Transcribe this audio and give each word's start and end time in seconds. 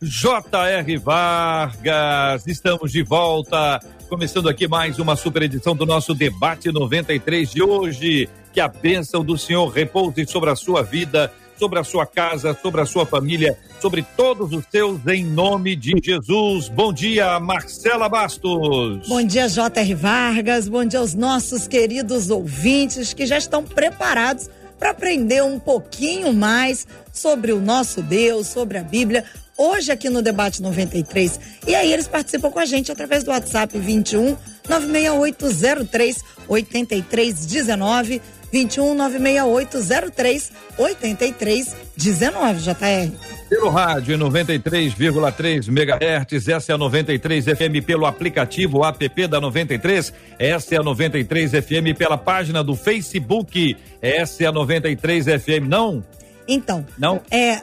J.R. 0.00 0.96
Vargas. 0.98 2.46
Estamos 2.46 2.92
de 2.92 3.02
volta. 3.02 3.80
Começando 4.08 4.48
aqui 4.48 4.68
mais 4.68 5.00
uma 5.00 5.16
super 5.16 5.42
edição 5.42 5.74
do 5.74 5.84
nosso 5.84 6.14
debate 6.14 6.70
93 6.70 7.50
de 7.50 7.62
hoje. 7.62 8.28
Que 8.52 8.60
a 8.60 8.68
bênção 8.68 9.24
do 9.24 9.36
Senhor 9.36 9.66
repouse 9.66 10.24
sobre 10.26 10.50
a 10.50 10.56
sua 10.56 10.84
vida, 10.84 11.32
sobre 11.58 11.80
a 11.80 11.84
sua 11.84 12.06
casa, 12.06 12.56
sobre 12.62 12.80
a 12.80 12.86
sua 12.86 13.04
família, 13.04 13.58
sobre 13.80 14.06
todos 14.16 14.52
os 14.52 14.64
seus, 14.70 15.04
em 15.08 15.24
nome 15.24 15.74
de 15.74 15.94
Jesus. 16.00 16.68
Bom 16.68 16.92
dia, 16.92 17.40
Marcela 17.40 18.08
Bastos. 18.08 19.08
Bom 19.08 19.24
dia, 19.24 19.48
J.R. 19.48 19.94
Vargas. 19.94 20.68
Bom 20.68 20.84
dia 20.84 21.00
aos 21.00 21.14
nossos 21.14 21.66
queridos 21.66 22.30
ouvintes 22.30 23.12
que 23.12 23.26
já 23.26 23.36
estão 23.36 23.64
preparados 23.64 24.48
para 24.78 24.90
aprender 24.90 25.42
um 25.42 25.58
pouquinho 25.58 26.32
mais 26.32 26.86
sobre 27.12 27.52
o 27.52 27.60
nosso 27.60 28.02
Deus, 28.02 28.46
sobre 28.46 28.78
a 28.78 28.82
Bíblia. 28.82 29.24
Hoje 29.56 29.90
aqui 29.90 30.08
no 30.08 30.22
Debate 30.22 30.62
93. 30.62 31.40
E 31.66 31.74
aí 31.74 31.92
eles 31.92 32.06
participam 32.06 32.50
com 32.50 32.60
a 32.60 32.64
gente 32.64 32.92
através 32.92 33.24
do 33.24 33.30
WhatsApp 33.30 33.76
21 33.76 34.36
96803 34.68 36.16
8319 36.46 38.22
21 38.52 38.94
96803 38.94 40.52
8319, 40.78 42.60
JR. 42.60 43.12
Pelo 43.48 43.70
rádio 43.70 44.18
93,3 44.18 45.68
MHz, 45.68 46.48
essa 46.48 46.72
é 46.72 46.74
a 46.74 46.78
93 46.78 47.44
FM 47.44 47.84
pelo 47.84 48.04
aplicativo 48.04 48.84
app 48.84 49.26
da 49.26 49.40
93, 49.40 50.12
essa 50.38 50.74
é 50.74 50.78
a 50.78 50.82
93 50.82 51.52
FM 51.52 51.96
pela 51.96 52.18
página 52.18 52.62
do 52.62 52.76
Facebook, 52.76 53.76
essa 54.02 54.44
é 54.44 54.46
a 54.46 54.52
93 54.52 55.24
FM, 55.42 55.66
não? 55.66 56.04
Então, 56.46 56.86
não? 56.98 57.20
É, 57.30 57.60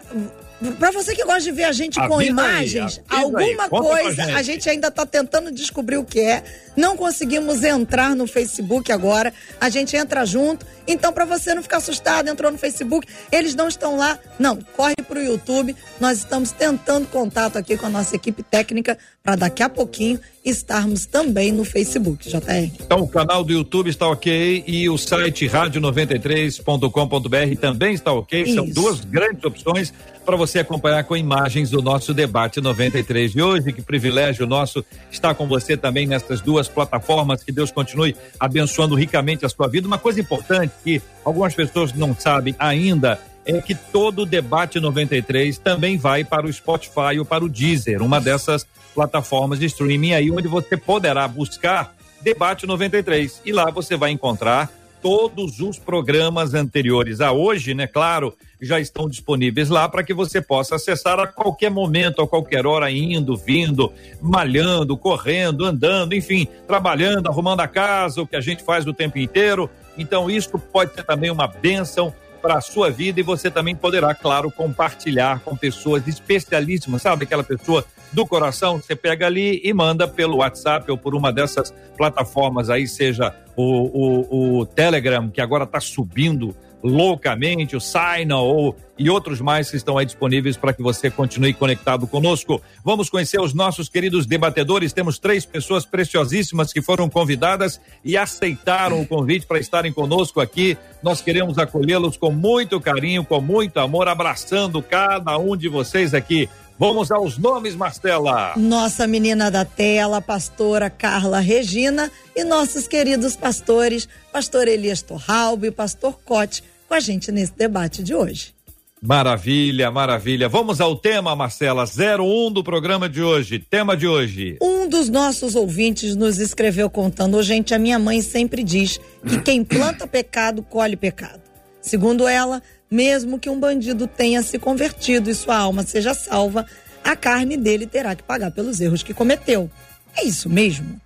para 0.80 0.92
você 0.92 1.14
que 1.14 1.23
gosta 1.23 1.42
de 1.42 1.52
ver 1.52 1.66
a 1.66 1.72
gente 1.72 2.00
com 2.08 2.22
imagens, 2.22 3.02
aí, 3.09 3.23
alguma 3.23 3.70
coisa 3.70 4.23
gente. 4.23 4.36
a 4.36 4.42
gente 4.42 4.70
ainda 4.70 4.88
está 4.88 5.06
tentando 5.06 5.52
descobrir 5.52 5.97
o 5.97 6.03
que 6.03 6.22
é. 6.22 6.44
Não 6.75 6.95
conseguimos 6.95 7.64
entrar 7.64 8.16
no 8.16 8.25
Facebook 8.25 8.92
agora. 8.92 9.34
A 9.59 9.70
gente 9.70 9.95
entra 9.95 10.25
junto. 10.25 10.66
Então, 10.88 11.12
para 11.12 11.25
você 11.25 11.53
não 11.53 11.64
ficar 11.64 11.78
assustado, 11.78 12.30
entrou 12.30 12.52
no 12.52 12.58
Facebook, 12.58 13.08
eles 13.31 13.56
não 13.56 13.67
estão 13.67 13.97
lá. 13.97 14.20
Não, 14.38 14.58
corre 14.58 14.95
para 15.08 15.20
o 15.20 15.22
YouTube. 15.22 15.75
Nós 16.00 16.20
estamos 16.20 16.52
tentando 16.52 17.08
contato 17.08 17.58
aqui 17.58 17.78
com 17.78 17.88
a 17.88 17.90
nossa 17.90 18.16
equipe 18.16 18.44
técnica 18.44 18.97
para 19.23 19.36
daqui 19.36 19.64
a 19.64 19.69
pouquinho 19.69 20.19
estarmos 20.46 21.08
também 21.08 21.52
no 21.52 21.66
Facebook, 21.66 22.30
JR. 22.30 22.70
Então, 22.80 23.00
o 23.00 23.08
canal 23.08 23.44
do 23.44 23.52
YouTube 23.52 23.90
está 23.90 24.08
ok 24.08 24.64
e 24.68 24.88
o 24.88 24.96
site 24.98 25.48
rádio93.com.br 25.48 27.60
também 27.60 27.96
está 27.96 28.14
ok. 28.14 28.44
Isso. 28.44 28.54
São 28.54 28.70
duas 28.70 29.02
grandes 29.02 29.44
opções 29.44 29.92
para 30.24 30.36
você 30.36 30.60
acompanhar 30.60 31.04
com 31.04 31.18
imagens 31.18 31.72
do 31.72 31.82
nosso 31.82 32.14
debate 32.14 32.62
93 32.62 33.32
de 33.32 33.42
hoje. 33.42 33.74
Que 33.74 33.82
privilégio 33.82 34.46
nosso 34.46 34.86
estar 35.12 35.34
com 35.34 35.48
você 35.48 35.76
também 35.76 36.06
nessas 36.06 36.42
duas 36.42 36.68
plataformas. 36.68 37.44
Que 37.44 37.52
Deus 37.52 37.72
continue 37.72 38.16
abençoando 38.40 38.94
ricamente 38.94 39.46
a 39.46 39.50
sua 39.50 39.68
vida. 39.68 39.88
Uma 39.88 39.98
coisa 39.98 40.22
importante 40.22 40.72
que 40.84 41.02
algumas 41.24 41.56
pessoas 41.56 41.92
não 41.94 42.16
sabem 42.16 42.53
ainda 42.59 43.19
é 43.45 43.61
que 43.61 43.75
todo 43.75 44.23
o 44.23 44.25
debate 44.25 44.79
93 44.79 45.57
também 45.57 45.97
vai 45.97 46.23
para 46.23 46.45
o 46.45 46.51
Spotify 46.51 47.19
ou 47.19 47.25
para 47.25 47.44
o 47.44 47.50
Deezer, 47.50 48.01
uma 48.01 48.19
dessas 48.19 48.66
plataformas 48.94 49.59
de 49.59 49.66
streaming 49.66 50.13
aí 50.13 50.31
onde 50.31 50.47
você 50.47 50.75
poderá 50.75 51.28
buscar 51.28 51.95
debate 52.22 52.66
93 52.66 53.41
e 53.45 53.51
lá 53.51 53.69
você 53.69 53.95
vai 53.95 54.11
encontrar 54.11 54.72
todos 55.06 55.59
os 55.59 55.78
programas 55.78 56.56
anteriores 56.56 57.22
a 57.22 57.31
hoje, 57.31 57.75
né? 57.75 57.85
Claro, 57.85 58.35
já 58.59 58.79
estão 58.79 59.07
disponíveis 59.07 59.69
lá 59.69 59.88
para 59.88 60.03
que 60.03 60.16
você 60.16 60.41
possa 60.41 60.77
acessar 60.77 61.19
a 61.19 61.27
qualquer 61.27 61.69
momento, 61.69 62.23
a 62.23 62.27
qualquer 62.27 62.66
hora, 62.66 62.89
indo, 62.89 63.38
vindo, 63.38 63.94
malhando, 64.19 64.97
correndo, 64.97 65.63
andando, 65.63 66.16
enfim, 66.16 66.47
trabalhando, 66.66 67.27
arrumando 67.27 67.59
a 67.59 67.67
casa, 67.67 68.23
o 68.23 68.25
que 68.25 68.35
a 68.35 68.41
gente 68.41 68.63
faz 68.63 68.88
o 68.88 68.94
tempo 68.94 69.19
inteiro. 69.19 69.69
Então, 69.95 70.27
isso 70.27 70.57
pode 70.57 70.95
ser 70.95 71.03
também 71.03 71.29
uma 71.29 71.45
bênção 71.45 72.12
para 72.45 72.59
a 72.59 72.61
sua 72.61 72.91
vida 72.91 73.19
e 73.19 73.23
você 73.23 73.50
também 73.50 73.75
poderá, 73.75 74.13
claro, 74.13 74.51
compartilhar 74.51 75.39
com 75.39 75.57
pessoas 75.57 76.07
especialíssimas, 76.07 77.01
sabe? 77.01 77.23
Aquela 77.23 77.44
pessoa 77.44 77.83
do 78.13 78.23
coração, 78.23 78.78
você 78.78 78.95
pega 78.95 79.25
ali 79.25 79.59
e 79.63 79.73
manda 79.73 80.07
pelo 80.07 80.38
WhatsApp 80.38 80.89
ou 80.91 80.95
por 80.95 81.16
uma 81.16 81.33
dessas 81.33 81.73
plataformas 81.97 82.69
aí, 82.69 82.88
seja 82.88 83.35
o, 83.56 83.63
o, 83.63 84.59
o 84.59 84.66
Telegram, 84.67 85.28
que 85.28 85.41
agora 85.41 85.63
está 85.63 85.79
subindo 85.79 86.56
loucamente, 86.85 87.75
o 87.75 87.81
Signal 87.81 88.46
ou, 88.46 88.75
e 88.97 89.09
outros 89.09 89.41
mais 89.41 89.69
que 89.69 89.75
estão 89.75 89.97
aí 89.97 90.06
disponíveis 90.06 90.56
para 90.56 90.72
que 90.72 90.84
você 90.84 91.09
continue 91.09 91.53
conectado 91.53 92.06
conosco. 92.06 92.62
Vamos 92.84 93.09
conhecer 93.09 93.41
os 93.41 93.53
nossos 93.53 93.90
queridos 93.90 94.25
debatedores. 94.25 94.94
Temos 94.94 95.18
três 95.18 95.45
pessoas 95.45 95.84
preciosíssimas 95.85 96.72
que 96.72 96.81
foram 96.81 97.09
convidadas 97.09 97.81
e 98.03 98.16
aceitaram 98.16 99.01
o 99.01 99.07
convite 99.07 99.47
para 99.47 99.59
estarem 99.59 99.91
conosco 99.91 100.40
aqui. 100.40 100.78
Nós 101.01 101.22
queremos 101.22 101.57
acolhê-los 101.57 102.18
com 102.18 102.31
muito 102.31 102.79
carinho, 102.79 103.25
com 103.25 103.41
muito 103.41 103.79
amor, 103.79 104.07
abraçando 104.07 104.81
cada 104.81 105.38
um 105.38 105.57
de 105.57 105.68
vocês 105.68 106.13
aqui. 106.13 106.47
Vamos 106.78 107.09
aos 107.09 107.38
nomes, 107.38 107.74
Marcela. 107.74 108.53
Nossa 108.57 109.07
menina 109.07 109.50
da 109.50 109.63
tela, 109.63 110.22
pastora 110.22 110.90
Carla 110.90 111.40
Regina 111.40 112.12
e 112.35 112.44
nossos 112.44 112.85
queridos 112.85 113.38
pastores, 113.38 114.09
pastor 114.31 114.68
Elias 114.68 115.01
Torralbo 115.01 115.66
e 115.66 115.72
pastor 115.72 116.19
Cote, 116.25 116.62
com 116.88 116.94
a 116.94 117.00
gente 117.00 117.31
nesse 117.31 117.53
debate 117.53 118.03
de 118.03 118.13
hoje. 118.13 118.53
Maravilha, 119.01 119.91
maravilha. 119.91 120.50
Vamos 120.50 120.81
ao 120.81 120.96
tema, 120.96 121.35
Marcela, 121.35 121.84
01 121.84 122.51
do 122.51 122.63
programa 122.63 123.07
de 123.07 123.22
hoje. 123.22 123.59
Tema 123.59 123.96
de 123.96 124.07
hoje. 124.07 124.57
Um 124.62 124.88
dos 124.90 125.09
nossos 125.09 125.56
ouvintes 125.56 126.16
nos 126.16 126.40
escreveu 126.40 126.90
contando: 126.90 127.41
gente, 127.44 127.74
a 127.74 127.79
minha 127.79 128.00
mãe 128.00 128.22
sempre 128.22 128.63
diz 128.63 129.00
que 129.28 129.40
quem 129.41 129.63
planta 129.63 130.07
pecado, 130.07 130.63
colhe 130.63 130.95
pecado. 130.95 131.41
Segundo 131.81 132.28
ela, 132.28 132.63
mesmo 132.90 133.38
que 133.38 133.50
um 133.50 133.59
bandido 133.59 134.07
tenha 134.07 134.41
se 134.41 134.57
convertido 134.57 135.29
e 135.29 135.35
sua 135.35 135.57
alma 135.57 135.84
seja 135.84 136.16
salva, 136.16 136.66
a 137.03 137.16
carne 137.16 137.57
dele 137.57 137.85
terá 137.85 138.16
que 138.16 138.24
pagar 138.24 138.50
pelos 138.50 138.81
erros 138.81 139.03
que 139.03 139.13
cometeu. 139.13 139.69
É 140.18 140.24
isso 140.24 140.50
mesmo? 140.50 141.00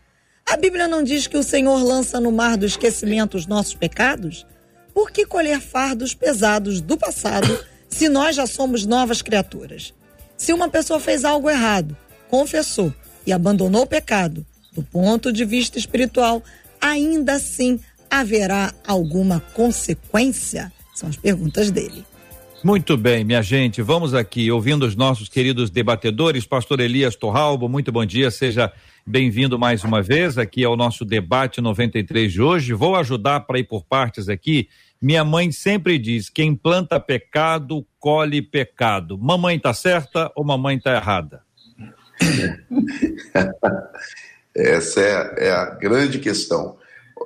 A 0.50 0.56
Bíblia 0.56 0.88
não 0.88 1.04
diz 1.04 1.28
que 1.28 1.38
o 1.38 1.44
Senhor 1.44 1.84
lança 1.84 2.20
no 2.20 2.32
mar 2.32 2.56
do 2.56 2.66
esquecimento 2.66 3.36
os 3.36 3.46
nossos 3.46 3.76
pecados? 3.76 4.46
Por 5.00 5.12
que 5.12 5.26
colher 5.26 5.62
fardos 5.62 6.14
pesados 6.14 6.82
do 6.82 6.98
passado 6.98 7.58
se 7.88 8.10
nós 8.10 8.36
já 8.36 8.46
somos 8.46 8.86
novas 8.86 9.22
criaturas? 9.22 9.94
Se 10.36 10.52
uma 10.52 10.68
pessoa 10.68 11.00
fez 11.00 11.24
algo 11.24 11.50
errado, 11.50 11.96
confessou 12.30 12.94
e 13.26 13.32
abandonou 13.32 13.84
o 13.84 13.88
pecado, 13.88 14.46
do 14.74 14.84
ponto 14.84 15.32
de 15.32 15.46
vista 15.46 15.80
espiritual, 15.80 16.44
ainda 16.82 17.36
assim 17.36 17.80
haverá 18.12 18.74
alguma 18.86 19.40
consequência? 19.54 20.70
São 20.94 21.08
as 21.08 21.16
perguntas 21.16 21.72
dele. 21.72 22.04
Muito 22.62 22.98
bem, 22.98 23.24
minha 23.24 23.42
gente, 23.42 23.82
vamos 23.82 24.14
aqui 24.14 24.52
ouvindo 24.52 24.86
os 24.86 24.98
nossos 24.98 25.30
queridos 25.30 25.70
debatedores, 25.70 26.46
pastor 26.46 26.82
Elias 26.82 27.16
Torralbo, 27.16 27.70
muito 27.70 27.90
bom 27.90 28.06
dia, 28.06 28.30
seja 28.30 28.70
bem-vindo 29.08 29.58
mais 29.58 29.84
uma 29.84 30.02
vez 30.02 30.38
aqui 30.38 30.66
ao 30.66 30.76
nosso 30.76 31.06
debate 31.06 31.62
93 31.62 32.32
de 32.32 32.42
hoje. 32.42 32.74
Vou 32.74 32.98
ajudar 32.98 33.40
para 33.40 33.58
ir 33.58 33.64
por 33.64 33.86
partes 33.86 34.28
aqui. 34.28 34.68
Minha 35.02 35.24
mãe 35.24 35.50
sempre 35.52 35.98
diz: 35.98 36.30
quem 36.30 36.54
planta 36.54 37.00
pecado, 37.00 37.86
colhe 37.98 38.42
pecado. 38.42 39.18
Mamãe 39.18 39.56
está 39.56 39.74
certa 39.74 40.30
ou 40.36 40.44
mamãe 40.44 40.76
está 40.76 40.94
errada? 40.96 41.42
Essa 44.54 45.00
é, 45.00 45.48
é 45.48 45.52
a 45.52 45.66
grande 45.66 46.20
questão. 46.20 46.78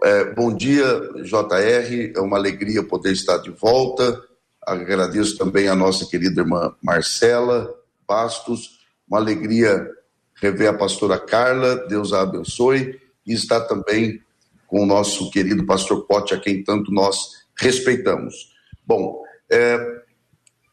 É, 0.04 0.26
bom 0.34 0.56
dia, 0.56 0.86
JR. 1.24 2.14
É 2.16 2.20
uma 2.20 2.38
alegria 2.38 2.84
poder 2.84 3.12
estar 3.12 3.38
de 3.38 3.50
volta. 3.50 4.22
Agradeço 4.62 5.38
também 5.38 5.68
a 5.68 5.76
nossa 5.76 6.06
querida 6.06 6.42
irmã 6.42 6.76
Marcela 6.82 7.74
Bastos. 8.08 8.82
Uma 9.08 9.18
alegria 9.18 9.90
rever 10.36 10.70
a 10.70 10.74
pastora 10.74 11.18
Carla. 11.18 11.88
Deus 11.88 12.14
a 12.14 12.22
abençoe. 12.22 13.00
E 13.26 13.34
estar 13.34 13.62
também 13.62 14.22
com 14.68 14.84
o 14.84 14.86
nosso 14.86 15.32
querido 15.32 15.66
pastor 15.66 16.06
Pote, 16.06 16.36
a 16.36 16.40
quem 16.40 16.64
tanto 16.64 16.92
nós 16.92 17.43
respeitamos. 17.56 18.54
Bom, 18.86 19.22
é, 19.50 19.78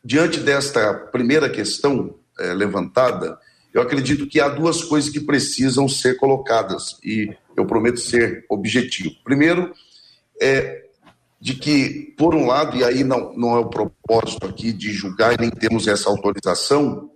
diante 0.05 0.41
desta 0.41 0.95
primeira 0.95 1.49
questão, 1.49 2.15
é, 2.39 2.53
levantada, 2.55 3.39
eu 3.73 3.81
acredito 3.81 4.27
que 4.27 4.41
há 4.41 4.49
duas 4.49 4.83
coisas 4.83 5.11
que 5.11 5.21
precisam 5.21 5.89
ser 5.89 6.17
colocadas 6.17 6.97
e 7.05 7.33
eu 7.57 7.67
prometo 7.67 8.01
ser 8.01 8.45
objetivo. 8.49 9.15
Primeiro, 9.23 9.73
é 10.41 10.87
de 11.41 11.55
que, 11.55 12.15
por 12.19 12.35
um 12.35 12.47
lado, 12.47 12.77
e 12.77 12.85
aí 12.85 13.03
não, 13.03 13.33
não 13.35 13.57
é 13.57 13.61
o 13.61 13.71
propósito 13.71 14.47
aqui 14.47 14.73
de 14.73 14.93
julgar 14.93 15.35
e 15.35 15.41
nem 15.41 15.51
temos 15.51 15.89
essa 15.89 16.11
autorização 16.11 17.11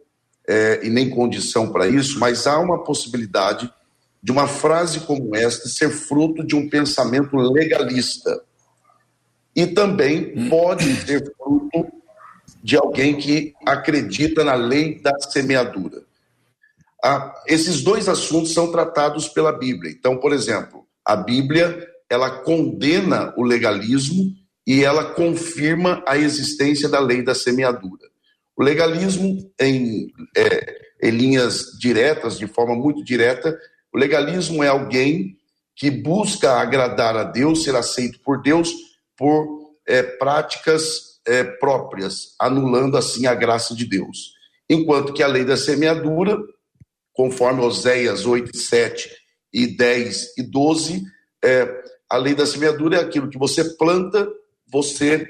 é, 0.49 0.81
e 0.83 0.89
nem 0.89 1.11
condição 1.11 1.71
para 1.71 1.87
isso, 1.87 2.19
mas 2.19 2.47
há 2.47 2.59
uma 2.59 2.83
possibilidade 2.83 3.71
de 4.23 4.33
uma 4.33 4.49
frase 4.49 5.01
como 5.01 5.37
esta 5.37 5.69
ser 5.69 5.91
fruto 5.91 6.43
de 6.43 6.57
um 6.57 6.69
pensamento 6.69 7.37
legalista. 7.37 8.43
E 9.55 9.67
também 9.67 10.49
pode 10.49 10.95
ser 10.97 11.33
fruto 11.37 11.87
de 12.63 12.77
alguém 12.77 13.17
que 13.17 13.55
acredita 13.67 14.43
na 14.43 14.55
lei 14.55 15.01
da 15.01 15.19
semeadura. 15.21 16.03
Ah, 17.03 17.35
esses 17.47 17.83
dois 17.83 18.09
assuntos 18.09 18.55
são 18.55 18.73
tratados 18.73 19.29
pela 19.29 19.53
Bíblia. 19.53 19.93
Então, 19.93 20.17
por 20.17 20.33
exemplo, 20.33 20.87
a 21.05 21.15
Bíblia 21.15 21.87
ela 22.09 22.31
condena 22.31 23.35
o 23.37 23.43
legalismo 23.43 24.33
e 24.67 24.83
ela 24.83 25.13
confirma 25.13 26.03
a 26.07 26.17
existência 26.17 26.89
da 26.89 26.99
lei 26.99 27.23
da 27.23 27.35
semeadura. 27.35 28.09
O 28.57 28.63
legalismo, 28.63 29.39
em, 29.61 30.11
é, 30.37 30.77
em 31.03 31.11
linhas 31.11 31.79
diretas, 31.79 32.39
de 32.39 32.47
forma 32.47 32.75
muito 32.75 33.05
direta, 33.05 33.59
o 33.93 33.99
legalismo 33.99 34.63
é 34.63 34.69
alguém 34.69 35.37
que 35.77 35.91
busca 35.91 36.53
agradar 36.53 37.17
a 37.17 37.25
Deus, 37.25 37.65
ser 37.65 37.75
aceito 37.75 38.21
por 38.21 38.41
Deus 38.41 38.73
por 39.17 39.75
é, 39.87 40.03
práticas 40.03 41.21
é, 41.27 41.45
próprias, 41.45 42.35
anulando 42.41 42.97
assim 42.97 43.27
a 43.27 43.35
graça 43.35 43.75
de 43.75 43.87
Deus. 43.87 44.35
Enquanto 44.69 45.13
que 45.13 45.23
a 45.23 45.27
lei 45.27 45.45
da 45.45 45.57
semeadura, 45.57 46.39
conforme 47.13 47.61
Oséias 47.61 48.27
8, 48.27 48.57
7 48.57 49.11
e 49.53 49.67
10 49.77 50.39
e 50.39 50.43
12, 50.43 51.03
é, 51.45 51.85
a 52.09 52.17
lei 52.17 52.35
da 52.35 52.47
semeadura 52.47 52.97
é 52.97 53.01
aquilo 53.01 53.29
que 53.29 53.39
você 53.39 53.77
planta, 53.77 54.29
você 54.67 55.27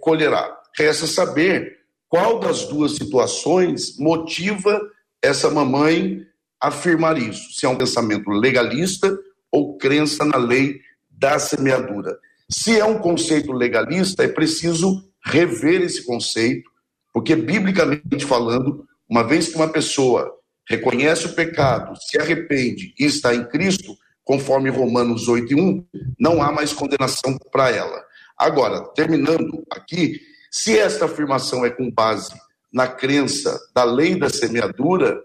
colherá. 0.00 0.60
Resta 0.76 1.06
saber 1.06 1.78
qual 2.08 2.40
das 2.40 2.66
duas 2.66 2.96
situações 2.96 3.96
motiva 3.96 4.80
essa 5.22 5.48
mamãe 5.50 6.26
afirmar 6.60 7.16
isso. 7.16 7.52
Se 7.52 7.64
é 7.64 7.68
um 7.68 7.76
pensamento 7.76 8.30
legalista 8.30 9.16
ou 9.50 9.76
crença 9.76 10.24
na 10.24 10.36
lei 10.36 10.80
da 11.10 11.38
semeadura. 11.38 12.18
Se 12.52 12.78
é 12.78 12.84
um 12.84 12.98
conceito 12.98 13.50
legalista, 13.50 14.22
é 14.22 14.28
preciso 14.28 15.02
rever 15.24 15.80
esse 15.80 16.04
conceito, 16.04 16.70
porque 17.10 17.34
biblicamente 17.34 18.26
falando, 18.26 18.86
uma 19.08 19.24
vez 19.24 19.48
que 19.48 19.56
uma 19.56 19.68
pessoa 19.68 20.30
reconhece 20.68 21.26
o 21.26 21.34
pecado, 21.34 21.96
se 21.98 22.18
arrepende 22.18 22.94
e 22.98 23.06
está 23.06 23.34
em 23.34 23.48
Cristo, 23.48 23.96
conforme 24.22 24.68
Romanos 24.68 25.28
8 25.28 25.50
e 25.50 25.60
1, 25.60 25.86
não 26.20 26.42
há 26.42 26.52
mais 26.52 26.74
condenação 26.74 27.38
para 27.50 27.70
ela. 27.70 28.04
Agora, 28.36 28.82
terminando 28.94 29.64
aqui, 29.70 30.20
se 30.50 30.78
esta 30.78 31.06
afirmação 31.06 31.64
é 31.64 31.70
com 31.70 31.90
base 31.90 32.34
na 32.70 32.86
crença 32.86 33.58
da 33.74 33.82
lei 33.82 34.14
da 34.14 34.28
semeadura, 34.28 35.18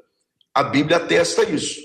a 0.53 0.63
Bíblia 0.63 0.95
atesta 0.95 1.43
isso. 1.43 1.81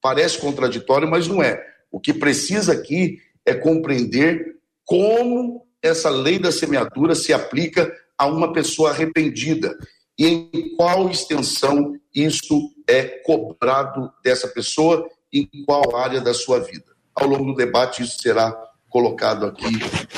Parece 0.00 0.38
contraditório, 0.38 1.10
mas 1.10 1.26
não 1.26 1.42
é. 1.42 1.60
O 1.90 1.98
que 1.98 2.14
precisa 2.14 2.72
aqui 2.72 3.18
é 3.44 3.54
compreender 3.54 4.54
como 4.84 5.66
essa 5.82 6.08
lei 6.08 6.38
da 6.38 6.50
semeadura 6.50 7.14
se 7.14 7.32
aplica 7.32 7.92
a 8.16 8.26
uma 8.26 8.52
pessoa 8.52 8.90
arrependida 8.90 9.76
e 10.18 10.26
em 10.26 10.76
qual 10.76 11.10
extensão 11.10 11.94
isso 12.14 12.72
é 12.88 13.02
cobrado 13.24 14.10
dessa 14.22 14.48
pessoa 14.48 15.06
em 15.32 15.48
qual 15.66 15.96
área 15.96 16.20
da 16.20 16.32
sua 16.32 16.60
vida. 16.60 16.94
Ao 17.14 17.26
longo 17.26 17.44
do 17.46 17.54
debate, 17.54 18.02
isso 18.02 18.20
será 18.20 18.52
colocado 18.88 19.46
aqui, 19.46 19.66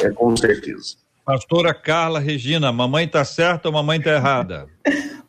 é, 0.03 0.11
com 0.11 0.37
certeza. 0.37 0.97
Pastora 1.25 1.75
Carla 1.75 2.21
Regina, 2.21 2.71
mamãe 2.71 3.07
está 3.07 3.25
certa 3.25 3.69
ou 3.69 3.73
mamãe 3.75 3.99
está 3.99 4.12
errada? 4.12 4.69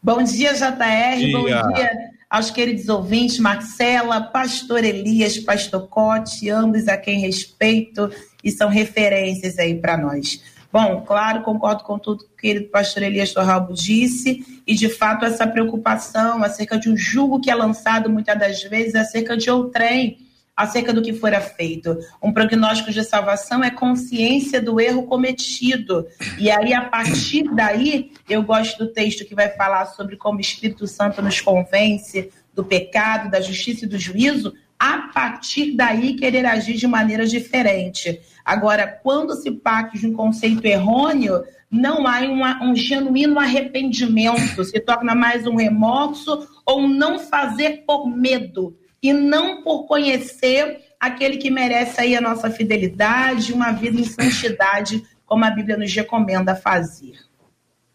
bom 0.03 0.21
dia, 0.21 0.53
JR, 0.53 1.31
bom 1.31 1.45
dia 1.45 2.16
aos 2.29 2.51
queridos 2.51 2.89
ouvintes, 2.89 3.39
Marcela, 3.39 4.21
Pastor 4.21 4.83
Elias, 4.83 5.37
Pastor 5.37 5.87
Cote, 5.87 6.49
ambos 6.49 6.87
a 6.87 6.97
quem 6.97 7.19
respeito 7.19 8.11
e 8.43 8.51
são 8.51 8.69
referências 8.69 9.57
aí 9.57 9.75
para 9.75 9.97
nós. 9.97 10.41
Bom, 10.71 11.01
claro, 11.07 11.43
concordo 11.43 11.83
com 11.83 11.97
tudo 11.97 12.25
que 12.25 12.33
o 12.33 12.37
querido 12.37 12.69
pastor 12.69 13.01
Elias 13.01 13.31
Torralbo 13.31 13.73
disse, 13.73 14.61
e 14.67 14.75
de 14.75 14.89
fato 14.89 15.23
essa 15.23 15.47
preocupação 15.47 16.43
acerca 16.43 16.77
de 16.77 16.89
um 16.89 16.97
julgo 16.97 17.39
que 17.39 17.49
é 17.49 17.55
lançado 17.55 18.09
muitas 18.09 18.37
das 18.37 18.63
vezes 18.63 18.93
acerca 18.93 19.37
de 19.37 19.49
outrem, 19.49 20.26
acerca 20.57 20.91
do 20.91 21.03
que 21.03 21.13
fora 21.13 21.39
feito. 21.39 21.95
Um 22.21 22.33
prognóstico 22.33 22.91
de 22.91 23.03
salvação 23.03 23.63
é 23.63 23.69
consciência 23.69 24.59
do 24.59 24.81
erro 24.81 25.03
cometido. 25.03 26.07
E 26.39 26.49
aí, 26.49 26.73
a 26.73 26.81
partir 26.81 27.43
daí, 27.53 28.11
eu 28.27 28.41
gosto 28.41 28.79
do 28.79 28.91
texto 28.91 29.23
que 29.23 29.35
vai 29.35 29.49
falar 29.49 29.85
sobre 29.85 30.17
como 30.17 30.39
o 30.39 30.41
Espírito 30.41 30.87
Santo 30.87 31.21
nos 31.21 31.39
convence 31.39 32.31
do 32.55 32.65
pecado, 32.65 33.29
da 33.29 33.39
justiça 33.39 33.85
e 33.85 33.87
do 33.87 33.99
juízo, 33.99 34.51
a 34.79 35.09
partir 35.13 35.75
daí 35.75 36.15
querer 36.15 36.45
agir 36.47 36.73
de 36.73 36.87
maneira 36.87 37.27
diferente. 37.27 38.19
Agora, 38.43 38.87
quando 38.87 39.35
se 39.35 39.51
parte 39.51 39.99
de 39.99 40.07
um 40.07 40.13
conceito 40.13 40.65
errôneo, 40.65 41.43
não 41.69 42.07
há 42.07 42.21
uma, 42.21 42.63
um 42.63 42.75
genuíno 42.75 43.39
arrependimento, 43.39 44.63
se 44.63 44.79
torna 44.79 45.13
mais 45.13 45.45
um 45.45 45.55
remorso 45.55 46.47
ou 46.65 46.87
não 46.87 47.19
fazer 47.19 47.83
por 47.85 48.07
medo 48.07 48.75
e 49.01 49.13
não 49.13 49.63
por 49.63 49.85
conhecer 49.85 50.81
aquele 50.99 51.37
que 51.37 51.49
merece 51.49 52.01
aí 52.01 52.15
a 52.15 52.21
nossa 52.21 52.49
fidelidade, 52.49 53.53
uma 53.53 53.71
vida 53.71 53.99
em 53.99 54.03
santidade, 54.03 55.03
como 55.25 55.45
a 55.45 55.51
Bíblia 55.51 55.77
nos 55.77 55.93
recomenda 55.93 56.55
fazer. 56.55 57.13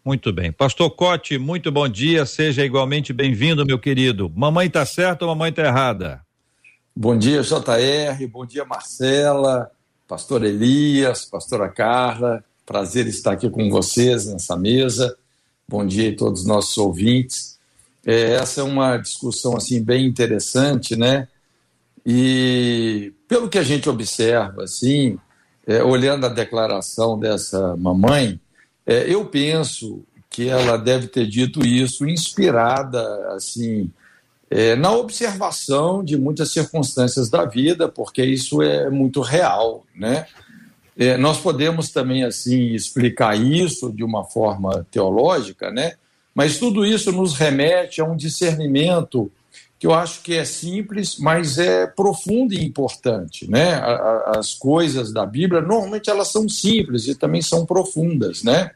Muito 0.05 0.33
bem. 0.33 0.51
Pastor 0.51 0.91
Cote, 0.91 1.37
muito 1.37 1.71
bom 1.71 1.87
dia, 1.87 2.25
seja 2.25 2.63
igualmente 2.63 3.13
bem-vindo, 3.13 3.65
meu 3.65 3.79
querido. 3.79 4.31
Mamãe 4.35 4.67
está 4.67 4.85
certa 4.85 5.25
ou 5.25 5.31
mamãe 5.31 5.49
está 5.49 5.63
errada? 5.63 6.21
Bom 6.95 7.17
dia, 7.17 7.41
JR, 7.41 8.27
bom 8.29 8.45
dia, 8.45 8.65
Marcela, 8.65 9.71
pastor 10.07 10.43
Elias, 10.43 11.25
pastora 11.25 11.69
Carla, 11.69 12.43
prazer 12.65 13.07
estar 13.07 13.31
aqui 13.31 13.49
com 13.49 13.69
vocês 13.69 14.25
nessa 14.25 14.55
mesa. 14.57 15.17
Bom 15.67 15.85
dia 15.85 16.11
a 16.11 16.15
todos 16.15 16.41
os 16.41 16.47
nossos 16.47 16.77
ouvintes. 16.77 17.52
É, 18.05 18.33
essa 18.33 18.61
é 18.61 18.63
uma 18.63 18.97
discussão 18.97 19.55
assim 19.55 19.81
bem 19.81 20.05
interessante, 20.05 20.95
né? 20.95 21.27
E 22.05 23.13
pelo 23.27 23.49
que 23.49 23.57
a 23.57 23.63
gente 23.63 23.89
observa, 23.89 24.63
assim, 24.63 25.17
é, 25.65 25.81
olhando 25.81 26.25
a 26.25 26.29
declaração 26.29 27.17
dessa 27.17 27.77
mamãe, 27.77 28.39
é, 28.85 29.11
eu 29.11 29.25
penso 29.25 30.03
que 30.29 30.49
ela 30.49 30.77
deve 30.77 31.07
ter 31.07 31.27
dito 31.27 31.65
isso 31.65 32.07
inspirada, 32.07 33.33
assim, 33.33 33.89
é, 34.49 34.75
na 34.75 34.91
observação 34.91 36.03
de 36.03 36.17
muitas 36.17 36.51
circunstâncias 36.51 37.29
da 37.29 37.45
vida, 37.45 37.87
porque 37.87 38.23
isso 38.23 38.61
é 38.61 38.89
muito 38.89 39.21
real, 39.21 39.85
né? 39.95 40.27
É, 40.95 41.17
nós 41.17 41.39
podemos 41.39 41.89
também 41.89 42.23
assim 42.23 42.73
explicar 42.73 43.35
isso 43.35 43.91
de 43.91 44.03
uma 44.03 44.23
forma 44.23 44.85
teológica, 44.91 45.71
né? 45.71 45.93
Mas 46.33 46.57
tudo 46.57 46.85
isso 46.85 47.11
nos 47.11 47.33
remete 47.33 48.01
a 48.01 48.05
um 48.05 48.15
discernimento 48.15 49.31
que 49.77 49.87
eu 49.87 49.93
acho 49.93 50.21
que 50.21 50.33
é 50.33 50.45
simples, 50.45 51.17
mas 51.19 51.57
é 51.57 51.85
profundo 51.85 52.53
e 52.53 52.63
importante, 52.63 53.49
né? 53.49 53.81
As 54.27 54.53
coisas 54.53 55.11
da 55.11 55.25
Bíblia 55.25 55.61
normalmente 55.61 56.09
elas 56.09 56.31
são 56.31 56.47
simples 56.47 57.05
e 57.07 57.15
também 57.15 57.41
são 57.41 57.65
profundas, 57.65 58.43
né? 58.43 58.71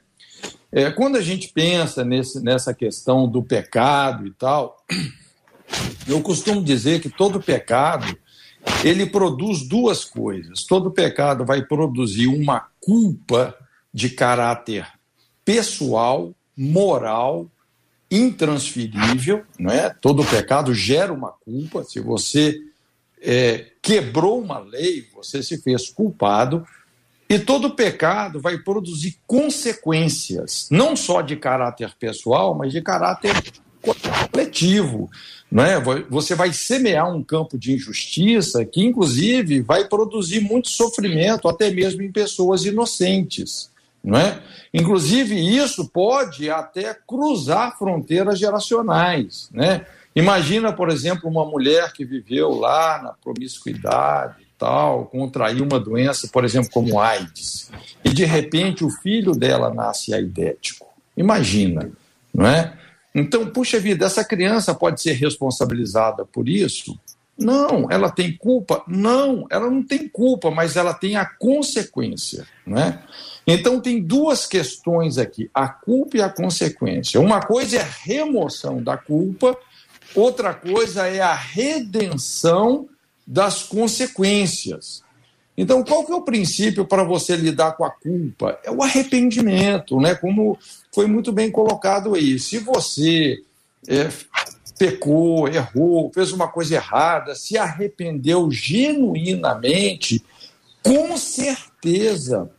É, 0.69 0.91
quando 0.91 1.15
a 1.15 1.21
gente 1.21 1.47
pensa 1.47 2.03
nesse, 2.03 2.43
nessa 2.43 2.73
questão 2.73 3.27
do 3.27 3.41
pecado 3.41 4.27
e 4.27 4.31
tal, 4.31 4.83
eu 6.07 6.21
costumo 6.21 6.61
dizer 6.61 6.99
que 6.99 7.09
todo 7.09 7.41
pecado 7.41 8.17
ele 8.83 9.05
produz 9.05 9.67
duas 9.67 10.03
coisas. 10.03 10.63
Todo 10.63 10.91
pecado 10.91 11.45
vai 11.45 11.61
produzir 11.61 12.27
uma 12.27 12.67
culpa 12.81 13.55
de 13.93 14.09
caráter 14.09 14.85
pessoal, 15.45 16.33
moral, 16.57 17.47
intransferível, 18.09 19.43
não 19.59 19.71
é? 19.71 19.89
Todo 19.89 20.25
pecado 20.25 20.73
gera 20.73 21.13
uma 21.13 21.31
culpa. 21.31 21.83
Se 21.83 21.99
você 21.99 22.59
é, 23.21 23.67
quebrou 23.81 24.41
uma 24.41 24.59
lei, 24.59 25.05
você 25.13 25.43
se 25.43 25.61
fez 25.61 25.89
culpado. 25.89 26.65
E 27.29 27.37
todo 27.37 27.75
pecado 27.75 28.39
vai 28.39 28.57
produzir 28.57 29.17
consequências, 29.27 30.69
não 30.71 30.95
só 30.95 31.21
de 31.21 31.35
caráter 31.35 31.93
pessoal, 31.99 32.55
mas 32.55 32.71
de 32.71 32.81
caráter 32.81 33.33
coletivo. 34.31 35.09
Não 35.51 35.63
é? 35.63 35.79
Você 36.09 36.35
vai 36.35 36.53
semear 36.53 37.13
um 37.13 37.21
campo 37.21 37.57
de 37.57 37.73
injustiça 37.73 38.65
que, 38.65 38.83
inclusive, 38.83 39.61
vai 39.61 39.87
produzir 39.87 40.39
muito 40.39 40.69
sofrimento, 40.69 41.49
até 41.49 41.69
mesmo 41.69 42.01
em 42.01 42.11
pessoas 42.11 42.63
inocentes. 42.65 43.69
Não 44.07 44.17
é? 44.17 44.39
Inclusive, 44.73 45.35
isso 45.35 45.89
pode 45.89 46.49
até 46.49 46.95
cruzar 47.05 47.77
fronteiras 47.77 48.39
geracionais, 48.39 49.49
né? 49.51 49.85
Imagina, 50.15 50.71
por 50.71 50.89
exemplo, 50.89 51.29
uma 51.29 51.45
mulher 51.45 51.91
que 51.91 52.05
viveu 52.05 52.51
lá 52.51 53.01
na 53.03 53.11
promiscuidade 53.11 54.41
e 54.41 54.47
tal, 54.57 55.07
contraiu 55.07 55.65
uma 55.65 55.77
doença, 55.77 56.29
por 56.31 56.45
exemplo, 56.45 56.69
como 56.71 56.99
AIDS, 57.01 57.69
e 58.03 58.09
de 58.09 58.23
repente 58.23 58.85
o 58.85 58.89
filho 58.89 59.33
dela 59.33 59.73
nasce 59.73 60.13
aidético. 60.13 60.87
Imagina, 61.15 61.91
não 62.33 62.47
é? 62.47 62.73
Então, 63.13 63.45
puxa 63.47 63.77
vida, 63.77 64.05
essa 64.05 64.23
criança 64.23 64.73
pode 64.73 65.01
ser 65.01 65.13
responsabilizada 65.13 66.23
por 66.23 66.47
isso? 66.47 66.97
Não, 67.37 67.87
ela 67.91 68.09
tem 68.09 68.35
culpa? 68.35 68.83
Não, 68.87 69.45
ela 69.49 69.69
não 69.69 69.83
tem 69.83 70.07
culpa, 70.07 70.49
mas 70.49 70.75
ela 70.75 70.93
tem 70.93 71.15
a 71.15 71.25
consequência, 71.25 72.47
né? 72.65 73.03
Então 73.45 73.79
tem 73.79 74.01
duas 74.01 74.45
questões 74.45 75.17
aqui, 75.17 75.49
a 75.53 75.69
culpa 75.69 76.17
e 76.17 76.21
a 76.21 76.29
consequência. 76.29 77.21
Uma 77.21 77.39
coisa 77.39 77.77
é 77.77 77.81
a 77.81 77.89
remoção 78.03 78.81
da 78.81 78.97
culpa, 78.97 79.57
outra 80.15 80.53
coisa 80.53 81.07
é 81.07 81.21
a 81.21 81.33
redenção 81.33 82.89
das 83.25 83.63
consequências. 83.63 85.03
Então, 85.57 85.83
qual 85.83 86.05
que 86.05 86.11
é 86.11 86.15
o 86.15 86.21
princípio 86.21 86.85
para 86.85 87.03
você 87.03 87.35
lidar 87.35 87.71
com 87.73 87.83
a 87.83 87.89
culpa? 87.89 88.59
É 88.63 88.69
o 88.69 88.83
arrependimento, 88.83 89.99
né? 89.99 90.13
Como 90.13 90.57
foi 90.93 91.07
muito 91.07 91.31
bem 91.31 91.49
colocado 91.49 92.13
aí. 92.13 92.37
Se 92.37 92.59
você 92.59 93.41
é, 93.87 94.09
pecou, 94.77 95.47
errou, 95.47 96.11
fez 96.13 96.31
uma 96.31 96.47
coisa 96.47 96.75
errada, 96.75 97.35
se 97.35 97.57
arrependeu 97.57 98.49
genuinamente, 98.51 100.23
com 100.83 101.17
certeza 101.17 102.49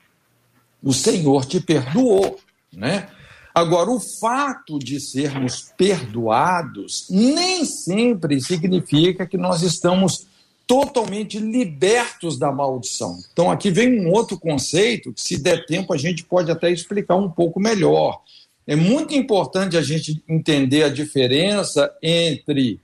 o 0.83 0.93
Senhor 0.93 1.45
te 1.45 1.61
perdoou, 1.61 2.39
né? 2.73 3.09
Agora, 3.55 3.91
o 3.91 3.99
fato 3.99 4.79
de 4.79 5.01
sermos 5.01 5.73
perdoados 5.77 7.07
nem 7.11 7.65
sempre 7.65 8.41
significa 8.41 9.27
que 9.27 9.37
nós 9.37 9.63
estamos 9.63 10.29
totalmente 10.65 11.39
libertos 11.39 12.39
da 12.39 12.53
maldição. 12.53 13.19
Então, 13.33 13.51
aqui 13.51 13.71
vem 13.71 14.07
um 14.07 14.13
outro 14.13 14.39
conceito 14.39 15.13
que, 15.13 15.21
se 15.21 15.39
der 15.39 15.67
tempo, 15.67 15.93
a 15.93 15.97
gente 15.97 16.23
pode 16.23 16.51
até 16.53 16.71
explicar 16.71 17.17
um 17.17 17.29
pouco 17.29 17.59
melhor. 17.59 18.21
É 18.69 18.77
muito 18.77 19.15
importante 19.15 19.79
a 19.79 19.83
gente 19.83 20.23
entender 20.29 20.83
a 20.83 20.91
diferença 20.91 21.91
entre 22.03 22.79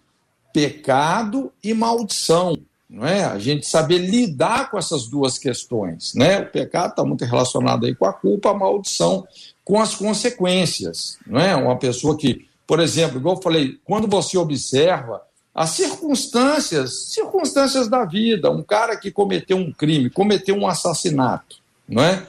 pecado 0.51 1.53
e 1.63 1.75
maldição. 1.75 2.57
Não 2.89 3.07
é? 3.07 3.23
A 3.25 3.39
gente 3.39 3.67
saber 3.67 3.99
lidar 3.99 4.71
com 4.71 4.79
essas 4.79 5.09
duas 5.09 5.37
questões. 5.37 6.15
Né? 6.15 6.41
O 6.41 6.47
pecado 6.47 6.91
está 6.93 7.05
muito 7.05 7.27
relacionado 7.27 7.85
aí 7.85 7.95
com 7.95 8.07
a 8.07 8.15
culpa, 8.15 8.51
a 8.51 8.55
maldição 8.55 9.29
com 9.63 9.79
as 9.79 9.95
consequências. 9.95 11.19
Não 11.27 11.39
é? 11.39 11.55
Uma 11.55 11.77
pessoa 11.77 12.17
que, 12.17 12.49
por 12.67 12.81
exemplo, 12.81 13.19
igual 13.19 13.37
eu 13.37 13.43
falei, 13.43 13.79
quando 13.85 14.09
você 14.09 14.39
observa 14.39 15.21
as 15.55 15.71
circunstâncias, 15.71 17.11
circunstâncias 17.11 17.89
da 17.89 18.07
vida, 18.07 18.51
um 18.51 18.63
cara 18.63 18.97
que 18.97 19.11
cometeu 19.11 19.59
um 19.59 19.71
crime, 19.71 20.09
cometeu 20.09 20.57
um 20.57 20.67
assassinato, 20.67 21.57
não 21.87 22.03
é? 22.03 22.27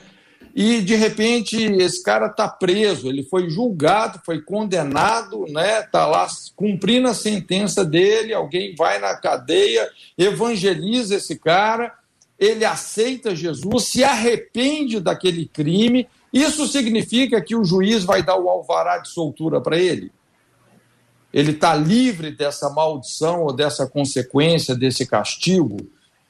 E 0.56 0.80
de 0.80 0.96
repente 0.96 1.62
esse 1.62 2.02
cara 2.02 2.28
está 2.28 2.48
preso, 2.48 3.10
ele 3.10 3.24
foi 3.24 3.50
julgado, 3.50 4.22
foi 4.26 4.42
condenado, 4.42 5.46
né? 5.50 5.82
Está 5.82 6.08
lá 6.08 6.26
cumprindo 6.56 7.10
a 7.10 7.14
sentença 7.14 7.84
dele, 7.84 8.34
alguém 8.34 8.74
vai 8.74 8.98
na 8.98 9.14
cadeia, 9.18 9.92
evangeliza 10.18 11.16
esse 11.16 11.38
cara, 11.38 11.94
ele 12.40 12.64
aceita 12.64 13.36
Jesus, 13.36 13.84
se 13.84 14.02
arrepende 14.06 15.02
daquele 15.02 15.46
crime. 15.46 16.08
Isso 16.32 16.66
significa 16.68 17.42
que 17.42 17.56
o 17.56 17.66
juiz 17.66 18.06
vai 18.06 18.24
dar 18.24 18.38
o 18.38 18.48
alvará 18.48 19.00
de 19.00 19.10
soltura 19.10 19.60
para 19.60 19.78
ele? 19.78 20.10
Ele 21.34 21.52
está 21.52 21.76
livre 21.76 22.32
dessa 22.32 22.70
maldição 22.70 23.44
ou 23.44 23.52
dessa 23.52 23.88
consequência, 23.88 24.74
desse 24.74 25.06
castigo, 25.06 25.76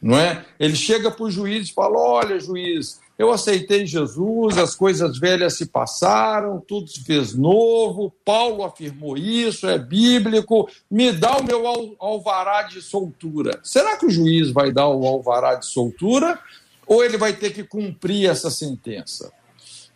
não 0.02 0.18
é? 0.18 0.44
Ele 0.60 0.76
chega 0.76 1.12
para 1.12 1.26
o 1.26 1.30
juiz 1.30 1.70
e 1.70 1.74
fala: 1.74 2.00
Olha, 2.00 2.40
juiz, 2.40 3.00
eu 3.18 3.32
aceitei 3.32 3.86
Jesus, 3.86 4.58
as 4.58 4.76
coisas 4.76 5.18
velhas 5.18 5.58
se 5.58 5.68
passaram, 5.68 6.60
tudo 6.60 6.90
se 6.90 7.02
fez 7.04 7.34
novo. 7.34 8.14
Paulo 8.26 8.64
afirmou 8.64 9.18
isso, 9.18 9.68
é 9.68 9.80
bíblico. 9.80 10.70
Me 10.92 11.14
dá 11.14 11.38
o 11.38 11.44
meu 11.44 11.66
alvará 11.98 12.64
de 12.64 12.82
soltura. 12.82 13.60
Será 13.64 13.96
que 13.96 14.06
o 14.06 14.12
juiz 14.12 14.52
vai 14.52 14.72
dar 14.72 14.90
o 14.90 15.08
alvará 15.08 15.56
de 15.56 15.66
soltura 15.66 16.38
ou 16.86 17.04
ele 17.04 17.18
vai 17.18 17.32
ter 17.32 17.52
que 17.52 17.64
cumprir 17.64 18.30
essa 18.30 18.52
sentença? 18.52 19.32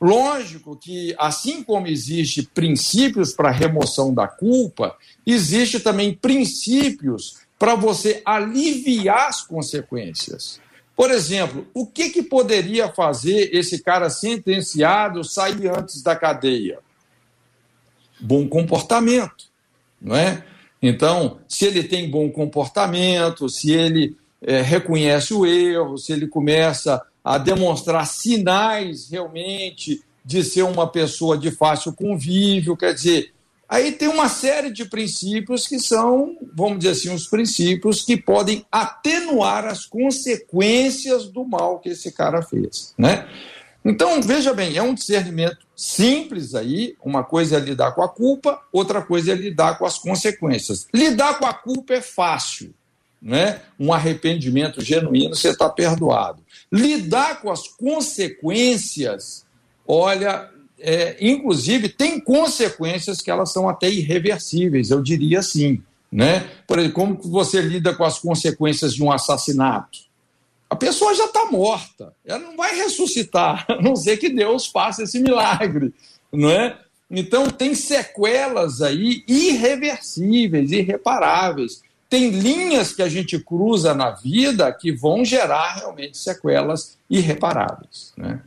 Lógico 0.01 0.77
que, 0.77 1.13
assim 1.19 1.61
como 1.61 1.87
existe 1.87 2.43
princípios 2.43 3.33
para 3.33 3.51
remoção 3.51 4.13
da 4.13 4.29
culpa, 4.29 4.95
existe 5.25 5.81
também 5.81 6.13
princípios 6.13 7.39
para 7.57 7.75
você 7.75 8.21
aliviar 8.23 9.27
as 9.27 9.41
consequências. 9.41 10.61
Por 10.99 11.11
exemplo, 11.11 11.65
o 11.73 11.85
que, 11.85 12.09
que 12.09 12.21
poderia 12.21 12.89
fazer 12.89 13.55
esse 13.55 13.81
cara 13.81 14.09
sentenciado 14.09 15.23
sair 15.23 15.69
antes 15.69 16.03
da 16.03 16.13
cadeia? 16.13 16.79
Bom 18.19 18.49
comportamento, 18.49 19.45
não 20.01 20.13
é? 20.13 20.43
Então, 20.81 21.39
se 21.47 21.63
ele 21.63 21.85
tem 21.85 22.11
bom 22.11 22.29
comportamento, 22.29 23.47
se 23.47 23.71
ele 23.71 24.17
é, 24.41 24.59
reconhece 24.59 25.33
o 25.33 25.45
erro, 25.45 25.97
se 25.97 26.11
ele 26.11 26.27
começa 26.27 27.01
a 27.23 27.37
demonstrar 27.37 28.05
sinais 28.05 29.09
realmente 29.09 30.03
de 30.25 30.43
ser 30.43 30.63
uma 30.63 30.85
pessoa 30.85 31.37
de 31.37 31.49
fácil 31.49 31.93
convívio, 31.93 32.75
quer 32.75 32.93
dizer, 32.93 33.33
Aí 33.69 33.91
tem 33.91 34.07
uma 34.07 34.27
série 34.27 34.71
de 34.71 34.83
princípios 34.85 35.67
que 35.67 35.79
são, 35.79 36.35
vamos 36.55 36.79
dizer 36.79 36.91
assim, 36.91 37.13
os 37.13 37.27
princípios 37.27 38.01
que 38.01 38.17
podem 38.17 38.65
atenuar 38.71 39.65
as 39.65 39.85
consequências 39.85 41.29
do 41.29 41.45
mal 41.45 41.77
que 41.79 41.89
esse 41.89 42.11
cara 42.11 42.41
fez, 42.41 42.95
né? 42.97 43.29
Então, 43.85 44.21
veja 44.21 44.53
bem, 44.53 44.75
é 44.75 44.81
um 44.81 44.93
discernimento 44.93 45.59
simples 45.75 46.55
aí, 46.55 46.95
uma 47.03 47.23
coisa 47.23 47.57
é 47.57 47.59
lidar 47.59 47.91
com 47.91 48.01
a 48.01 48.09
culpa, 48.09 48.59
outra 48.73 49.01
coisa 49.03 49.31
é 49.31 49.35
lidar 49.35 49.77
com 49.77 49.85
as 49.85 49.99
consequências. 49.99 50.87
Lidar 50.93 51.37
com 51.37 51.45
a 51.45 51.53
culpa 51.53 51.93
é 51.93 52.01
fácil, 52.01 52.73
né? 53.21 53.61
Um 53.79 53.93
arrependimento 53.93 54.81
genuíno, 54.81 55.35
você 55.35 55.49
está 55.49 55.69
perdoado. 55.69 56.43
Lidar 56.71 57.39
com 57.41 57.51
as 57.51 57.67
consequências, 57.67 59.45
olha, 59.87 60.49
é, 60.79 61.17
inclusive, 61.19 61.89
tem 61.89 62.19
consequências 62.19 63.21
que 63.21 63.29
elas 63.29 63.51
são 63.51 63.67
até 63.67 63.89
irreversíveis, 63.89 64.89
eu 64.89 65.01
diria 65.01 65.39
assim. 65.39 65.81
Né? 66.11 66.49
Por 66.65 66.79
exemplo, 66.79 66.95
como 66.95 67.21
você 67.21 67.61
lida 67.61 67.93
com 67.93 68.03
as 68.03 68.17
consequências 68.17 68.93
de 68.93 69.03
um 69.03 69.11
assassinato? 69.11 69.99
A 70.69 70.75
pessoa 70.75 71.15
já 71.15 71.25
está 71.25 71.45
morta, 71.45 72.13
ela 72.25 72.39
não 72.39 72.55
vai 72.55 72.75
ressuscitar, 72.75 73.65
a 73.69 73.81
não 73.81 73.95
ser 73.95 74.17
que 74.17 74.29
Deus 74.29 74.67
faça 74.67 75.03
esse 75.03 75.19
milagre. 75.19 75.93
Não 76.31 76.49
é? 76.49 76.77
Então, 77.09 77.47
tem 77.47 77.73
sequelas 77.73 78.81
aí 78.81 79.23
irreversíveis, 79.27 80.71
irreparáveis. 80.71 81.81
Tem 82.07 82.29
linhas 82.29 82.93
que 82.93 83.01
a 83.01 83.09
gente 83.09 83.39
cruza 83.39 83.93
na 83.95 84.11
vida 84.11 84.71
que 84.71 84.91
vão 84.91 85.25
gerar 85.25 85.75
realmente 85.75 86.17
sequelas 86.17 86.97
irreparáveis. 87.09 88.13
Né? 88.15 88.39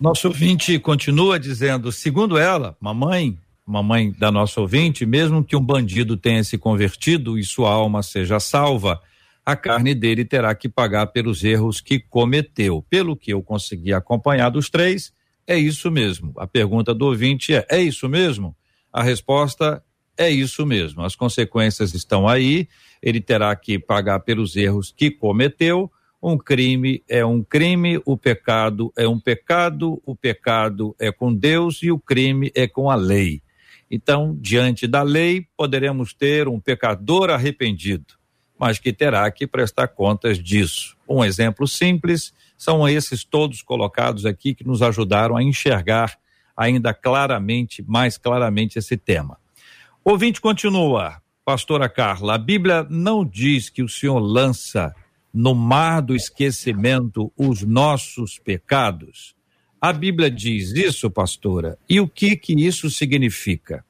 Nosso 0.00 0.28
ouvinte 0.28 0.78
continua 0.78 1.38
dizendo, 1.38 1.92
segundo 1.92 2.38
ela, 2.38 2.74
mamãe, 2.80 3.36
mamãe 3.66 4.10
da 4.10 4.32
nossa 4.32 4.58
ouvinte, 4.58 5.04
mesmo 5.04 5.44
que 5.44 5.54
um 5.54 5.62
bandido 5.62 6.16
tenha 6.16 6.42
se 6.42 6.56
convertido 6.56 7.38
e 7.38 7.44
sua 7.44 7.70
alma 7.70 8.02
seja 8.02 8.40
salva, 8.40 8.98
a 9.44 9.54
carne 9.54 9.94
dele 9.94 10.24
terá 10.24 10.54
que 10.54 10.70
pagar 10.70 11.08
pelos 11.08 11.44
erros 11.44 11.82
que 11.82 12.00
cometeu. 12.00 12.82
Pelo 12.88 13.14
que 13.14 13.30
eu 13.30 13.42
consegui 13.42 13.92
acompanhar 13.92 14.48
dos 14.48 14.70
três, 14.70 15.12
é 15.46 15.58
isso 15.58 15.90
mesmo. 15.90 16.32
A 16.38 16.46
pergunta 16.46 16.94
do 16.94 17.04
ouvinte 17.04 17.54
é: 17.54 17.66
é 17.68 17.82
isso 17.82 18.08
mesmo? 18.08 18.56
A 18.90 19.02
resposta 19.02 19.82
é 20.16 20.30
isso 20.30 20.64
mesmo. 20.64 21.02
As 21.02 21.14
consequências 21.14 21.92
estão 21.92 22.26
aí, 22.26 22.66
ele 23.02 23.20
terá 23.20 23.54
que 23.54 23.78
pagar 23.78 24.20
pelos 24.20 24.56
erros 24.56 24.94
que 24.96 25.10
cometeu 25.10 25.92
um 26.22 26.36
crime 26.36 27.02
é 27.08 27.24
um 27.24 27.42
crime, 27.42 28.00
o 28.04 28.16
pecado 28.16 28.92
é 28.96 29.08
um 29.08 29.18
pecado, 29.18 30.02
o 30.04 30.14
pecado 30.14 30.94
é 30.98 31.10
com 31.10 31.34
Deus 31.34 31.82
e 31.82 31.90
o 31.90 31.98
crime 31.98 32.52
é 32.54 32.68
com 32.68 32.90
a 32.90 32.94
lei. 32.94 33.42
Então, 33.90 34.36
diante 34.38 34.86
da 34.86 35.02
lei, 35.02 35.46
poderemos 35.56 36.12
ter 36.12 36.46
um 36.46 36.60
pecador 36.60 37.30
arrependido, 37.30 38.14
mas 38.58 38.78
que 38.78 38.92
terá 38.92 39.30
que 39.30 39.46
prestar 39.46 39.88
contas 39.88 40.38
disso. 40.38 40.96
Um 41.08 41.24
exemplo 41.24 41.66
simples 41.66 42.32
são 42.56 42.86
esses 42.86 43.24
todos 43.24 43.62
colocados 43.62 44.26
aqui 44.26 44.54
que 44.54 44.66
nos 44.66 44.82
ajudaram 44.82 45.36
a 45.36 45.42
enxergar 45.42 46.18
ainda 46.54 46.92
claramente, 46.92 47.82
mais 47.82 48.18
claramente 48.18 48.78
esse 48.78 48.96
tema. 48.96 49.38
Ouvinte 50.04 50.40
continua, 50.40 51.22
pastora 51.44 51.88
Carla, 51.88 52.34
a 52.34 52.38
Bíblia 52.38 52.86
não 52.90 53.24
diz 53.24 53.70
que 53.70 53.82
o 53.82 53.88
Senhor 53.88 54.18
lança 54.18 54.94
no 55.32 55.54
mar 55.54 56.00
do 56.00 56.14
esquecimento 56.14 57.32
os 57.36 57.62
nossos 57.62 58.38
pecados. 58.38 59.34
A 59.80 59.92
Bíblia 59.92 60.30
diz 60.30 60.72
isso, 60.72 61.10
pastora? 61.10 61.78
E 61.88 62.00
o 62.00 62.08
que 62.08 62.36
que 62.36 62.52
isso 62.52 62.90
significa? 62.90 63.84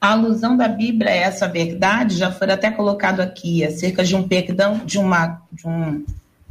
A 0.00 0.12
alusão 0.12 0.56
da 0.56 0.66
Bíblia 0.66 1.10
a 1.10 1.14
essa 1.14 1.46
verdade 1.46 2.16
já 2.16 2.32
foi 2.32 2.50
até 2.50 2.70
colocado 2.70 3.20
aqui, 3.20 3.64
acerca 3.64 4.02
de 4.02 4.16
um 4.16 4.26
perdão, 4.26 4.80
de 4.84 4.98
uma, 4.98 5.42
de, 5.52 5.66
um, 5.66 6.04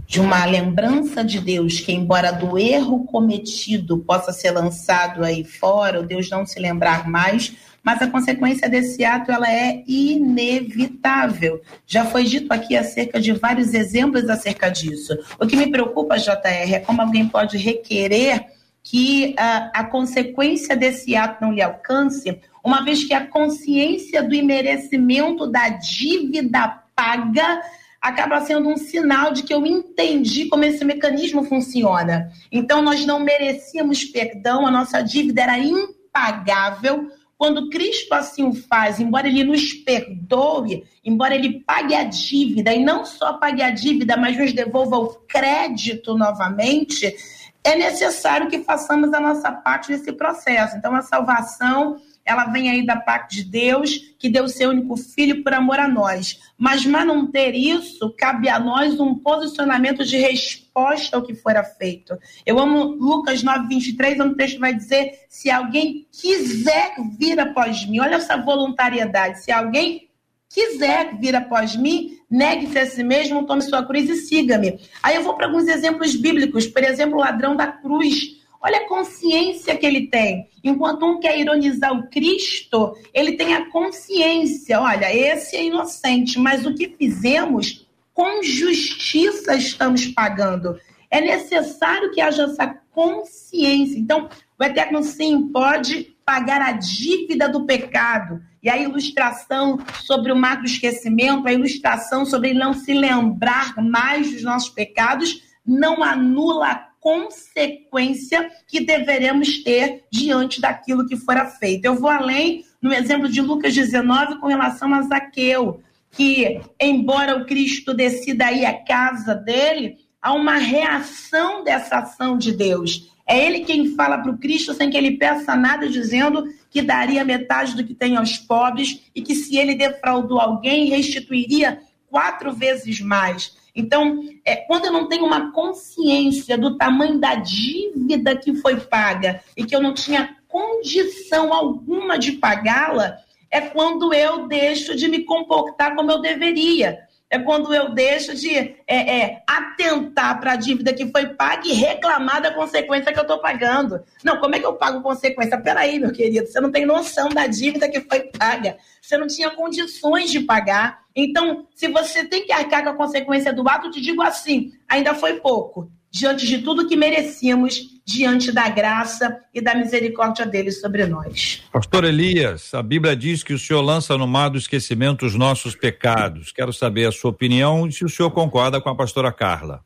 de 0.07 0.19
uma 0.19 0.45
lembrança 0.45 1.23
de 1.23 1.39
Deus, 1.39 1.79
que 1.79 1.91
embora 1.91 2.31
do 2.31 2.57
erro 2.57 3.05
cometido 3.05 3.97
possa 3.99 4.31
ser 4.31 4.51
lançado 4.51 5.23
aí 5.23 5.43
fora, 5.43 5.99
o 5.99 6.05
Deus 6.05 6.29
não 6.29 6.45
se 6.45 6.59
lembrar 6.59 7.07
mais, 7.09 7.55
mas 7.83 8.01
a 8.01 8.07
consequência 8.07 8.69
desse 8.69 9.03
ato 9.03 9.31
ela 9.31 9.51
é 9.51 9.83
inevitável. 9.87 11.61
Já 11.85 12.05
foi 12.05 12.23
dito 12.23 12.51
aqui 12.51 12.75
acerca 12.75 13.19
de 13.19 13.31
vários 13.31 13.73
exemplos 13.73 14.29
acerca 14.29 14.69
disso. 14.69 15.17
O 15.39 15.47
que 15.47 15.55
me 15.55 15.71
preocupa, 15.71 16.17
JR, 16.17 16.73
é 16.73 16.79
como 16.79 17.01
alguém 17.01 17.27
pode 17.27 17.57
requerer 17.57 18.45
que 18.83 19.35
a, 19.37 19.71
a 19.81 19.83
consequência 19.83 20.75
desse 20.75 21.15
ato 21.15 21.43
não 21.43 21.51
lhe 21.51 21.61
alcance, 21.61 22.39
uma 22.63 22.83
vez 22.83 23.03
que 23.03 23.13
a 23.13 23.27
consciência 23.27 24.23
do 24.23 24.33
imerecimento 24.33 25.47
da 25.47 25.69
dívida 25.69 26.83
paga 26.95 27.61
acaba 28.01 28.41
sendo 28.41 28.69
um 28.69 28.77
sinal 28.77 29.31
de 29.33 29.43
que 29.43 29.53
eu 29.53 29.65
entendi 29.65 30.45
como 30.45 30.63
esse 30.63 30.85
mecanismo 30.85 31.43
funciona. 31.43 32.31
Então, 32.51 32.81
nós 32.81 33.05
não 33.05 33.19
merecíamos 33.19 34.05
perdão, 34.05 34.65
a 34.65 34.71
nossa 34.71 35.01
dívida 35.01 35.43
era 35.43 35.57
impagável, 35.57 37.11
quando 37.39 37.69
Cristo 37.69 38.13
assim 38.13 38.43
o 38.43 38.53
faz, 38.53 38.99
embora 38.99 39.25
ele 39.25 39.45
nos 39.45 39.71
perdoe, 39.71 40.83
embora 41.05 41.33
ele 41.33 41.61
pague 41.61 41.95
a 41.95 42.03
dívida, 42.03 42.73
e 42.73 42.83
não 42.83 43.05
só 43.05 43.37
pague 43.37 43.63
a 43.63 43.71
dívida, 43.71 44.17
mas 44.17 44.37
nos 44.37 44.51
devolva 44.51 44.97
o 44.97 45.07
crédito 45.25 46.17
novamente, 46.17 47.15
é 47.63 47.77
necessário 47.77 48.49
que 48.49 48.59
façamos 48.59 49.13
a 49.13 49.21
nossa 49.21 49.53
parte 49.53 49.89
nesse 49.89 50.11
processo. 50.11 50.75
Então, 50.75 50.93
a 50.93 51.01
salvação 51.01 52.01
ela 52.29 52.45
vem 52.45 52.69
aí 52.69 52.85
da 52.85 52.95
parte 52.95 53.37
de 53.37 53.43
Deus, 53.43 54.13
que 54.19 54.29
deu 54.29 54.47
seu 54.47 54.69
único 54.69 54.95
filho 54.95 55.43
por 55.43 55.53
amor 55.53 55.79
a 55.79 55.87
nós. 55.87 56.39
Mas 56.55 56.85
para 56.85 57.03
não 57.03 57.25
ter 57.25 57.55
isso, 57.55 58.13
cabe 58.17 58.47
a 58.47 58.59
nós 58.59 58.99
um 58.99 59.15
posicionamento 59.15 60.05
de 60.05 60.17
resposta 60.17 61.17
ao 61.17 61.23
que 61.23 61.33
fora 61.33 61.63
feito. 61.63 62.15
Eu 62.45 62.59
amo 62.59 62.83
Lucas 62.83 63.41
9, 63.41 63.67
23, 63.67 64.19
onde 64.19 64.33
o 64.33 64.37
texto 64.37 64.59
vai 64.59 64.75
dizer: 64.75 65.11
se 65.27 65.49
alguém 65.49 66.07
quiser 66.11 66.93
vir 67.17 67.39
após 67.39 67.85
mim, 67.87 67.99
olha 67.99 68.15
essa 68.15 68.37
voluntariedade, 68.37 69.43
se 69.43 69.51
alguém 69.51 70.07
quiser 70.47 71.17
vir 71.19 71.35
após 71.35 71.75
mim, 71.75 72.17
negue-se 72.29 72.77
a 72.77 72.85
si 72.85 73.03
mesmo, 73.03 73.45
tome 73.45 73.61
sua 73.61 73.85
cruz 73.85 74.09
e 74.09 74.15
siga-me. 74.15 74.79
Aí 75.01 75.15
eu 75.15 75.23
vou 75.23 75.35
para 75.35 75.47
alguns 75.47 75.67
exemplos 75.67 76.15
bíblicos, 76.15 76.67
por 76.67 76.83
exemplo, 76.83 77.17
o 77.17 77.21
ladrão 77.21 77.55
da 77.55 77.67
cruz. 77.67 78.38
Olha 78.61 78.79
a 78.79 78.87
consciência 78.87 79.77
que 79.77 79.85
ele 79.85 80.07
tem. 80.07 80.49
Enquanto 80.63 81.05
um 81.05 81.19
quer 81.19 81.39
ironizar 81.39 81.97
o 81.97 82.09
Cristo, 82.09 82.95
ele 83.13 83.33
tem 83.33 83.53
a 83.53 83.69
consciência: 83.69 84.81
olha, 84.81 85.13
esse 85.15 85.55
é 85.55 85.63
inocente, 85.63 86.37
mas 86.37 86.65
o 86.65 86.75
que 86.75 86.89
fizemos, 86.89 87.87
com 88.13 88.43
justiça 88.43 89.55
estamos 89.55 90.07
pagando. 90.07 90.77
É 91.09 91.21
necessário 91.21 92.11
que 92.11 92.21
haja 92.21 92.43
essa 92.43 92.67
consciência. 92.91 93.97
Então, 93.97 94.29
o 94.59 94.63
Eterno 94.63 95.01
sim 95.03 95.47
pode 95.47 96.15
pagar 96.25 96.61
a 96.61 96.73
dívida 96.73 97.47
do 97.47 97.65
pecado. 97.65 98.41
E 98.61 98.69
a 98.69 98.77
ilustração 98.77 99.79
sobre 100.03 100.33
o 100.33 100.35
mar 100.35 100.59
do 100.59 100.65
esquecimento, 100.65 101.47
a 101.47 101.53
ilustração 101.53 102.25
sobre 102.25 102.53
não 102.53 102.73
se 102.73 102.93
lembrar 102.93 103.73
mais 103.77 104.33
dos 104.33 104.43
nossos 104.43 104.69
pecados, 104.69 105.41
não 105.65 106.03
anula 106.03 106.88
consequência 106.99 108.49
que 108.67 108.81
deveremos 108.81 109.63
ter 109.63 110.03
diante 110.11 110.59
daquilo 110.59 111.07
que 111.07 111.15
fora 111.15 111.45
feito. 111.45 111.85
Eu 111.85 111.95
vou 111.95 112.09
além 112.09 112.65
no 112.81 112.93
exemplo 112.93 113.29
de 113.29 113.41
Lucas 113.41 113.73
19 113.73 114.39
com 114.39 114.47
relação 114.47 114.93
a 114.93 115.01
Zaqueu, 115.01 115.81
que, 116.11 116.59
embora 116.79 117.37
o 117.37 117.45
Cristo 117.45 117.93
decida 117.93 118.51
ir 118.51 118.65
à 118.65 118.73
casa 118.73 119.35
dele, 119.35 119.97
há 120.21 120.33
uma 120.33 120.55
reação 120.55 121.63
dessa 121.63 121.99
ação 121.99 122.37
de 122.37 122.51
Deus. 122.51 123.09
É 123.27 123.45
ele 123.45 123.59
quem 123.59 123.95
fala 123.95 124.17
para 124.17 124.31
o 124.31 124.37
Cristo 124.37 124.73
sem 124.73 124.89
que 124.89 124.97
ele 124.97 125.17
peça 125.17 125.55
nada, 125.55 125.87
dizendo 125.87 126.43
que 126.69 126.81
daria 126.81 127.23
metade 127.23 127.75
do 127.75 127.83
que 127.83 127.93
tem 127.93 128.17
aos 128.17 128.37
pobres 128.37 129.03
e 129.13 129.21
que 129.21 129.35
se 129.35 129.55
ele 129.57 129.75
defraudou 129.75 130.39
alguém, 130.39 130.89
restituiria 130.89 131.79
quatro 132.07 132.51
vezes 132.51 132.99
mais. 132.99 133.55
Então, 133.79 134.23
é, 134.43 134.57
quando 134.57 134.85
eu 134.85 134.91
não 134.91 135.07
tenho 135.07 135.25
uma 135.25 135.51
consciência 135.51 136.57
do 136.57 136.77
tamanho 136.77 137.17
da 137.17 137.35
dívida 137.35 138.35
que 138.35 138.53
foi 138.55 138.79
paga 138.79 139.41
e 139.55 139.63
que 139.63 139.75
eu 139.75 139.81
não 139.81 139.93
tinha 139.93 140.35
condição 140.47 141.53
alguma 141.53 142.19
de 142.19 142.33
pagá-la, 142.33 143.17
é 143.49 143.61
quando 143.61 144.13
eu 144.13 144.47
deixo 144.47 144.95
de 144.95 145.07
me 145.07 145.23
comportar 145.23 145.95
como 145.95 146.11
eu 146.11 146.19
deveria. 146.19 146.99
É 147.31 147.37
quando 147.37 147.71
eu 147.71 147.93
deixo 147.93 148.33
de 148.33 148.55
é, 148.57 148.75
é, 148.87 149.43
atentar 149.45 150.39
para 150.39 150.53
a 150.53 150.55
dívida 150.55 150.91
que 150.91 151.05
foi 151.11 151.27
paga 151.27 151.67
e 151.67 151.73
reclamar 151.73 152.41
da 152.41 152.51
consequência 152.51 153.13
que 153.13 153.19
eu 153.19 153.23
estou 153.23 153.39
pagando. 153.39 154.03
Não, 154.23 154.37
como 154.37 154.55
é 154.55 154.59
que 154.59 154.65
eu 154.65 154.73
pago 154.73 155.03
consequência? 155.03 155.61
Peraí, 155.61 155.99
meu 155.99 156.11
querido, 156.11 156.47
você 156.47 156.59
não 156.59 156.71
tem 156.71 156.87
noção 156.87 157.29
da 157.29 157.45
dívida 157.45 157.87
que 157.87 158.01
foi 158.01 158.21
paga. 158.21 158.77
Você 158.99 159.15
não 159.15 159.27
tinha 159.27 159.51
condições 159.51 160.31
de 160.31 160.39
pagar. 160.39 161.03
Então, 161.15 161.67
se 161.75 161.87
você 161.87 162.23
tem 162.25 162.45
que 162.45 162.51
arcar 162.51 162.83
com 162.83 162.89
a 162.89 162.95
consequência 162.95 163.53
do 163.53 163.67
ato, 163.69 163.91
te 163.91 164.01
digo 164.01 164.23
assim: 164.23 164.73
ainda 164.87 165.13
foi 165.13 165.39
pouco, 165.39 165.91
diante 166.09 166.47
de 166.47 166.59
tudo 166.63 166.87
que 166.87 166.95
merecíamos, 166.95 167.98
diante 168.09 168.51
da 168.51 168.67
graça 168.67 169.39
e 169.53 169.61
da 169.61 169.75
misericórdia 169.75 170.45
dele 170.45 170.71
sobre 170.71 171.05
nós. 171.05 171.63
Pastor 171.71 172.03
Elias, 172.03 172.73
a 172.73 172.81
Bíblia 172.81 173.15
diz 173.15 173.43
que 173.43 173.53
o 173.53 173.59
Senhor 173.59 173.81
lança 173.81 174.17
no 174.17 174.27
mar 174.27 174.49
do 174.49 174.57
esquecimento 174.57 175.27
os 175.27 175.35
nossos 175.35 175.75
pecados. 175.75 176.51
Quero 176.51 176.73
saber 176.73 177.05
a 177.05 177.11
sua 177.11 177.29
opinião 177.29 177.87
e 177.87 177.91
se 177.91 178.03
o 178.03 178.09
senhor 178.09 178.31
concorda 178.31 178.81
com 178.81 178.89
a 178.89 178.95
pastora 178.95 179.31
Carla. 179.31 179.81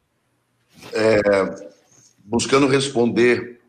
É, 0.93 1.21
buscando 2.23 2.67
responder 2.67 3.59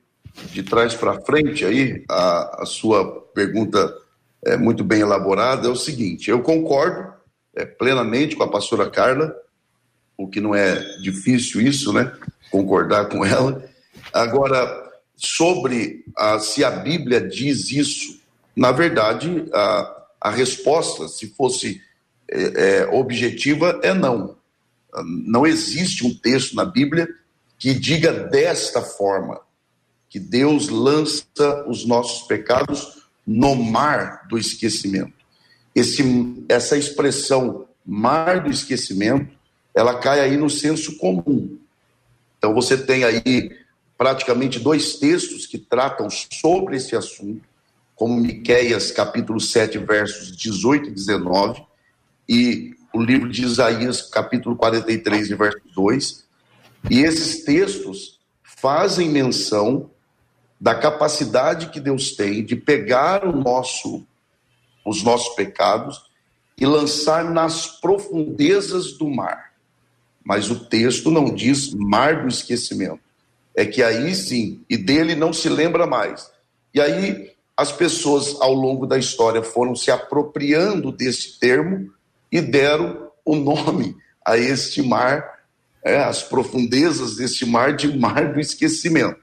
de 0.52 0.62
trás 0.62 0.94
para 0.94 1.20
frente 1.20 1.64
aí, 1.64 2.04
a, 2.08 2.62
a 2.62 2.66
sua 2.66 3.22
pergunta 3.34 3.92
é 4.44 4.56
muito 4.56 4.84
bem 4.84 5.00
elaborada, 5.00 5.66
é 5.66 5.70
o 5.70 5.76
seguinte: 5.76 6.30
eu 6.30 6.40
concordo 6.42 7.12
é, 7.56 7.64
plenamente 7.64 8.36
com 8.36 8.44
a 8.44 8.50
pastora 8.50 8.88
Carla, 8.88 9.34
o 10.16 10.28
que 10.28 10.40
não 10.40 10.54
é 10.54 10.78
difícil 11.00 11.60
isso, 11.60 11.92
né? 11.92 12.12
Concordar 12.50 13.08
com 13.08 13.24
ela. 13.24 13.73
Agora, 14.14 14.92
sobre 15.16 16.04
se 16.40 16.64
a 16.64 16.70
Bíblia 16.70 17.20
diz 17.20 17.70
isso, 17.70 18.20
na 18.54 18.70
verdade, 18.70 19.46
a, 19.52 20.04
a 20.20 20.30
resposta, 20.30 21.08
se 21.08 21.28
fosse 21.34 21.82
é, 22.30 22.42
é, 22.42 22.86
objetiva, 22.86 23.80
é 23.82 23.92
não. 23.92 24.36
Não 25.26 25.46
existe 25.46 26.06
um 26.06 26.14
texto 26.14 26.54
na 26.54 26.64
Bíblia 26.64 27.08
que 27.58 27.74
diga 27.74 28.12
desta 28.12 28.80
forma, 28.80 29.40
que 30.08 30.20
Deus 30.20 30.68
lança 30.68 31.64
os 31.66 31.84
nossos 31.84 32.26
pecados 32.28 33.04
no 33.26 33.56
mar 33.56 34.26
do 34.28 34.38
esquecimento 34.38 35.24
esse, 35.74 36.02
essa 36.48 36.76
expressão 36.76 37.66
mar 37.84 38.42
do 38.42 38.50
esquecimento, 38.50 39.34
ela 39.74 39.98
cai 39.98 40.20
aí 40.20 40.36
no 40.36 40.48
senso 40.48 40.96
comum. 40.96 41.58
Então 42.38 42.54
você 42.54 42.78
tem 42.78 43.04
aí 43.04 43.50
praticamente 44.04 44.60
dois 44.60 44.96
textos 44.96 45.46
que 45.46 45.56
tratam 45.56 46.10
sobre 46.10 46.76
esse 46.76 46.94
assunto, 46.94 47.40
como 47.96 48.20
Miqueias 48.20 48.90
capítulo 48.90 49.40
7, 49.40 49.78
versos 49.78 50.36
18 50.36 50.90
e 50.90 50.92
19, 50.92 51.64
e 52.28 52.74
o 52.92 53.00
livro 53.00 53.30
de 53.30 53.42
Isaías, 53.42 54.02
capítulo 54.02 54.56
43, 54.56 55.30
verso 55.30 55.62
2. 55.74 56.22
E 56.90 57.00
esses 57.00 57.44
textos 57.44 58.20
fazem 58.42 59.08
menção 59.08 59.88
da 60.60 60.74
capacidade 60.74 61.70
que 61.70 61.80
Deus 61.80 62.14
tem 62.14 62.44
de 62.44 62.56
pegar 62.56 63.26
o 63.26 63.34
nosso 63.34 64.04
os 64.84 65.02
nossos 65.02 65.34
pecados 65.34 66.10
e 66.58 66.66
lançar 66.66 67.24
nas 67.32 67.80
profundezas 67.80 68.98
do 68.98 69.08
mar. 69.08 69.54
Mas 70.22 70.50
o 70.50 70.66
texto 70.66 71.10
não 71.10 71.34
diz 71.34 71.72
mar 71.72 72.20
do 72.20 72.28
esquecimento. 72.28 73.03
É 73.56 73.64
que 73.64 73.82
aí 73.82 74.14
sim, 74.14 74.64
e 74.68 74.76
dele 74.76 75.14
não 75.14 75.32
se 75.32 75.48
lembra 75.48 75.86
mais. 75.86 76.30
E 76.72 76.80
aí 76.80 77.30
as 77.56 77.70
pessoas 77.70 78.40
ao 78.40 78.52
longo 78.52 78.86
da 78.86 78.98
história 78.98 79.42
foram 79.42 79.76
se 79.76 79.90
apropriando 79.90 80.90
desse 80.90 81.38
termo 81.38 81.92
e 82.30 82.40
deram 82.40 83.10
o 83.24 83.36
nome 83.36 83.96
a 84.24 84.36
este 84.36 84.82
mar, 84.82 85.40
é, 85.84 86.02
as 86.02 86.22
profundezas 86.22 87.16
deste 87.16 87.46
mar 87.46 87.76
de 87.76 87.96
mar 87.96 88.32
do 88.32 88.40
esquecimento. 88.40 89.20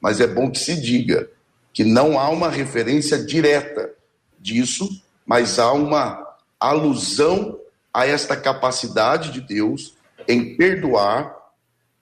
Mas 0.00 0.20
é 0.20 0.26
bom 0.26 0.50
que 0.50 0.58
se 0.58 0.80
diga 0.80 1.28
que 1.72 1.84
não 1.84 2.18
há 2.18 2.28
uma 2.30 2.48
referência 2.48 3.18
direta 3.18 3.90
disso, 4.38 4.88
mas 5.24 5.58
há 5.58 5.72
uma 5.72 6.26
alusão 6.58 7.58
a 7.92 8.06
esta 8.06 8.36
capacidade 8.36 9.30
de 9.30 9.40
Deus 9.40 9.94
em 10.26 10.56
perdoar 10.56 11.36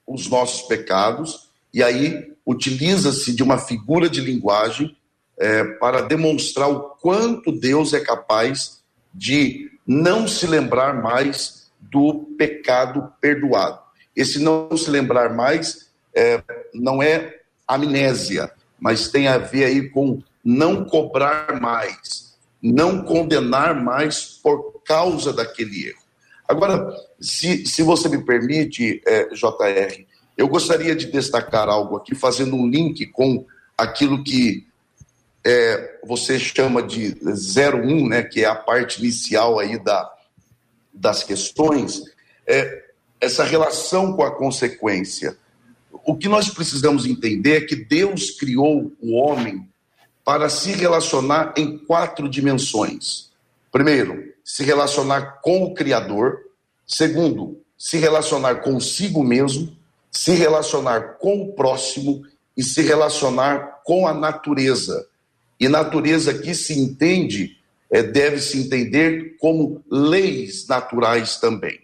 os 0.06 0.28
nossos 0.28 0.62
pecados, 0.62 1.47
e 1.72 1.82
aí 1.82 2.32
utiliza-se 2.46 3.34
de 3.34 3.42
uma 3.42 3.58
figura 3.58 4.08
de 4.08 4.20
linguagem 4.20 4.96
é, 5.38 5.64
para 5.64 6.02
demonstrar 6.02 6.68
o 6.68 6.80
quanto 7.00 7.52
Deus 7.52 7.92
é 7.92 8.00
capaz 8.00 8.82
de 9.14 9.70
não 9.86 10.26
se 10.26 10.46
lembrar 10.46 11.00
mais 11.02 11.70
do 11.80 12.34
pecado 12.36 13.12
perdoado. 13.20 13.80
Esse 14.14 14.38
não 14.38 14.76
se 14.76 14.90
lembrar 14.90 15.34
mais 15.34 15.90
é, 16.14 16.42
não 16.74 17.02
é 17.02 17.40
amnésia, 17.66 18.50
mas 18.80 19.08
tem 19.08 19.28
a 19.28 19.38
ver 19.38 19.64
aí 19.64 19.88
com 19.88 20.22
não 20.44 20.84
cobrar 20.84 21.60
mais, 21.60 22.36
não 22.62 23.02
condenar 23.04 23.74
mais 23.74 24.24
por 24.42 24.82
causa 24.84 25.32
daquele 25.32 25.88
erro. 25.88 26.02
Agora, 26.48 26.90
se, 27.20 27.66
se 27.66 27.82
você 27.82 28.08
me 28.08 28.24
permite, 28.24 29.02
é, 29.06 29.28
JR, 29.28 30.06
eu 30.38 30.46
gostaria 30.48 30.94
de 30.94 31.06
destacar 31.06 31.68
algo 31.68 31.96
aqui, 31.96 32.14
fazendo 32.14 32.54
um 32.54 32.68
link 32.68 33.04
com 33.06 33.44
aquilo 33.76 34.22
que 34.22 34.66
é, 35.44 35.98
você 36.04 36.38
chama 36.38 36.80
de 36.80 37.16
01, 37.22 38.08
né, 38.08 38.22
que 38.22 38.44
é 38.44 38.46
a 38.46 38.54
parte 38.54 39.00
inicial 39.00 39.58
aí 39.58 39.82
da, 39.82 40.08
das 40.94 41.24
questões, 41.24 42.02
é, 42.46 42.84
essa 43.20 43.42
relação 43.42 44.12
com 44.12 44.22
a 44.22 44.30
consequência. 44.30 45.36
O 46.06 46.16
que 46.16 46.28
nós 46.28 46.48
precisamos 46.48 47.04
entender 47.04 47.56
é 47.56 47.66
que 47.66 47.74
Deus 47.74 48.30
criou 48.30 48.92
o 49.00 49.14
homem 49.16 49.68
para 50.24 50.48
se 50.48 50.70
relacionar 50.70 51.54
em 51.56 51.78
quatro 51.78 52.28
dimensões. 52.28 53.30
Primeiro, 53.72 54.32
se 54.44 54.62
relacionar 54.62 55.40
com 55.42 55.64
o 55.64 55.74
Criador. 55.74 56.38
Segundo, 56.86 57.60
se 57.76 57.98
relacionar 57.98 58.56
consigo 58.56 59.22
mesmo. 59.24 59.76
Se 60.10 60.32
relacionar 60.32 61.18
com 61.18 61.42
o 61.42 61.52
próximo 61.52 62.22
e 62.56 62.62
se 62.62 62.82
relacionar 62.82 63.82
com 63.84 64.06
a 64.06 64.12
natureza. 64.12 65.06
E 65.60 65.68
natureza 65.68 66.32
aqui 66.32 66.54
se 66.54 66.78
entende, 66.78 67.56
é, 67.90 68.02
deve 68.02 68.40
se 68.40 68.58
entender 68.58 69.36
como 69.38 69.82
leis 69.90 70.66
naturais 70.66 71.38
também. 71.38 71.80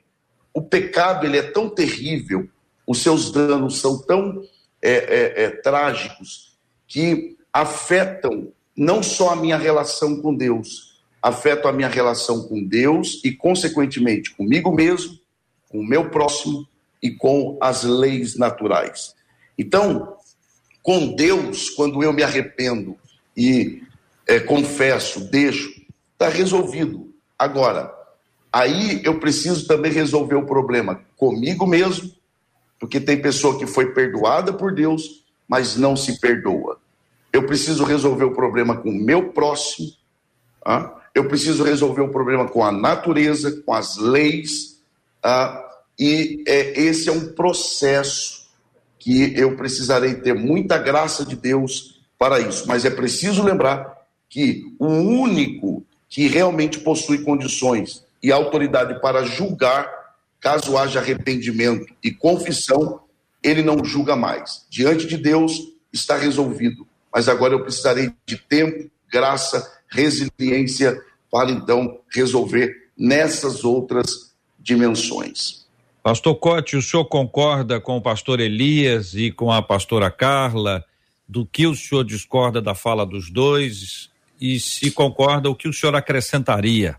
O 0.52 0.62
pecado 0.62 1.26
ele 1.26 1.38
é 1.38 1.42
tão 1.42 1.68
terrível, 1.68 2.48
os 2.86 3.02
seus 3.02 3.30
danos 3.30 3.78
são 3.78 3.98
tão 3.98 4.42
é, 4.80 5.44
é, 5.44 5.50
trágicos 5.50 6.56
que 6.86 7.36
afetam 7.52 8.52
não 8.76 9.02
só 9.02 9.30
a 9.30 9.36
minha 9.36 9.56
relação 9.56 10.20
com 10.20 10.34
Deus, 10.34 11.02
afetam 11.22 11.70
a 11.70 11.72
minha 11.72 11.88
relação 11.88 12.46
com 12.46 12.62
Deus 12.62 13.20
e, 13.24 13.32
consequentemente, 13.32 14.30
comigo 14.32 14.72
mesmo, 14.72 15.18
com 15.68 15.78
o 15.78 15.86
meu 15.86 16.10
próximo 16.10 16.68
e 17.04 17.10
com 17.10 17.58
as 17.60 17.82
leis 17.82 18.34
naturais. 18.38 19.14
Então, 19.58 20.16
com 20.82 21.14
Deus, 21.14 21.68
quando 21.68 22.02
eu 22.02 22.14
me 22.14 22.22
arrependo 22.22 22.96
e 23.36 23.82
é, 24.26 24.40
confesso, 24.40 25.20
deixo, 25.30 25.70
está 26.14 26.30
resolvido. 26.30 27.12
Agora, 27.38 27.92
aí 28.50 29.02
eu 29.04 29.20
preciso 29.20 29.66
também 29.66 29.92
resolver 29.92 30.36
o 30.36 30.46
problema 30.46 31.02
comigo 31.14 31.66
mesmo, 31.66 32.10
porque 32.80 32.98
tem 32.98 33.20
pessoa 33.20 33.58
que 33.58 33.66
foi 33.66 33.92
perdoada 33.92 34.54
por 34.54 34.74
Deus, 34.74 35.26
mas 35.46 35.76
não 35.76 35.94
se 35.94 36.18
perdoa. 36.18 36.78
Eu 37.30 37.44
preciso 37.44 37.84
resolver 37.84 38.24
o 38.24 38.34
problema 38.34 38.78
com 38.78 38.88
o 38.88 38.94
meu 38.94 39.30
próximo, 39.30 39.88
ah? 40.64 41.02
eu 41.14 41.28
preciso 41.28 41.64
resolver 41.64 42.00
o 42.00 42.08
problema 42.08 42.48
com 42.48 42.64
a 42.64 42.72
natureza, 42.72 43.60
com 43.60 43.74
as 43.74 43.98
leis, 43.98 44.80
ah? 45.22 45.63
E 45.98 46.42
é, 46.46 46.80
esse 46.80 47.08
é 47.08 47.12
um 47.12 47.32
processo 47.32 48.44
que 48.98 49.38
eu 49.38 49.56
precisarei 49.56 50.14
ter 50.14 50.34
muita 50.34 50.78
graça 50.78 51.24
de 51.24 51.36
Deus 51.36 52.00
para 52.18 52.40
isso. 52.40 52.66
Mas 52.66 52.84
é 52.84 52.90
preciso 52.90 53.42
lembrar 53.42 53.94
que 54.28 54.74
o 54.78 54.86
único 54.86 55.84
que 56.08 56.26
realmente 56.26 56.78
possui 56.80 57.22
condições 57.22 58.04
e 58.22 58.32
autoridade 58.32 59.00
para 59.00 59.24
julgar, 59.24 59.88
caso 60.40 60.78
haja 60.78 61.00
arrependimento 61.00 61.92
e 62.02 62.10
confissão, 62.10 63.00
ele 63.42 63.62
não 63.62 63.84
julga 63.84 64.16
mais. 64.16 64.64
Diante 64.70 65.06
de 65.06 65.18
Deus 65.18 65.74
está 65.92 66.16
resolvido. 66.16 66.86
Mas 67.12 67.28
agora 67.28 67.54
eu 67.54 67.62
precisarei 67.62 68.10
de 68.26 68.36
tempo, 68.36 68.90
graça, 69.12 69.70
resiliência 69.88 70.98
para 71.30 71.50
então 71.50 72.00
resolver 72.10 72.88
nessas 72.96 73.64
outras 73.64 74.34
dimensões. 74.58 75.63
Pastor 76.04 76.34
Cote, 76.34 76.76
o 76.76 76.82
senhor 76.82 77.06
concorda 77.06 77.80
com 77.80 77.96
o 77.96 78.00
pastor 78.02 78.38
Elias 78.38 79.14
e 79.14 79.30
com 79.30 79.50
a 79.50 79.62
pastora 79.62 80.10
Carla 80.10 80.84
do 81.26 81.46
que 81.46 81.66
o 81.66 81.74
senhor 81.74 82.04
discorda 82.04 82.60
da 82.60 82.74
fala 82.74 83.06
dos 83.06 83.30
dois 83.30 84.10
e 84.38 84.60
se 84.60 84.90
concorda 84.90 85.48
o 85.48 85.54
que 85.54 85.66
o 85.66 85.72
senhor 85.72 85.96
acrescentaria? 85.96 86.96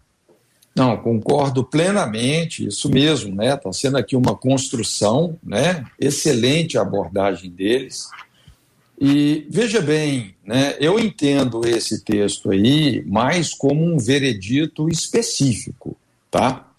Não, 0.75 0.97
concordo 0.97 1.63
plenamente, 1.63 2.65
isso 2.65 2.89
mesmo, 2.89 3.35
né? 3.35 3.53
Está 3.53 3.71
sendo 3.71 3.95
aqui 3.95 4.15
uma 4.15 4.35
construção, 4.35 5.37
né? 5.43 5.85
Excelente 5.99 6.75
a 6.75 6.81
abordagem 6.81 7.51
deles. 7.51 8.09
E 8.99 9.45
veja 9.51 9.81
bem, 9.81 10.33
né? 10.43 10.75
Eu 10.79 10.99
entendo 10.99 11.61
esse 11.63 12.03
texto 12.03 12.49
aí 12.49 13.03
mais 13.05 13.53
como 13.53 13.85
um 13.85 13.99
veredito 13.99 14.89
específico, 14.89 15.95
tá? 16.31 16.71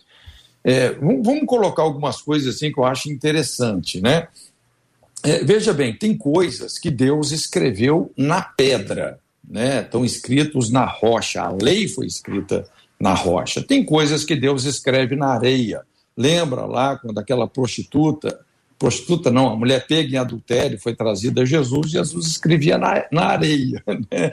É, 0.69 0.91
vamos 0.91 1.47
colocar 1.47 1.85
algumas 1.85 2.21
coisas 2.21 2.57
assim 2.57 2.73
que 2.73 2.81
eu 2.81 2.85
acho 2.85 3.09
interessante, 3.09 4.01
né? 4.01 4.27
É, 5.23 5.45
veja 5.45 5.73
bem, 5.73 5.97
tem 5.97 6.19
coisas 6.19 6.77
que 6.77 6.91
Deus 6.91 7.31
escreveu 7.31 8.13
na 8.17 8.43
pedra, 8.43 9.21
né? 9.49 9.83
Estão 9.83 10.05
escritos 10.05 10.69
na 10.69 10.85
rocha. 10.85 11.41
A 11.41 11.53
lei 11.53 11.87
foi 11.87 12.07
escrita 12.07 12.69
na 12.99 13.15
rocha. 13.15 13.63
Tem 13.63 13.85
coisas 13.85 14.25
que 14.25 14.35
Deus 14.35 14.65
escreve 14.65 15.15
na 15.15 15.29
areia. 15.29 15.83
Lembra 16.17 16.67
lá 16.67 16.97
quando 16.97 17.19
aquela 17.19 17.47
prostituta, 17.47 18.37
prostituta 18.77 19.31
não, 19.31 19.49
a 19.49 19.57
mulher 19.57 19.87
pega 19.87 20.17
em 20.17 20.19
adultério, 20.19 20.81
foi 20.81 20.97
trazida 20.97 21.43
a 21.43 21.45
Jesus, 21.45 21.93
Jesus 21.93 22.27
escrevia 22.27 22.77
na, 22.77 23.05
na 23.13 23.27
areia. 23.27 23.85
Né? 24.11 24.33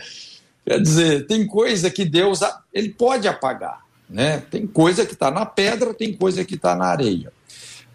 Quer 0.65 0.81
dizer, 0.81 1.27
tem 1.27 1.45
coisa 1.45 1.91
que 1.91 2.05
Deus 2.05 2.39
ele 2.73 2.89
pode 2.89 3.27
apagar. 3.27 3.82
Né? 4.13 4.43
Tem 4.52 4.67
coisa 4.67 5.08
que 5.08 5.13
está 5.13 5.32
na 5.32 5.43
pedra, 5.43 5.91
tem 5.91 6.13
coisa 6.13 6.45
que 6.45 6.54
está 6.54 6.76
na 6.76 6.86
areia. 6.86 7.34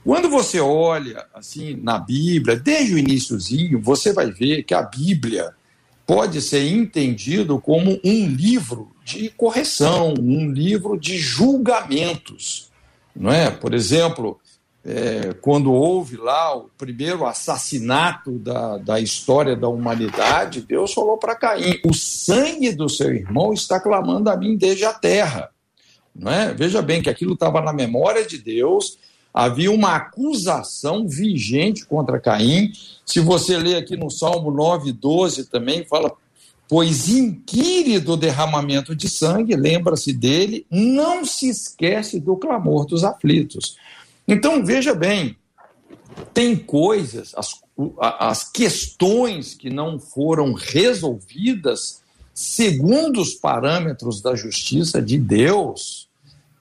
Quando 0.04 0.28
você 0.28 0.58
olha 0.58 1.24
assim 1.32 1.78
na 1.80 1.96
Bíblia, 1.96 2.56
desde 2.56 2.94
o 2.94 2.98
iníciozinho, 2.98 3.80
você 3.80 4.12
vai 4.12 4.32
ver 4.32 4.64
que 4.64 4.74
a 4.74 4.82
Bíblia 4.82 5.54
pode 6.04 6.42
ser 6.42 6.66
entendido 6.72 7.60
como 7.60 8.00
um 8.04 8.26
livro 8.26 8.90
de 9.04 9.28
correção, 9.30 10.14
um 10.18 10.50
livro 10.50 10.98
de 10.98 11.18
julgamentos, 11.18 12.72
não 13.14 13.30
é? 13.30 13.50
Por 13.50 13.72
exemplo, 13.72 14.40
é, 14.84 15.34
quando 15.40 15.72
houve 15.72 16.16
lá 16.16 16.56
o 16.56 16.70
primeiro 16.76 17.26
assassinato 17.26 18.38
da, 18.38 18.78
da 18.78 18.98
história 18.98 19.54
da 19.54 19.68
humanidade, 19.68 20.62
Deus 20.62 20.92
falou 20.92 21.16
para 21.16 21.36
Caim: 21.36 21.78
o 21.84 21.94
sangue 21.94 22.72
do 22.72 22.88
seu 22.88 23.14
irmão 23.14 23.52
está 23.52 23.78
clamando 23.78 24.30
a 24.30 24.36
mim 24.36 24.56
desde 24.56 24.84
a 24.84 24.92
terra. 24.92 25.50
Não 26.18 26.32
é? 26.32 26.52
Veja 26.52 26.82
bem 26.82 27.00
que 27.00 27.08
aquilo 27.08 27.34
estava 27.34 27.60
na 27.60 27.72
memória 27.72 28.26
de 28.26 28.38
Deus 28.38 28.98
havia 29.32 29.70
uma 29.70 29.94
acusação 29.94 31.06
vigente 31.06 31.86
contra 31.86 32.18
Caim. 32.18 32.72
Se 33.06 33.20
você 33.20 33.56
ler 33.56 33.76
aqui 33.76 33.96
no 33.96 34.10
Salmo 34.10 34.50
9, 34.50 34.92
12 34.92 35.46
também, 35.46 35.84
fala: 35.84 36.12
Pois 36.68 37.08
inquire 37.08 38.00
do 38.00 38.16
derramamento 38.16 38.96
de 38.96 39.08
sangue, 39.08 39.54
lembra-se 39.54 40.12
dele, 40.12 40.66
não 40.70 41.24
se 41.24 41.48
esquece 41.48 42.18
do 42.18 42.36
clamor 42.36 42.84
dos 42.84 43.04
aflitos. 43.04 43.76
Então, 44.26 44.64
veja 44.64 44.94
bem, 44.94 45.36
tem 46.34 46.56
coisas, 46.56 47.32
as, 47.36 47.60
as 48.00 48.50
questões 48.50 49.54
que 49.54 49.70
não 49.70 49.98
foram 49.98 50.52
resolvidas 50.52 52.02
segundo 52.34 53.20
os 53.20 53.34
parâmetros 53.34 54.20
da 54.20 54.34
justiça 54.34 55.00
de 55.00 55.18
Deus 55.18 56.07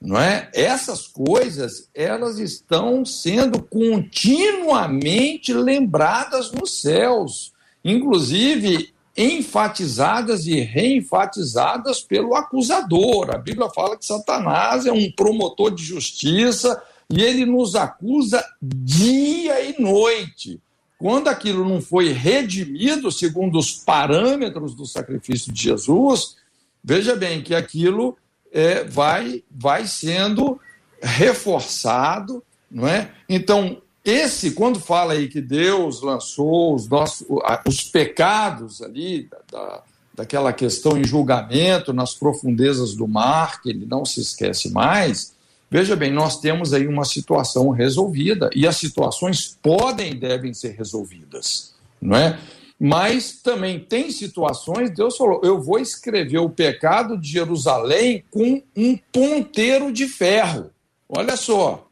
não 0.00 0.18
é? 0.18 0.48
Essas 0.54 1.06
coisas 1.06 1.88
elas 1.94 2.38
estão 2.38 3.04
sendo 3.04 3.60
continuamente 3.62 5.52
lembradas 5.52 6.52
nos 6.52 6.80
céus, 6.80 7.52
inclusive 7.84 8.92
enfatizadas 9.16 10.46
e 10.46 10.60
reenfatizadas 10.60 12.00
pelo 12.00 12.36
acusador. 12.36 13.34
A 13.34 13.38
Bíblia 13.38 13.68
fala 13.70 13.96
que 13.96 14.06
Satanás 14.06 14.86
é 14.86 14.92
um 14.92 15.10
promotor 15.10 15.74
de 15.74 15.82
justiça 15.82 16.80
e 17.10 17.20
ele 17.22 17.44
nos 17.44 17.74
acusa 17.74 18.44
dia 18.62 19.60
e 19.68 19.82
noite. 19.82 20.60
Quando 20.96 21.28
aquilo 21.28 21.68
não 21.68 21.80
foi 21.80 22.12
redimido 22.12 23.10
segundo 23.10 23.58
os 23.58 23.72
parâmetros 23.72 24.74
do 24.74 24.86
sacrifício 24.86 25.52
de 25.52 25.62
Jesus, 25.64 26.36
veja 26.82 27.16
bem 27.16 27.42
que 27.42 27.54
aquilo 27.54 28.16
é, 28.52 28.84
vai, 28.84 29.42
vai 29.50 29.86
sendo 29.86 30.60
reforçado, 31.02 32.42
não 32.70 32.86
é? 32.86 33.10
Então, 33.28 33.80
esse, 34.04 34.52
quando 34.52 34.80
fala 34.80 35.12
aí 35.12 35.28
que 35.28 35.40
Deus 35.40 36.00
lançou 36.02 36.74
os, 36.74 36.88
nossos, 36.88 37.26
os 37.66 37.82
pecados 37.84 38.80
ali, 38.82 39.28
da, 39.50 39.82
daquela 40.14 40.52
questão 40.52 40.96
em 40.96 41.04
julgamento 41.04 41.92
nas 41.92 42.14
profundezas 42.14 42.94
do 42.94 43.06
mar, 43.06 43.60
que 43.62 43.70
ele 43.70 43.86
não 43.86 44.04
se 44.04 44.20
esquece 44.20 44.70
mais, 44.70 45.34
veja 45.70 45.94
bem, 45.94 46.12
nós 46.12 46.40
temos 46.40 46.72
aí 46.72 46.86
uma 46.86 47.04
situação 47.04 47.70
resolvida 47.70 48.50
e 48.54 48.66
as 48.66 48.76
situações 48.76 49.56
podem 49.62 50.12
e 50.12 50.14
devem 50.14 50.54
ser 50.54 50.70
resolvidas, 50.70 51.74
não 52.00 52.16
é? 52.16 52.38
Mas 52.78 53.32
também 53.42 53.80
tem 53.80 54.10
situações, 54.10 54.94
Deus 54.94 55.16
falou: 55.16 55.40
eu 55.42 55.60
vou 55.60 55.78
escrever 55.78 56.38
o 56.38 56.50
pecado 56.50 57.18
de 57.18 57.28
Jerusalém 57.28 58.24
com 58.30 58.62
um 58.76 58.96
ponteiro 59.12 59.92
de 59.92 60.06
ferro. 60.06 60.70
Olha 61.08 61.36
só. 61.36 61.88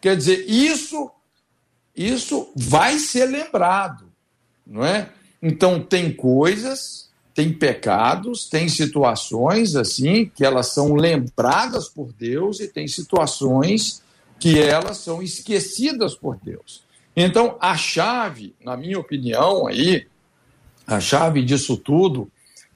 Quer 0.00 0.16
dizer, 0.16 0.46
isso 0.48 1.10
isso 1.94 2.50
vai 2.56 2.98
ser 2.98 3.26
lembrado, 3.26 4.10
não 4.66 4.84
é? 4.84 5.10
Então 5.42 5.82
tem 5.82 6.10
coisas, 6.10 7.10
tem 7.34 7.52
pecados, 7.52 8.48
tem 8.48 8.68
situações 8.68 9.76
assim 9.76 10.24
que 10.34 10.44
elas 10.44 10.68
são 10.68 10.94
lembradas 10.94 11.88
por 11.88 12.12
Deus 12.12 12.60
e 12.60 12.68
tem 12.68 12.88
situações 12.88 14.02
que 14.38 14.58
elas 14.58 14.98
são 14.98 15.22
esquecidas 15.22 16.14
por 16.14 16.38
Deus. 16.42 16.82
Então 17.14 17.58
a 17.60 17.76
chave, 17.76 18.54
na 18.64 18.76
minha 18.76 18.98
opinião 18.98 19.66
aí, 19.66 20.06
a 20.86 21.00
chave 21.00 21.42
disso 21.42 21.76
tudo 21.76 22.30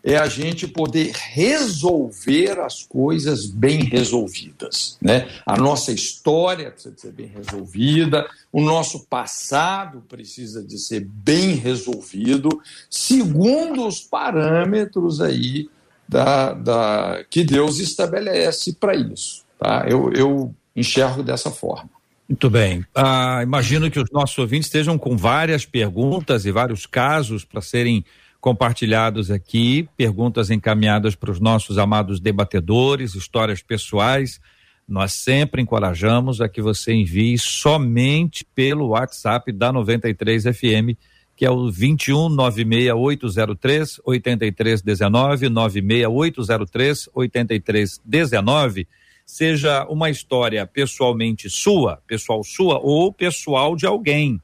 é 0.04 0.18
a 0.18 0.28
gente 0.28 0.68
poder 0.68 1.12
resolver 1.14 2.60
as 2.60 2.82
coisas 2.82 3.46
bem 3.46 3.84
resolvidas. 3.84 4.98
Né? 5.00 5.26
A 5.46 5.56
nossa 5.56 5.92
história 5.92 6.70
precisa 6.70 6.94
ser 6.98 7.12
bem 7.12 7.26
resolvida, 7.26 8.28
o 8.52 8.60
nosso 8.60 9.06
passado 9.06 10.02
precisa 10.06 10.62
de 10.62 10.78
ser 10.78 11.00
bem 11.00 11.54
resolvido, 11.54 12.60
segundo 12.90 13.86
os 13.86 14.00
parâmetros 14.00 15.22
aí 15.22 15.70
da, 16.06 16.52
da 16.52 17.24
que 17.30 17.42
Deus 17.42 17.78
estabelece 17.78 18.74
para 18.74 18.94
isso. 18.94 19.42
Tá? 19.58 19.86
Eu, 19.88 20.12
eu 20.12 20.54
enxergo 20.76 21.22
dessa 21.22 21.50
forma. 21.50 21.88
Muito 22.28 22.48
bem. 22.48 22.84
Ah, 22.94 23.40
imagino 23.42 23.90
que 23.90 24.00
os 24.00 24.10
nossos 24.10 24.36
ouvintes 24.38 24.66
estejam 24.66 24.96
com 24.96 25.16
várias 25.16 25.66
perguntas 25.66 26.46
e 26.46 26.50
vários 26.50 26.86
casos 26.86 27.44
para 27.44 27.60
serem 27.60 28.04
compartilhados 28.40 29.30
aqui, 29.30 29.88
perguntas 29.96 30.50
encaminhadas 30.50 31.14
para 31.14 31.30
os 31.30 31.40
nossos 31.40 31.78
amados 31.78 32.20
debatedores, 32.20 33.14
histórias 33.14 33.62
pessoais. 33.62 34.40
Nós 34.86 35.12
sempre 35.12 35.62
encorajamos 35.62 36.40
a 36.40 36.48
que 36.48 36.60
você 36.60 36.92
envie 36.92 37.38
somente 37.38 38.44
pelo 38.54 38.88
WhatsApp 38.88 39.50
da 39.52 39.72
93 39.72 40.44
FM, 40.44 40.96
que 41.36 41.44
é 41.44 41.50
o 41.50 41.70
21 41.70 42.28
96803 42.30 44.00
8319 44.04 45.48
96803 45.48 47.08
8319 47.14 48.86
seja 49.26 49.84
uma 49.86 50.10
história 50.10 50.66
pessoalmente 50.66 51.48
sua, 51.48 52.02
pessoal 52.06 52.42
sua 52.44 52.78
ou 52.78 53.12
pessoal 53.12 53.74
de 53.74 53.86
alguém, 53.86 54.40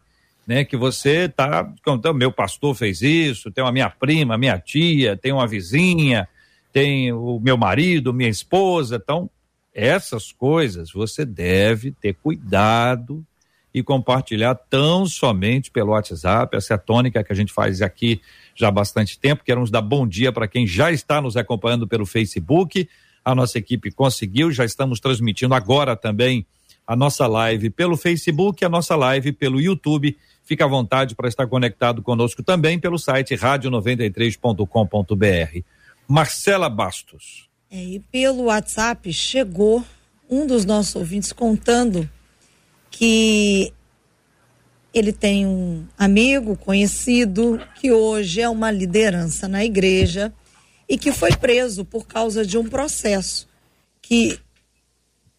né? 0.46 0.64
Que 0.64 0.76
você 0.76 1.28
tá 1.28 1.72
contando, 1.84 2.16
meu 2.16 2.32
pastor 2.32 2.74
fez 2.74 3.02
isso, 3.02 3.50
tem 3.50 3.62
uma 3.62 3.72
minha 3.72 3.90
prima, 3.90 4.38
minha 4.38 4.58
tia, 4.58 5.16
tem 5.16 5.32
uma 5.32 5.46
vizinha, 5.46 6.28
tem 6.72 7.12
o 7.12 7.38
meu 7.40 7.56
marido, 7.56 8.12
minha 8.12 8.28
esposa, 8.28 9.00
então 9.02 9.28
essas 9.74 10.32
coisas 10.32 10.90
você 10.90 11.24
deve 11.24 11.92
ter 11.92 12.14
cuidado 12.14 13.24
e 13.72 13.82
compartilhar 13.82 14.54
tão 14.54 15.06
somente 15.06 15.70
pelo 15.70 15.92
WhatsApp, 15.92 16.56
essa 16.56 16.74
é 16.74 16.76
a 16.76 16.78
tônica 16.78 17.22
que 17.22 17.32
a 17.32 17.36
gente 17.36 17.52
faz 17.52 17.80
aqui 17.80 18.20
já 18.54 18.68
há 18.68 18.70
bastante 18.70 19.18
tempo, 19.18 19.44
queremos 19.44 19.70
dar 19.70 19.80
bom 19.80 20.06
dia 20.06 20.32
para 20.32 20.48
quem 20.48 20.66
já 20.66 20.90
está 20.90 21.20
nos 21.20 21.36
acompanhando 21.36 21.86
pelo 21.86 22.04
Facebook, 22.04 22.88
a 23.24 23.34
nossa 23.34 23.58
equipe 23.58 23.90
conseguiu, 23.90 24.52
já 24.52 24.64
estamos 24.64 25.00
transmitindo 25.00 25.54
agora 25.54 25.96
também 25.96 26.46
a 26.86 26.94
nossa 26.96 27.26
live 27.26 27.68
pelo 27.70 27.96
Facebook, 27.96 28.62
a 28.64 28.68
nossa 28.68 28.94
live 28.96 29.32
pelo 29.32 29.60
YouTube. 29.60 30.16
Fica 30.42 30.64
à 30.64 30.68
vontade 30.68 31.14
para 31.14 31.28
estar 31.28 31.46
conectado 31.46 32.02
conosco 32.02 32.42
também 32.42 32.80
pelo 32.80 32.98
site 32.98 33.36
rádio93.com.br. 33.36 35.60
Marcela 36.08 36.68
Bastos. 36.68 37.48
É, 37.70 37.76
e 37.76 38.00
pelo 38.00 38.44
WhatsApp 38.44 39.12
chegou 39.12 39.84
um 40.28 40.44
dos 40.46 40.64
nossos 40.64 40.96
ouvintes 40.96 41.32
contando 41.32 42.10
que 42.90 43.72
ele 44.92 45.12
tem 45.12 45.46
um 45.46 45.86
amigo 45.96 46.56
conhecido 46.56 47.60
que 47.76 47.92
hoje 47.92 48.40
é 48.40 48.48
uma 48.48 48.72
liderança 48.72 49.46
na 49.46 49.64
igreja 49.64 50.32
e 50.90 50.98
que 50.98 51.12
foi 51.12 51.30
preso 51.36 51.84
por 51.84 52.04
causa 52.04 52.44
de 52.44 52.58
um 52.58 52.68
processo 52.68 53.48
que 54.02 54.40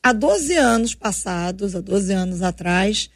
há 0.02 0.14
12 0.14 0.56
anos 0.56 0.96
passados, 0.96 1.76
há 1.76 1.82
12 1.82 2.14
anos 2.14 2.42
atrás, 2.42 3.10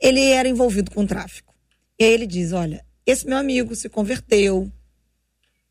ele 0.00 0.24
era 0.24 0.48
envolvido 0.48 0.90
com 0.90 1.06
tráfico. 1.06 1.54
E 1.98 2.04
aí 2.04 2.10
ele 2.10 2.26
diz: 2.26 2.52
Olha, 2.52 2.82
esse 3.04 3.26
meu 3.26 3.36
amigo 3.36 3.76
se 3.76 3.90
converteu, 3.90 4.72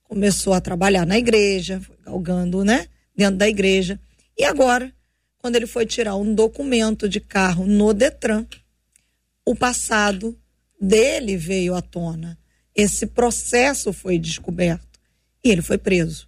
começou 0.04 0.54
a 0.54 0.62
trabalhar 0.62 1.04
na 1.04 1.18
igreja, 1.18 1.82
foi 1.82 1.98
galgando, 2.06 2.64
né, 2.64 2.88
dentro 3.18 3.38
da 3.38 3.50
igreja. 3.50 4.00
E 4.38 4.44
agora, 4.44 4.94
quando 5.40 5.56
ele 5.56 5.66
foi 5.66 5.84
tirar 5.88 6.16
um 6.16 6.36
documento 6.36 7.10
de 7.10 7.20
carro 7.20 7.66
no 7.66 7.92
Detran, 7.92 8.46
o 9.44 9.56
passado 9.56 10.38
dele 10.80 11.36
veio 11.38 11.74
à 11.74 11.82
tona. 11.82 12.38
Esse 12.76 13.08
processo 13.08 13.92
foi 13.92 14.20
descoberto. 14.20 14.93
E 15.44 15.50
ele 15.50 15.62
foi 15.62 15.78
preso. 15.78 16.28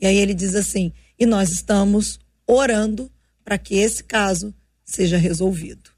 E 0.00 0.06
aí 0.06 0.16
ele 0.16 0.34
diz 0.34 0.54
assim: 0.54 0.92
e 1.18 1.26
nós 1.26 1.50
estamos 1.50 2.20
orando 2.46 3.10
para 3.44 3.58
que 3.58 3.76
esse 3.76 4.02
caso 4.02 4.54
seja 4.84 5.16
resolvido. 5.16 5.90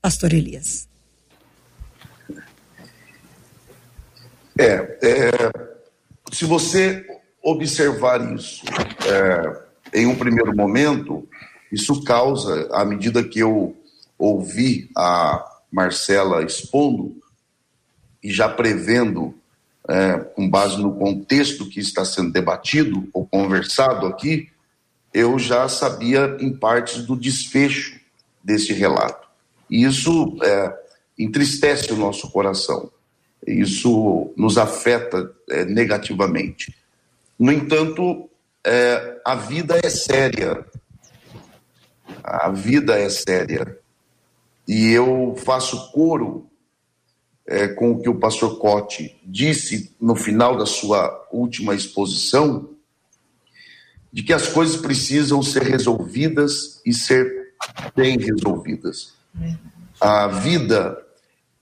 Pastor 0.00 0.32
Elias. 0.32 0.88
É, 4.58 4.98
é 5.02 5.30
se 6.32 6.44
você 6.44 7.04
observar 7.42 8.34
isso 8.34 8.64
é, 9.06 10.00
em 10.00 10.06
um 10.06 10.16
primeiro 10.16 10.54
momento, 10.56 11.28
isso 11.70 12.02
causa, 12.04 12.68
à 12.72 12.84
medida 12.84 13.22
que 13.22 13.40
eu 13.40 13.76
ouvi 14.18 14.90
a 14.96 15.44
Marcela 15.70 16.44
expondo 16.44 17.16
e 18.22 18.30
já 18.30 18.48
prevendo 18.48 19.34
é, 19.88 20.18
com 20.18 20.48
base 20.48 20.78
no 20.78 20.94
contexto 20.94 21.68
que 21.68 21.80
está 21.80 22.04
sendo 22.04 22.32
debatido 22.32 23.08
ou 23.12 23.26
conversado 23.26 24.06
aqui, 24.06 24.48
eu 25.12 25.38
já 25.38 25.68
sabia 25.68 26.36
em 26.40 26.52
partes 26.52 27.04
do 27.04 27.16
desfecho 27.16 28.00
desse 28.42 28.72
relato. 28.72 29.28
E 29.68 29.84
isso 29.84 30.36
é, 30.42 30.78
entristece 31.18 31.92
o 31.92 31.96
nosso 31.96 32.30
coração, 32.30 32.90
isso 33.46 34.32
nos 34.36 34.56
afeta 34.56 35.30
é, 35.50 35.64
negativamente. 35.64 36.74
No 37.38 37.50
entanto, 37.50 38.30
é, 38.64 39.20
a 39.24 39.34
vida 39.34 39.80
é 39.82 39.90
séria. 39.90 40.64
A 42.22 42.50
vida 42.50 42.98
é 42.98 43.08
séria. 43.08 43.78
E 44.66 44.90
eu 44.92 45.34
faço 45.44 45.90
coro 45.90 46.46
é, 47.46 47.68
com 47.68 47.92
o 47.92 48.00
que 48.00 48.08
o 48.08 48.18
pastor 48.18 48.58
Cote 48.58 49.20
disse 49.24 49.94
no 50.00 50.14
final 50.14 50.56
da 50.56 50.66
sua 50.66 51.28
última 51.32 51.74
exposição, 51.74 52.70
de 54.12 54.22
que 54.22 54.32
as 54.32 54.48
coisas 54.48 54.76
precisam 54.76 55.42
ser 55.42 55.62
resolvidas 55.62 56.80
e 56.84 56.92
ser 56.92 57.54
bem 57.96 58.18
resolvidas. 58.18 59.14
A 60.00 60.26
vida, 60.26 60.98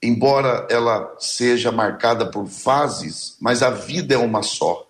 embora 0.03 0.67
ela 0.69 1.15
seja 1.17 1.71
marcada 1.71 2.29
por 2.29 2.47
fases, 2.47 3.37
mas 3.39 3.63
a 3.63 3.69
vida 3.69 4.15
é 4.15 4.17
uma 4.17 4.43
só. 4.43 4.87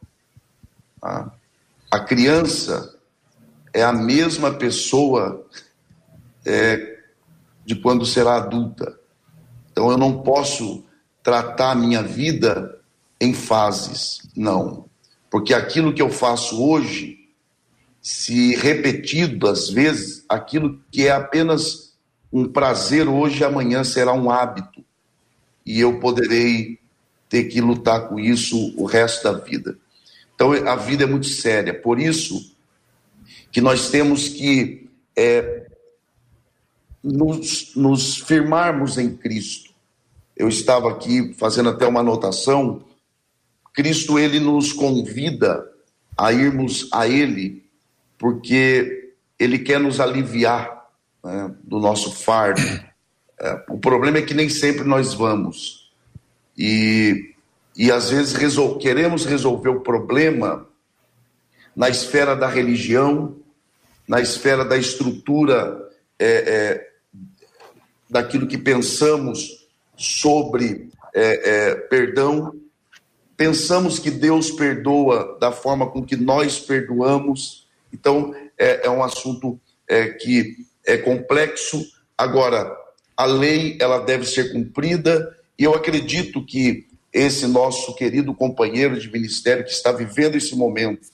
Tá? 0.99 1.31
A 1.91 1.99
criança 1.99 2.95
é 3.73 3.83
a 3.83 3.93
mesma 3.93 4.53
pessoa 4.53 5.45
é, 6.45 6.99
de 7.65 7.75
quando 7.75 8.05
será 8.05 8.37
adulta. 8.37 8.99
Então 9.81 9.89
eu 9.89 9.97
não 9.97 10.21
posso 10.21 10.83
tratar 11.23 11.71
a 11.71 11.75
minha 11.75 12.03
vida 12.03 12.79
em 13.19 13.33
fases, 13.33 14.19
não. 14.37 14.85
Porque 15.27 15.55
aquilo 15.55 15.91
que 15.91 16.03
eu 16.03 16.11
faço 16.11 16.63
hoje, 16.63 17.17
se 17.99 18.53
repetido 18.53 19.47
às 19.47 19.71
vezes, 19.71 20.23
aquilo 20.29 20.79
que 20.91 21.07
é 21.07 21.11
apenas 21.11 21.95
um 22.31 22.47
prazer 22.47 23.07
hoje, 23.07 23.43
amanhã 23.43 23.83
será 23.83 24.13
um 24.13 24.29
hábito. 24.29 24.85
E 25.65 25.79
eu 25.79 25.99
poderei 25.99 26.77
ter 27.27 27.45
que 27.45 27.59
lutar 27.59 28.07
com 28.07 28.19
isso 28.19 28.75
o 28.77 28.85
resto 28.85 29.23
da 29.23 29.33
vida. 29.33 29.79
Então 30.35 30.53
a 30.53 30.75
vida 30.75 31.05
é 31.05 31.07
muito 31.07 31.25
séria. 31.25 31.73
Por 31.73 31.99
isso 31.99 32.55
que 33.51 33.59
nós 33.59 33.89
temos 33.89 34.27
que 34.27 34.87
é, 35.15 35.65
nos, 37.03 37.75
nos 37.75 38.17
firmarmos 38.17 38.99
em 38.99 39.17
Cristo. 39.17 39.70
Eu 40.41 40.49
estava 40.49 40.89
aqui 40.89 41.35
fazendo 41.35 41.69
até 41.69 41.85
uma 41.85 41.99
anotação. 41.99 42.83
Cristo 43.75 44.17
ele 44.17 44.39
nos 44.39 44.73
convida 44.73 45.63
a 46.17 46.33
irmos 46.33 46.89
a 46.91 47.07
Ele, 47.07 47.63
porque 48.17 49.13
Ele 49.37 49.59
quer 49.59 49.79
nos 49.79 49.99
aliviar 49.99 50.87
né, 51.23 51.53
do 51.63 51.77
nosso 51.77 52.11
fardo. 52.11 52.59
É, 53.39 53.65
o 53.69 53.77
problema 53.77 54.17
é 54.17 54.23
que 54.23 54.33
nem 54.33 54.49
sempre 54.49 54.83
nós 54.83 55.13
vamos. 55.13 55.91
E, 56.57 57.35
e 57.77 57.91
às 57.91 58.09
vezes 58.09 58.33
resol 58.33 58.79
queremos 58.79 59.25
resolver 59.25 59.69
o 59.69 59.81
problema 59.81 60.67
na 61.75 61.87
esfera 61.87 62.35
da 62.35 62.47
religião, 62.47 63.35
na 64.07 64.19
esfera 64.19 64.65
da 64.65 64.75
estrutura 64.75 65.87
é, 66.17 66.27
é, 66.27 66.89
daquilo 68.09 68.47
que 68.47 68.57
pensamos 68.57 69.60
sobre 70.01 70.89
é, 71.13 71.49
é, 71.49 71.75
perdão, 71.75 72.55
pensamos 73.37 73.99
que 73.99 74.09
Deus 74.09 74.49
perdoa 74.49 75.37
da 75.39 75.51
forma 75.51 75.89
com 75.89 76.03
que 76.03 76.15
nós 76.15 76.59
perdoamos. 76.59 77.67
Então, 77.93 78.33
é, 78.57 78.87
é 78.87 78.89
um 78.89 79.03
assunto 79.03 79.59
é, 79.87 80.09
que 80.09 80.57
é 80.85 80.97
complexo. 80.97 81.85
Agora, 82.17 82.75
a 83.15 83.25
lei 83.25 83.77
ela 83.79 83.99
deve 83.99 84.25
ser 84.25 84.51
cumprida 84.51 85.37
e 85.57 85.63
eu 85.63 85.75
acredito 85.75 86.43
que 86.43 86.87
esse 87.13 87.45
nosso 87.45 87.93
querido 87.93 88.33
companheiro 88.33 88.99
de 88.99 89.11
ministério 89.11 89.65
que 89.65 89.71
está 89.71 89.91
vivendo 89.91 90.35
esse 90.35 90.55
momento, 90.55 91.09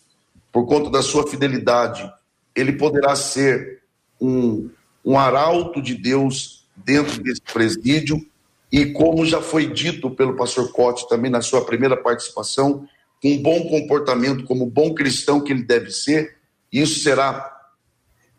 por 0.51 0.65
conta 0.65 0.89
da 0.89 1.01
sua 1.01 1.27
fidelidade, 1.27 2.09
ele 2.55 2.73
poderá 2.73 3.15
ser 3.15 3.81
um, 4.21 4.69
um 5.03 5.17
arauto 5.17 5.81
de 5.81 5.95
Deus 5.95 6.65
dentro 6.75 7.21
desse 7.21 7.41
presídio 7.41 8.25
e 8.71 8.87
como 8.87 9.25
já 9.25 9.41
foi 9.41 9.67
dito 9.67 10.09
pelo 10.09 10.35
pastor 10.35 10.71
Cote 10.71 11.07
também 11.07 11.31
na 11.31 11.41
sua 11.41 11.63
primeira 11.63 11.95
participação, 11.95 12.87
com 13.21 13.29
um 13.29 13.41
bom 13.41 13.67
comportamento 13.69 14.43
como 14.43 14.65
bom 14.65 14.93
cristão 14.93 15.41
que 15.41 15.51
ele 15.51 15.63
deve 15.63 15.91
ser, 15.91 16.35
isso 16.71 16.99
será 16.99 17.55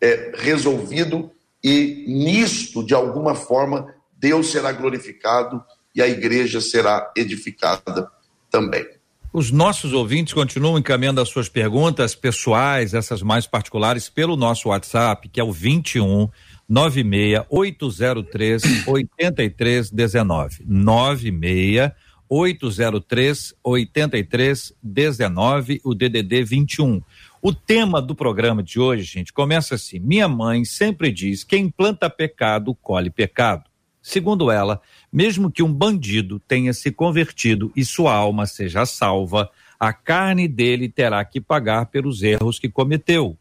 é, 0.01 0.33
resolvido 0.37 1.31
e 1.63 2.05
nisto, 2.07 2.85
de 2.85 2.95
alguma 2.95 3.35
forma, 3.35 3.93
Deus 4.17 4.51
será 4.51 4.71
glorificado 4.73 5.63
e 5.95 6.03
a 6.03 6.07
igreja 6.07 6.61
será 6.61 7.11
edificada 7.17 8.09
também. 8.51 8.87
Os 9.33 9.51
nossos 9.51 9.93
ouvintes 9.93 10.33
continuam 10.33 10.79
encaminhando 10.79 11.21
as 11.21 11.29
suas 11.29 11.49
perguntas 11.49 12.15
pessoais, 12.15 12.95
essas 12.95 13.23
mais 13.23 13.47
particulares, 13.47 14.09
pelo 14.09 14.37
nosso 14.37 14.71
WhatsApp, 14.71 15.29
que 15.29 15.41
é 15.41 15.45
o 15.45 15.53
21 15.53 16.29
96 16.69 17.47
803 17.49 18.63
8319. 18.87 20.65
96 20.67 21.93
803 22.29 23.55
8319, 23.65 25.81
o 25.83 25.95
DDD 25.95 26.45
21. 26.45 27.01
O 27.41 27.55
tema 27.55 28.03
do 28.03 28.15
programa 28.15 28.63
de 28.63 28.79
hoje, 28.79 29.05
gente, 29.05 29.33
começa 29.33 29.77
assim: 29.77 29.99
Minha 29.99 30.29
mãe 30.29 30.63
sempre 30.65 31.11
diz: 31.11 31.43
quem 31.43 31.71
planta 31.71 32.11
pecado, 32.11 32.75
colhe 32.75 33.09
pecado. 33.09 33.65
Segundo 34.03 34.51
ela, 34.51 34.81
mesmo 35.13 35.51
que 35.51 35.63
um 35.63 35.73
bandido 35.73 36.39
tenha 36.39 36.73
se 36.73 36.91
convertido 36.91 37.73
e 37.75 37.85
sua 37.85 38.15
alma 38.15 38.47
seja 38.47 38.87
salva, 38.87 39.51
a 39.79 39.93
carne 39.93 40.49
dele 40.49 40.89
terá 40.89 41.25
que 41.25 41.41
pagar 41.41 41.87
pelos 41.87 42.23
erros 42.23 42.59
que 42.59 42.69
cometeu. 42.69 43.37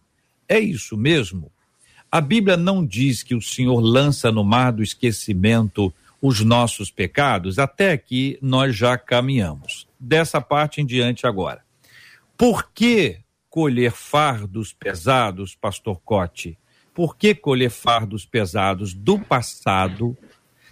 É 0.47 0.59
isso 0.59 0.97
mesmo? 0.97 1.51
A 2.09 2.21
Bíblia 2.21 2.55
não 2.55 2.85
diz 2.85 3.21
que 3.21 3.35
o 3.35 3.41
Senhor 3.41 3.79
lança 3.81 4.31
no 4.31 4.43
mar 4.43 4.71
do 4.71 4.81
esquecimento 4.81 5.93
os 6.21 6.39
nossos 6.41 6.89
pecados? 6.89 7.59
Até 7.59 7.91
aqui 7.91 8.37
nós 8.41 8.75
já 8.75 8.97
caminhamos. 8.97 9.87
Dessa 9.99 10.39
parte 10.39 10.79
em 10.79 10.85
diante 10.85 11.27
agora. 11.27 11.61
Por 12.37 12.71
que 12.71 13.19
colher 13.49 13.91
fardos 13.91 14.71
pesados, 14.71 15.53
pastor 15.53 15.99
Cote? 16.05 16.57
Por 16.93 17.17
que 17.17 17.35
colher 17.35 17.69
fardos 17.69 18.25
pesados 18.25 18.93
do 18.93 19.19
passado 19.19 20.17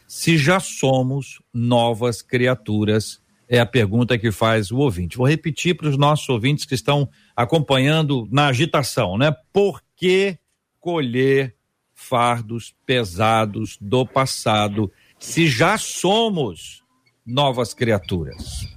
se 0.08 0.38
já 0.38 0.60
somos 0.60 1.42
novas 1.54 2.22
criaturas? 2.22 3.22
É 3.48 3.60
a 3.60 3.66
pergunta 3.66 4.18
que 4.18 4.32
faz 4.32 4.72
o 4.72 4.78
ouvinte. 4.78 5.18
Vou 5.18 5.28
repetir 5.28 5.76
para 5.76 5.90
os 5.90 5.98
nossos 5.98 6.30
ouvintes 6.30 6.66
que 6.66 6.74
estão 6.74 7.10
acompanhando 7.36 8.28
na 8.32 8.48
agitação, 8.48 9.18
né? 9.18 9.36
Por 9.52 9.84
que 9.96 10.40
colher 10.86 11.56
fardos 11.96 12.76
pesados 12.86 13.76
do 13.82 14.06
passado, 14.06 14.92
se 15.18 15.48
já 15.48 15.80
somos 15.80 16.84
novas 17.26 17.74
criaturas? 17.74 18.68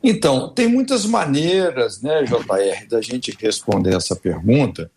Então, 0.00 0.50
tem 0.50 0.68
muitas 0.68 1.04
maneiras, 1.04 2.00
né, 2.00 2.22
JR, 2.22 2.86
da 2.88 3.00
gente 3.00 3.36
responder 3.40 3.96
essa 3.96 4.14
pergunta, 4.14 4.88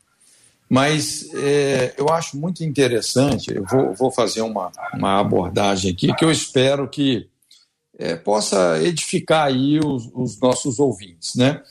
mas 0.69 1.33
é, 1.33 1.95
eu 1.97 2.09
acho 2.09 2.37
muito 2.37 2.63
interessante, 2.63 3.51
eu 3.51 3.65
vou, 3.65 3.95
vou 3.95 4.11
fazer 4.11 4.43
uma, 4.43 4.71
uma 4.93 5.19
abordagem 5.19 5.91
aqui 5.91 6.13
que 6.13 6.23
eu 6.23 6.31
espero 6.31 6.87
que 6.87 7.27
é, 7.97 8.15
possa 8.15 8.79
edificar 8.83 9.47
aí 9.47 9.79
os, 9.79 10.11
os 10.13 10.39
nossos 10.39 10.77
ouvintes, 10.77 11.33
né? 11.33 11.63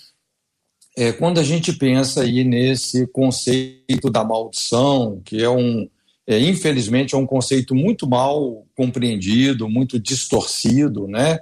É, 1.00 1.12
quando 1.12 1.40
a 1.40 1.42
gente 1.42 1.72
pensa 1.72 2.20
aí 2.20 2.44
nesse 2.44 3.06
conceito 3.06 4.10
da 4.10 4.22
maldição, 4.22 5.18
que 5.24 5.42
é 5.42 5.48
um, 5.48 5.88
é, 6.26 6.38
infelizmente, 6.38 7.14
é 7.14 7.18
um 7.18 7.26
conceito 7.26 7.74
muito 7.74 8.06
mal 8.06 8.66
compreendido, 8.76 9.66
muito 9.66 9.98
distorcido, 9.98 11.08
né? 11.08 11.40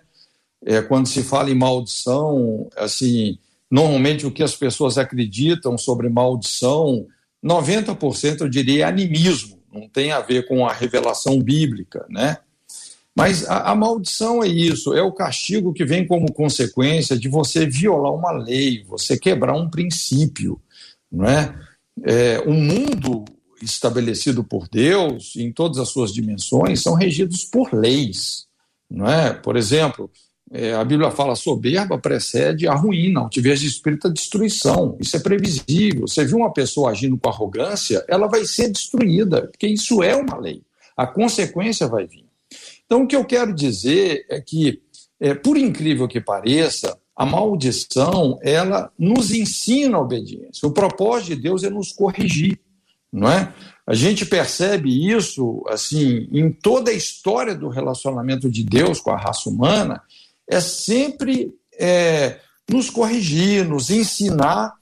É, 0.65 0.81
quando 0.81 1.09
se 1.09 1.25
fala 1.25 1.51
em 1.51 1.57
maldição, 1.57 2.69
assim, 2.77 3.37
normalmente 3.69 4.25
o 4.25 4.31
que 4.31 4.45
as 4.45 4.55
pessoas 4.55 4.97
acreditam 4.97 5.77
sobre 5.77 6.09
maldição, 6.09 7.05
90% 7.45 8.43
eu 8.43 8.49
diria 8.49 8.85
é 8.85 8.89
animismo, 8.89 9.59
não 9.73 9.89
tem 9.89 10.13
a 10.13 10.21
ver 10.21 10.47
com 10.47 10.67
a 10.67 10.73
revelação 10.73 11.43
bíblica, 11.43 12.07
né? 12.09 12.37
Mas 13.19 13.45
a, 13.49 13.73
a, 13.73 13.75
maldição 13.75 14.45
é 14.45 14.47
isso, 14.47 14.95
é 14.95 15.03
o 15.03 15.11
castigo 15.11 15.73
que 15.73 15.85
vem 15.85 16.07
como 16.07 16.33
consequência 16.33 17.19
de 17.19 17.29
você 17.29 17.67
violar 17.67 18.15
uma 18.15 18.31
lei, 18.31 18.85
você 18.85 19.19
quebrar 19.19 19.55
um 19.55 19.69
princípio, 19.69 20.61
não 21.11 21.25
é? 21.25 21.53
é 22.05 22.39
o 22.47 22.53
mundo 22.53 23.25
estabelecido 23.61 24.45
por 24.45 24.69
Deus, 24.69 25.35
em 25.35 25.51
todas 25.51 25.79
as 25.79 25.89
suas 25.89 26.13
dimensões, 26.13 26.81
são 26.81 26.95
regidos 26.95 27.45
por 27.45 27.75
leis, 27.75 28.47
não 28.89 29.09
é? 29.09 29.33
Por 29.33 29.57
exemplo, 29.57 30.09
é, 30.53 30.75
a 30.75 30.85
Bíblia 30.85 31.11
fala 31.11 31.35
soberba 31.35 31.99
precede 31.99 32.69
a 32.69 32.75
ruína, 32.75 33.19
altivez 33.19 33.59
de 33.59 33.67
espírito 33.67 34.07
a 34.07 34.13
destruição. 34.13 34.97
Isso 35.01 35.17
é 35.17 35.19
previsível. 35.19 36.07
Você 36.07 36.25
viu 36.25 36.37
uma 36.37 36.53
pessoa 36.53 36.93
agindo 36.93 37.19
com 37.19 37.29
arrogância, 37.29 38.05
ela 38.07 38.29
vai 38.29 38.45
ser 38.45 38.69
destruída, 38.71 39.49
porque 39.49 39.67
isso 39.67 40.05
é 40.05 40.15
uma 40.15 40.39
lei. 40.39 40.63
A 40.97 41.05
consequência 41.05 41.89
vai 41.89 42.07
vir. 42.07 42.28
Então, 42.89 43.03
o 43.03 43.07
que 43.07 43.15
eu 43.15 43.23
quero 43.23 43.55
dizer 43.55 44.25
é 44.31 44.41
que, 44.41 44.81
é, 45.21 45.35
por 45.35 45.59
incrível 45.59 46.09
que 46.09 46.23
pareça, 46.23 46.99
a 47.15 47.27
maldição 47.27 48.39
ela 48.41 48.91
nos 48.99 49.31
ensina 49.31 49.99
a 49.99 50.01
obediência. 50.01 50.67
O 50.67 50.73
propósito 50.73 51.37
de 51.37 51.43
Deus 51.43 51.65
é 51.65 51.69
nos 51.69 51.93
corrigir, 51.93 52.59
não 53.13 53.29
é? 53.29 53.53
A 53.87 53.93
gente 53.93 54.25
percebe 54.25 55.13
isso 55.13 55.63
assim 55.69 56.29
em 56.33 56.51
toda 56.51 56.91
a 56.91 56.95
história 56.95 57.55
do 57.55 57.69
relacionamento 57.69 58.51
de 58.51 58.65
Deus 58.65 59.01
com 59.01 59.11
a 59.11 59.19
raça 59.19 59.51
humana, 59.51 60.01
é 60.49 60.61
sempre 60.61 61.53
é, 61.79 62.41
nos 62.71 62.89
corrigir, 62.89 63.69
nos 63.69 63.91
ensinar 63.91 64.73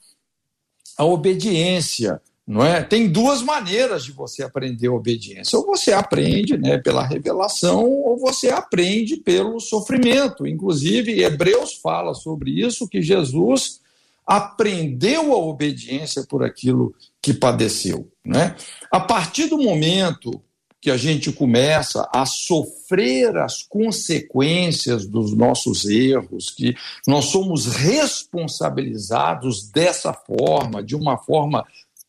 a 0.96 1.04
obediência, 1.04 2.22
não 2.46 2.64
é? 2.64 2.82
Tem 2.82 3.08
duas 3.08 3.42
maneiras 3.42 4.04
de 4.04 4.12
você 4.12 4.44
aprender 4.44 4.86
a 4.86 4.92
obediência. 4.92 5.58
Ou 5.58 5.66
você 5.66 5.92
aprende 5.92 6.56
né, 6.56 6.78
pela 6.78 7.04
revelação, 7.04 7.84
ou 7.84 8.16
você 8.16 8.50
aprende 8.50 9.16
pelo 9.16 9.58
sofrimento. 9.58 10.46
Inclusive, 10.46 11.22
Hebreus 11.22 11.74
fala 11.74 12.14
sobre 12.14 12.52
isso, 12.52 12.88
que 12.88 13.02
Jesus 13.02 13.80
aprendeu 14.24 15.32
a 15.32 15.38
obediência 15.38 16.24
por 16.28 16.44
aquilo 16.44 16.94
que 17.20 17.34
padeceu. 17.34 18.08
Né? 18.24 18.54
A 18.92 19.00
partir 19.00 19.48
do 19.48 19.58
momento 19.58 20.40
que 20.80 20.90
a 20.90 20.96
gente 20.96 21.32
começa 21.32 22.08
a 22.14 22.24
sofrer 22.24 23.36
as 23.38 23.64
consequências 23.64 25.04
dos 25.04 25.36
nossos 25.36 25.84
erros, 25.84 26.50
que 26.50 26.76
nós 27.08 27.24
somos 27.24 27.66
responsabilizados 27.66 29.68
dessa 29.68 30.12
forma, 30.12 30.84
de 30.84 30.94
uma 30.94 31.18
forma 31.18 31.66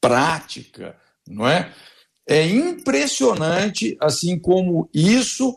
prática, 0.07 0.95
não 1.27 1.47
é? 1.47 1.71
É 2.27 2.45
impressionante, 2.45 3.97
assim 3.99 4.37
como 4.37 4.89
isso 4.93 5.55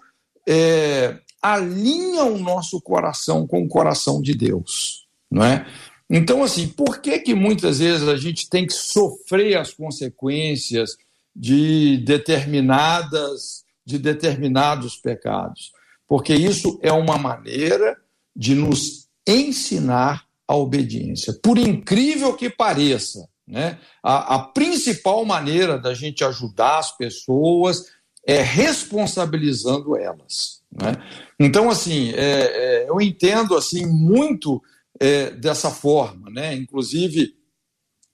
é, 0.48 1.18
alinha 1.42 2.24
o 2.24 2.38
nosso 2.38 2.80
coração 2.80 3.46
com 3.46 3.62
o 3.62 3.68
coração 3.68 4.20
de 4.20 4.34
Deus, 4.34 5.06
não 5.30 5.44
é? 5.44 5.66
Então, 6.08 6.42
assim, 6.42 6.66
por 6.68 7.00
que 7.00 7.18
que 7.20 7.34
muitas 7.34 7.78
vezes 7.78 8.08
a 8.08 8.16
gente 8.16 8.48
tem 8.48 8.66
que 8.66 8.72
sofrer 8.72 9.56
as 9.56 9.72
consequências 9.72 10.96
de 11.34 11.98
determinadas 11.98 13.64
de 13.84 13.98
determinados 13.98 14.96
pecados, 14.96 15.72
porque 16.06 16.34
isso 16.34 16.78
é 16.82 16.92
uma 16.92 17.18
maneira 17.18 17.96
de 18.36 18.54
nos 18.54 19.08
ensinar 19.26 20.24
a 20.46 20.56
obediência. 20.56 21.32
Por 21.42 21.58
incrível 21.58 22.34
que 22.34 22.50
pareça, 22.50 23.28
né, 23.50 23.78
a, 24.02 24.36
a 24.36 24.38
principal 24.38 25.24
maneira 25.24 25.78
da 25.78 25.92
gente 25.92 26.24
ajudar 26.24 26.78
as 26.78 26.96
pessoas 26.96 27.86
é 28.26 28.40
responsabilizando 28.40 29.96
elas. 29.96 30.60
Né? 30.72 30.92
Então, 31.38 31.68
assim, 31.68 32.10
é, 32.10 32.84
é, 32.84 32.88
eu 32.88 33.00
entendo 33.00 33.56
assim 33.56 33.86
muito 33.86 34.62
é, 34.98 35.30
dessa 35.30 35.70
forma, 35.70 36.30
né? 36.30 36.54
Inclusive 36.54 37.34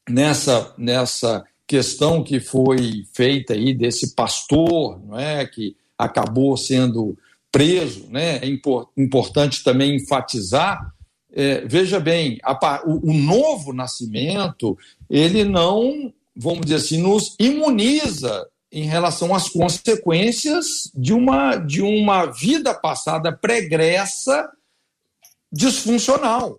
nessa 0.09 0.73
nessa 0.79 1.45
questão 1.67 2.23
que 2.23 2.39
foi 2.39 3.05
feita 3.13 3.53
aí 3.53 3.75
desse 3.75 4.15
pastor, 4.15 5.05
não 5.05 5.19
é, 5.19 5.45
que 5.45 5.77
acabou 5.99 6.57
sendo 6.57 7.19
preso, 7.51 8.07
né? 8.09 8.39
É 8.39 8.47
importante 8.97 9.65
também 9.65 9.97
enfatizar. 9.97 10.95
É, 11.39 11.61
veja 11.67 12.01
bem, 12.01 12.39
a, 12.43 12.83
o, 12.87 13.11
o 13.11 13.13
novo 13.13 13.75
nascimento 13.75 14.75
ele 15.09 15.45
não, 15.45 16.11
vamos 16.35 16.63
dizer 16.63 16.77
assim, 16.77 16.97
nos 16.97 17.37
imuniza 17.39 18.49
em 18.73 18.85
relação 18.85 19.35
às 19.35 19.47
consequências 19.47 20.91
de 20.95 21.13
uma, 21.13 21.57
de 21.57 21.83
uma 21.83 22.25
vida 22.25 22.73
passada 22.73 23.31
pregressa 23.31 24.49
disfuncional. 25.53 26.59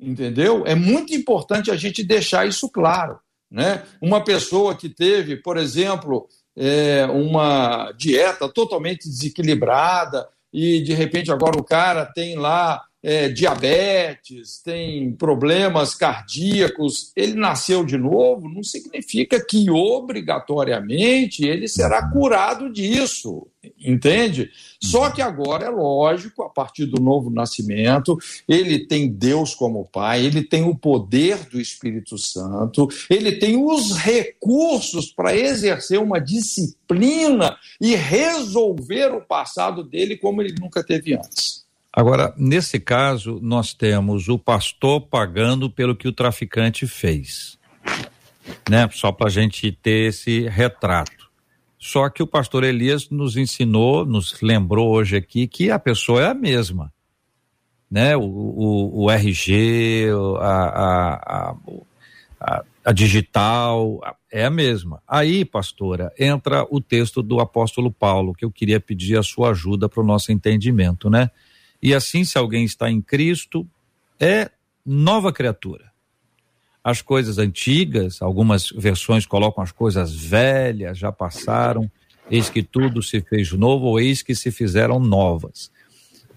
Entendeu? 0.00 0.64
É 0.66 0.74
muito 0.74 1.14
importante 1.14 1.70
a 1.70 1.76
gente 1.76 2.02
deixar 2.02 2.48
isso 2.48 2.68
claro. 2.70 3.20
Né? 3.50 3.84
Uma 4.00 4.24
pessoa 4.24 4.74
que 4.74 4.88
teve, 4.88 5.36
por 5.36 5.58
exemplo, 5.58 6.26
é, 6.56 7.04
uma 7.06 7.92
dieta 7.92 8.48
totalmente 8.48 9.06
desequilibrada 9.06 10.26
e 10.50 10.80
de 10.80 10.94
repente 10.94 11.30
agora 11.30 11.58
o 11.58 11.64
cara 11.64 12.06
tem 12.06 12.36
lá 12.36 12.82
é, 13.06 13.28
diabetes, 13.28 14.62
tem 14.64 15.12
problemas 15.12 15.94
cardíacos, 15.94 17.12
ele 17.14 17.34
nasceu 17.34 17.84
de 17.84 17.98
novo, 17.98 18.48
não 18.48 18.62
significa 18.62 19.44
que 19.44 19.68
obrigatoriamente 19.68 21.44
ele 21.44 21.68
será 21.68 22.10
curado 22.10 22.72
disso, 22.72 23.46
entende? 23.78 24.48
Só 24.82 25.10
que 25.10 25.20
agora 25.20 25.66
é 25.66 25.68
lógico, 25.68 26.44
a 26.44 26.48
partir 26.48 26.86
do 26.86 26.98
novo 26.98 27.28
nascimento, 27.28 28.16
ele 28.48 28.86
tem 28.86 29.12
Deus 29.12 29.54
como 29.54 29.84
Pai, 29.84 30.24
ele 30.24 30.42
tem 30.42 30.64
o 30.64 30.74
poder 30.74 31.36
do 31.50 31.60
Espírito 31.60 32.16
Santo, 32.16 32.88
ele 33.10 33.32
tem 33.32 33.62
os 33.62 33.98
recursos 33.98 35.12
para 35.12 35.36
exercer 35.36 36.00
uma 36.00 36.18
disciplina 36.18 37.54
e 37.78 37.94
resolver 37.94 39.12
o 39.14 39.20
passado 39.20 39.84
dele 39.84 40.16
como 40.16 40.40
ele 40.40 40.54
nunca 40.58 40.82
teve 40.82 41.12
antes. 41.12 41.63
Agora, 41.96 42.34
nesse 42.36 42.80
caso, 42.80 43.38
nós 43.40 43.72
temos 43.72 44.28
o 44.28 44.36
pastor 44.36 45.02
pagando 45.02 45.70
pelo 45.70 45.94
que 45.94 46.08
o 46.08 46.12
traficante 46.12 46.88
fez, 46.88 47.56
né? 48.68 48.88
Só 48.90 49.12
para 49.12 49.28
a 49.28 49.30
gente 49.30 49.70
ter 49.70 50.08
esse 50.08 50.48
retrato. 50.48 51.30
Só 51.78 52.08
que 52.08 52.20
o 52.20 52.26
pastor 52.26 52.64
Elias 52.64 53.08
nos 53.10 53.36
ensinou, 53.36 54.04
nos 54.04 54.40
lembrou 54.42 54.90
hoje 54.90 55.16
aqui 55.16 55.46
que 55.46 55.70
a 55.70 55.78
pessoa 55.78 56.20
é 56.20 56.26
a 56.26 56.34
mesma, 56.34 56.92
né? 57.88 58.16
O, 58.16 58.22
o, 58.22 59.04
o 59.04 59.10
RG, 59.10 60.08
a, 60.40 60.48
a, 60.50 61.56
a, 62.40 62.64
a 62.86 62.92
digital 62.92 64.00
é 64.32 64.44
a 64.44 64.50
mesma. 64.50 65.00
Aí, 65.06 65.44
pastora, 65.44 66.12
entra 66.18 66.66
o 66.68 66.80
texto 66.80 67.22
do 67.22 67.38
apóstolo 67.38 67.92
Paulo, 67.92 68.34
que 68.34 68.44
eu 68.44 68.50
queria 68.50 68.80
pedir 68.80 69.16
a 69.16 69.22
sua 69.22 69.50
ajuda 69.50 69.88
para 69.88 70.02
o 70.02 70.06
nosso 70.06 70.32
entendimento, 70.32 71.08
né? 71.08 71.30
E 71.84 71.92
assim, 71.92 72.24
se 72.24 72.38
alguém 72.38 72.64
está 72.64 72.90
em 72.90 73.02
Cristo, 73.02 73.68
é 74.18 74.50
nova 74.86 75.30
criatura. 75.30 75.92
As 76.82 77.02
coisas 77.02 77.36
antigas, 77.36 78.22
algumas 78.22 78.70
versões 78.70 79.26
colocam 79.26 79.62
as 79.62 79.70
coisas 79.70 80.14
velhas, 80.14 80.96
já 80.96 81.12
passaram, 81.12 81.90
eis 82.30 82.48
que 82.48 82.62
tudo 82.62 83.02
se 83.02 83.20
fez 83.20 83.52
novo, 83.52 83.84
ou 83.84 84.00
eis 84.00 84.22
que 84.22 84.34
se 84.34 84.50
fizeram 84.50 84.98
novas. 84.98 85.70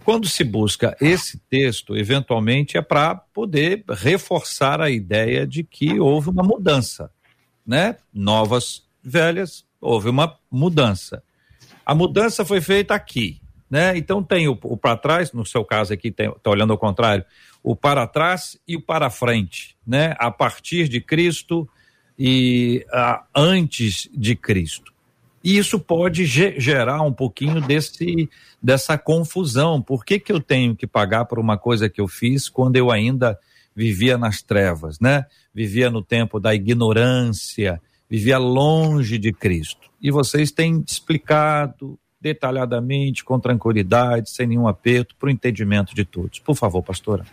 Quando 0.04 0.28
se 0.28 0.44
busca 0.44 0.98
esse 1.00 1.38
texto, 1.50 1.96
eventualmente 1.96 2.78
é 2.78 2.82
para 2.82 3.16
poder 3.16 3.86
reforçar 3.88 4.82
a 4.82 4.90
ideia 4.90 5.48
de 5.48 5.64
que 5.64 5.98
houve 5.98 6.30
uma 6.30 6.44
mudança, 6.44 7.10
né? 7.66 7.96
Novas, 8.14 8.84
velhas, 9.02 9.64
houve 9.80 10.10
uma 10.10 10.38
mudança. 10.52 11.24
A 11.86 11.96
mudança 11.96 12.44
foi 12.44 12.60
feita 12.60 12.94
aqui, 12.94 13.40
né? 13.70 13.98
Então 13.98 14.24
tem 14.24 14.48
o, 14.48 14.58
o 14.64 14.78
para 14.78 14.98
trás, 14.98 15.32
no 15.32 15.46
seu 15.46 15.64
caso 15.64 15.94
aqui 15.94 16.10
está 16.10 16.50
olhando 16.50 16.72
ao 16.72 16.78
contrário, 16.78 17.26
o 17.64 17.76
para 17.76 18.08
trás 18.08 18.58
e 18.68 18.76
o 18.76 18.82
para 18.82 19.10
frente, 19.10 19.76
né? 19.86 20.16
A 20.20 20.32
partir 20.32 20.88
de 20.88 21.02
Cristo 21.02 21.68
e 22.18 22.86
a, 22.92 23.26
antes 23.36 24.10
de 24.14 24.36
Cristo. 24.36 24.94
E 25.44 25.58
isso 25.58 25.80
pode 25.80 26.26
gerar 26.26 27.02
um 27.04 27.14
pouquinho 27.14 27.62
desse, 27.62 28.30
dessa 28.62 28.98
confusão. 28.98 29.82
Por 29.82 30.04
que, 30.04 30.20
que 30.20 30.32
eu 30.32 30.42
tenho 30.42 30.76
que 30.76 30.88
pagar 30.88 31.26
por 31.26 31.40
uma 31.40 31.58
coisa 31.58 31.88
que 31.88 32.02
eu 32.02 32.08
fiz 32.08 32.50
quando 32.50 32.76
eu 32.76 32.92
ainda 32.92 33.40
vivia 33.76 34.18
nas 34.18 34.42
trevas, 34.42 35.00
né? 35.00 35.26
Vivia 35.54 35.90
no 35.90 36.02
tempo 36.02 36.40
da 36.40 36.54
ignorância, 36.56 37.80
vivia 38.10 38.38
longe 38.38 39.18
de 39.18 39.32
Cristo. 39.32 39.90
E 40.02 40.10
vocês 40.10 40.52
têm 40.52 40.84
explicado, 40.86 41.98
detalhadamente, 42.20 43.24
com 43.24 43.40
tranquilidade, 43.40 44.30
sem 44.30 44.48
nenhum 44.48 44.68
aperto, 44.68 45.16
para 45.16 45.28
o 45.28 45.30
entendimento 45.30 45.94
de 45.94 46.04
todos. 46.04 46.40
Por 46.40 46.56
favor, 46.56 46.82
pastora. 46.82 47.26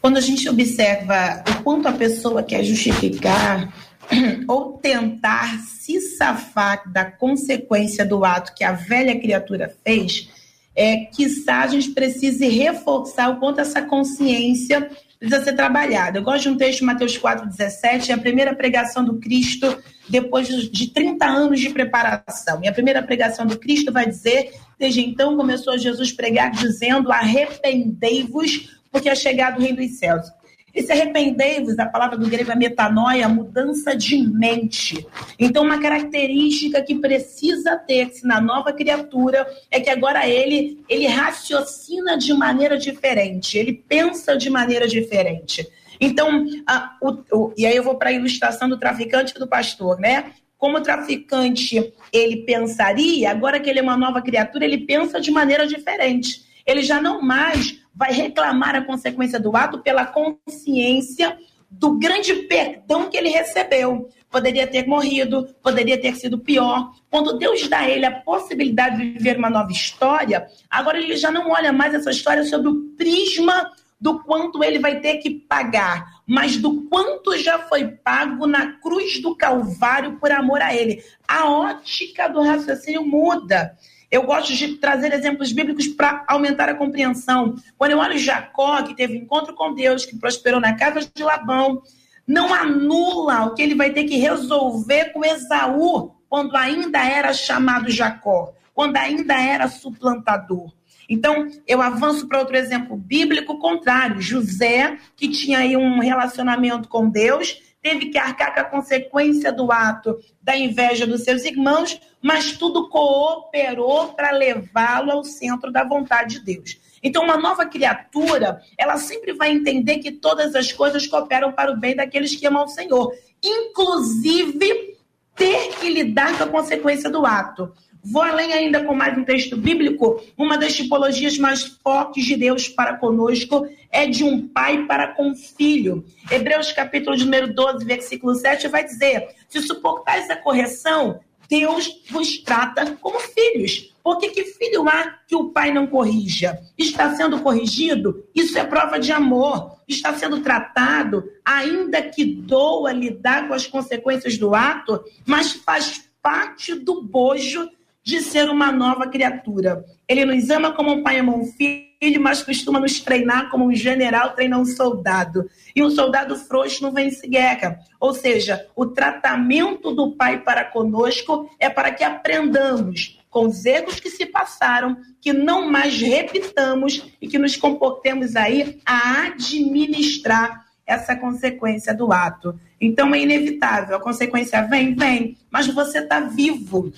Quando 0.00 0.16
a 0.16 0.20
gente 0.20 0.48
observa 0.48 1.42
o 1.48 1.62
quanto 1.62 1.88
a 1.88 1.92
pessoa 1.92 2.42
quer 2.42 2.62
justificar 2.62 3.72
ou 4.48 4.74
tentar 4.78 5.58
se 5.60 6.00
safar 6.00 6.90
da 6.92 7.04
consequência 7.04 8.04
do 8.04 8.24
ato 8.24 8.54
que 8.54 8.64
a 8.64 8.72
velha 8.72 9.18
criatura 9.18 9.74
fez, 9.84 10.28
é 10.76 10.96
que 10.96 11.26
a 11.48 11.66
gente 11.66 11.90
precise 11.90 12.48
reforçar 12.48 13.30
o 13.30 13.38
quanto 13.38 13.60
essa 13.60 13.82
consciência 13.82 14.90
precisa 15.18 15.44
ser 15.44 15.52
trabalhada. 15.54 16.18
Eu 16.18 16.22
gosto 16.22 16.42
de 16.42 16.48
um 16.50 16.56
texto 16.56 16.84
Mateus 16.84 17.18
4,17, 17.18 18.10
é 18.10 18.12
a 18.12 18.18
primeira 18.18 18.54
pregação 18.54 19.04
do 19.04 19.18
Cristo 19.18 19.76
depois 20.08 20.48
de 20.48 20.88
30 20.88 21.24
anos 21.24 21.60
de 21.60 21.70
preparação. 21.70 22.60
E 22.62 22.68
a 22.68 22.72
primeira 22.72 23.02
pregação 23.02 23.46
do 23.46 23.58
Cristo 23.58 23.92
vai 23.92 24.06
dizer: 24.06 24.52
desde 24.78 25.00
então 25.00 25.36
começou 25.36 25.78
Jesus 25.78 26.12
pregar 26.12 26.50
dizendo: 26.50 27.10
arrependei-vos, 27.10 28.78
porque 28.90 29.08
é 29.08 29.14
chegado 29.14 29.58
o 29.58 29.62
reino 29.62 29.78
dos 29.78 29.98
céus. 29.98 30.26
Esse 30.74 30.90
arrependei-vos, 30.90 31.78
a 31.78 31.86
palavra 31.86 32.18
do 32.18 32.28
grego 32.28 32.50
é 32.50 32.56
metanoia, 32.56 33.28
mudança 33.28 33.94
de 33.94 34.18
mente. 34.18 35.06
Então, 35.38 35.62
uma 35.62 35.80
característica 35.80 36.82
que 36.82 36.96
precisa 36.96 37.76
ter-se 37.76 38.26
na 38.26 38.40
nova 38.40 38.72
criatura 38.72 39.46
é 39.70 39.78
que 39.78 39.88
agora 39.88 40.28
ele, 40.28 40.82
ele 40.88 41.06
raciocina 41.06 42.18
de 42.18 42.34
maneira 42.34 42.76
diferente, 42.76 43.56
ele 43.56 43.72
pensa 43.72 44.36
de 44.36 44.50
maneira 44.50 44.88
diferente. 44.88 45.64
Então, 46.00 46.44
a, 46.66 46.96
o, 47.00 47.10
o, 47.32 47.54
e 47.56 47.64
aí 47.64 47.76
eu 47.76 47.84
vou 47.84 47.96
para 47.96 48.10
a 48.10 48.12
ilustração 48.12 48.68
do 48.68 48.78
traficante 48.78 49.32
e 49.34 49.38
do 49.38 49.46
pastor, 49.46 49.98
né? 50.00 50.32
Como 50.58 50.78
o 50.78 50.82
traficante 50.82 51.92
ele 52.12 52.38
pensaria, 52.38 53.30
agora 53.30 53.60
que 53.60 53.70
ele 53.70 53.78
é 53.78 53.82
uma 53.82 53.96
nova 53.96 54.20
criatura, 54.20 54.64
ele 54.64 54.78
pensa 54.78 55.20
de 55.20 55.30
maneira 55.30 55.66
diferente. 55.66 56.42
Ele 56.66 56.82
já 56.82 57.00
não 57.00 57.20
mais 57.20 57.83
vai 57.94 58.12
reclamar 58.12 58.74
a 58.74 58.84
consequência 58.84 59.38
do 59.38 59.56
ato 59.56 59.78
pela 59.78 60.06
consciência 60.06 61.38
do 61.70 61.98
grande 61.98 62.34
perdão 62.34 63.08
que 63.08 63.16
ele 63.16 63.28
recebeu. 63.28 64.08
Poderia 64.30 64.66
ter 64.66 64.86
morrido, 64.86 65.48
poderia 65.62 66.00
ter 66.00 66.14
sido 66.16 66.38
pior. 66.38 66.92
Quando 67.10 67.38
Deus 67.38 67.68
dá 67.68 67.80
a 67.80 67.88
ele 67.88 68.04
a 68.04 68.20
possibilidade 68.20 68.96
de 68.96 69.10
viver 69.10 69.38
uma 69.38 69.50
nova 69.50 69.70
história, 69.70 70.46
agora 70.68 70.98
ele 70.98 71.16
já 71.16 71.30
não 71.30 71.50
olha 71.50 71.72
mais 71.72 71.94
essa 71.94 72.10
história 72.10 72.44
sobre 72.44 72.68
o 72.68 72.90
prisma 72.96 73.70
do 74.00 74.22
quanto 74.22 74.62
ele 74.62 74.78
vai 74.78 75.00
ter 75.00 75.18
que 75.18 75.30
pagar, 75.30 76.04
mas 76.26 76.56
do 76.56 76.82
quanto 76.88 77.38
já 77.38 77.60
foi 77.60 77.86
pago 77.86 78.46
na 78.46 78.72
cruz 78.72 79.22
do 79.22 79.34
Calvário 79.36 80.18
por 80.18 80.30
amor 80.30 80.60
a 80.60 80.74
ele. 80.74 81.02
A 81.26 81.48
ótica 81.48 82.28
do 82.28 82.42
raciocínio 82.42 83.04
muda. 83.04 83.76
Eu 84.14 84.22
gosto 84.22 84.54
de 84.54 84.76
trazer 84.76 85.12
exemplos 85.12 85.50
bíblicos 85.50 85.88
para 85.88 86.24
aumentar 86.28 86.68
a 86.68 86.74
compreensão. 86.76 87.56
Quando 87.76 87.90
eu 87.90 87.98
olho 87.98 88.16
Jacó, 88.16 88.80
que 88.84 88.94
teve 88.94 89.16
encontro 89.16 89.56
com 89.56 89.74
Deus, 89.74 90.06
que 90.06 90.16
prosperou 90.16 90.60
na 90.60 90.72
casa 90.76 91.00
de 91.12 91.24
Labão, 91.24 91.82
não 92.24 92.54
anula 92.54 93.44
o 93.44 93.54
que 93.54 93.62
ele 93.62 93.74
vai 93.74 93.90
ter 93.90 94.04
que 94.04 94.16
resolver 94.16 95.06
com 95.06 95.24
Esaú, 95.24 96.14
quando 96.28 96.54
ainda 96.54 97.04
era 97.04 97.32
chamado 97.32 97.90
Jacó, 97.90 98.54
quando 98.72 98.96
ainda 98.98 99.34
era 99.34 99.66
suplantador. 99.66 100.72
Então, 101.08 101.48
eu 101.66 101.82
avanço 101.82 102.28
para 102.28 102.38
outro 102.38 102.56
exemplo 102.56 102.96
bíblico 102.96 103.58
contrário. 103.58 104.22
José, 104.22 104.96
que 105.16 105.28
tinha 105.28 105.58
aí 105.58 105.76
um 105.76 105.98
relacionamento 105.98 106.88
com 106.88 107.10
Deus, 107.10 107.60
teve 107.84 108.06
que 108.06 108.16
arcar 108.16 108.54
com 108.54 108.60
a 108.60 108.64
consequência 108.64 109.52
do 109.52 109.70
ato 109.70 110.18
da 110.42 110.56
inveja 110.56 111.06
dos 111.06 111.22
seus 111.22 111.44
irmãos, 111.44 112.00
mas 112.22 112.52
tudo 112.52 112.88
cooperou 112.88 114.14
para 114.14 114.30
levá-lo 114.30 115.10
ao 115.10 115.22
centro 115.22 115.70
da 115.70 115.84
vontade 115.84 116.38
de 116.38 116.56
Deus. 116.56 116.80
Então, 117.02 117.22
uma 117.22 117.36
nova 117.36 117.66
criatura, 117.66 118.62
ela 118.78 118.96
sempre 118.96 119.34
vai 119.34 119.50
entender 119.50 119.98
que 119.98 120.10
todas 120.10 120.54
as 120.54 120.72
coisas 120.72 121.06
cooperam 121.06 121.52
para 121.52 121.72
o 121.72 121.76
bem 121.76 121.94
daqueles 121.94 122.34
que 122.34 122.46
amam 122.46 122.64
o 122.64 122.68
Senhor, 122.68 123.12
inclusive 123.42 124.96
ter 125.36 125.76
que 125.78 125.90
lidar 125.90 126.38
com 126.38 126.44
a 126.44 126.48
consequência 126.48 127.10
do 127.10 127.26
ato. 127.26 127.70
Vou 128.04 128.20
além 128.20 128.52
ainda 128.52 128.84
com 128.84 128.94
mais 128.94 129.16
um 129.16 129.24
texto 129.24 129.56
bíblico. 129.56 130.22
Uma 130.36 130.58
das 130.58 130.74
tipologias 130.74 131.38
mais 131.38 131.62
fortes 131.82 132.22
de 132.26 132.36
Deus 132.36 132.68
para 132.68 132.98
conosco 132.98 133.66
é 133.90 134.06
de 134.06 134.22
um 134.22 134.46
pai 134.46 134.84
para 134.84 135.08
com 135.14 135.30
um 135.30 135.34
filho. 135.34 136.04
Hebreus 136.30 136.70
capítulo 136.70 137.16
número 137.16 137.54
12, 137.54 137.82
versículo 137.82 138.34
7 138.34 138.68
vai 138.68 138.84
dizer: 138.84 139.28
Se 139.48 139.62
suportais 139.62 140.28
a 140.28 140.36
correção, 140.36 141.18
Deus 141.48 142.02
vos 142.10 142.36
trata 142.42 142.94
como 143.00 143.18
filhos. 143.20 143.94
Porque 144.02 144.28
que 144.28 144.44
filho 144.44 144.86
há 144.86 145.18
que 145.26 145.34
o 145.34 145.48
pai 145.48 145.72
não 145.72 145.86
corrija? 145.86 146.58
Está 146.76 147.16
sendo 147.16 147.40
corrigido? 147.40 148.22
Isso 148.34 148.58
é 148.58 148.64
prova 148.64 149.00
de 149.00 149.12
amor. 149.12 149.78
Está 149.88 150.12
sendo 150.12 150.40
tratado, 150.40 151.24
ainda 151.42 152.02
que 152.02 152.22
doa 152.22 152.92
lidar 152.92 153.48
com 153.48 153.54
as 153.54 153.66
consequências 153.66 154.36
do 154.36 154.54
ato, 154.54 155.02
mas 155.24 155.52
faz 155.52 156.04
parte 156.20 156.74
do 156.74 157.02
bojo 157.02 157.66
de 158.04 158.20
ser 158.20 158.50
uma 158.50 158.70
nova 158.70 159.08
criatura. 159.08 159.82
Ele 160.06 160.26
nos 160.26 160.50
ama 160.50 160.72
como 160.72 160.92
um 160.92 161.02
pai 161.02 161.18
ama 161.18 161.34
um 161.34 161.46
filho, 161.46 162.20
mas 162.20 162.42
costuma 162.42 162.78
nos 162.78 163.00
treinar 163.00 163.50
como 163.50 163.64
um 163.64 163.74
general 163.74 164.34
treina 164.34 164.58
um 164.58 164.64
soldado. 164.66 165.48
E 165.74 165.82
um 165.82 165.90
soldado 165.90 166.36
frouxo 166.36 166.82
não 166.82 166.92
vence 166.92 167.26
guerra. 167.26 167.78
Ou 167.98 168.12
seja, 168.12 168.66
o 168.76 168.84
tratamento 168.84 169.92
do 169.92 170.14
pai 170.14 170.40
para 170.40 170.64
conosco 170.64 171.48
é 171.58 171.70
para 171.70 171.90
que 171.92 172.04
aprendamos 172.04 173.18
com 173.30 173.46
os 173.46 173.64
erros 173.64 173.98
que 173.98 174.10
se 174.10 174.26
passaram, 174.26 174.96
que 175.20 175.32
não 175.32 175.68
mais 175.68 176.00
repitamos 176.00 177.10
e 177.20 177.26
que 177.26 177.38
nos 177.38 177.56
comportemos 177.56 178.36
aí 178.36 178.80
a 178.86 179.22
administrar 179.22 180.66
essa 180.86 181.16
consequência 181.16 181.94
do 181.94 182.12
ato. 182.12 182.58
Então 182.80 183.14
é 183.14 183.20
inevitável, 183.20 183.96
a 183.96 184.00
consequência 184.00 184.60
vem, 184.62 184.94
vem, 184.94 185.36
mas 185.50 185.66
você 185.66 186.00
está 186.00 186.20
vivo. 186.20 186.92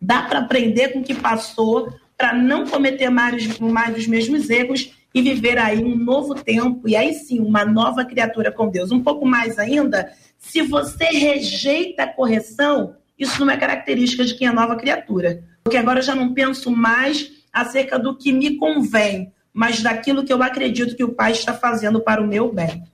Dá 0.00 0.22
para 0.22 0.40
aprender 0.40 0.92
com 0.92 1.00
o 1.00 1.04
que 1.04 1.14
passou, 1.14 1.92
para 2.16 2.32
não 2.32 2.66
cometer 2.66 3.10
mais, 3.10 3.58
mais 3.58 3.96
os 3.96 4.06
mesmos 4.06 4.48
erros 4.48 4.92
e 5.14 5.20
viver 5.22 5.58
aí 5.58 5.82
um 5.82 5.96
novo 5.96 6.34
tempo, 6.34 6.88
e 6.88 6.94
aí 6.94 7.12
sim, 7.14 7.40
uma 7.40 7.64
nova 7.64 8.04
criatura 8.04 8.52
com 8.52 8.68
Deus. 8.68 8.92
Um 8.92 9.02
pouco 9.02 9.26
mais 9.26 9.58
ainda, 9.58 10.12
se 10.38 10.62
você 10.62 11.04
rejeita 11.04 12.04
a 12.04 12.08
correção, 12.08 12.94
isso 13.18 13.44
não 13.44 13.52
é 13.52 13.56
característica 13.56 14.24
de 14.24 14.34
quem 14.34 14.46
é 14.48 14.52
nova 14.52 14.76
criatura. 14.76 15.42
Porque 15.62 15.76
agora 15.76 15.98
eu 15.98 16.04
já 16.04 16.14
não 16.14 16.32
penso 16.32 16.70
mais 16.70 17.30
acerca 17.52 17.98
do 17.98 18.16
que 18.16 18.32
me 18.32 18.56
convém, 18.56 19.32
mas 19.52 19.82
daquilo 19.82 20.24
que 20.24 20.32
eu 20.32 20.42
acredito 20.42 20.96
que 20.96 21.04
o 21.04 21.12
Pai 21.12 21.32
está 21.32 21.52
fazendo 21.52 22.00
para 22.00 22.22
o 22.22 22.26
meu 22.26 22.52
bem. 22.52 22.84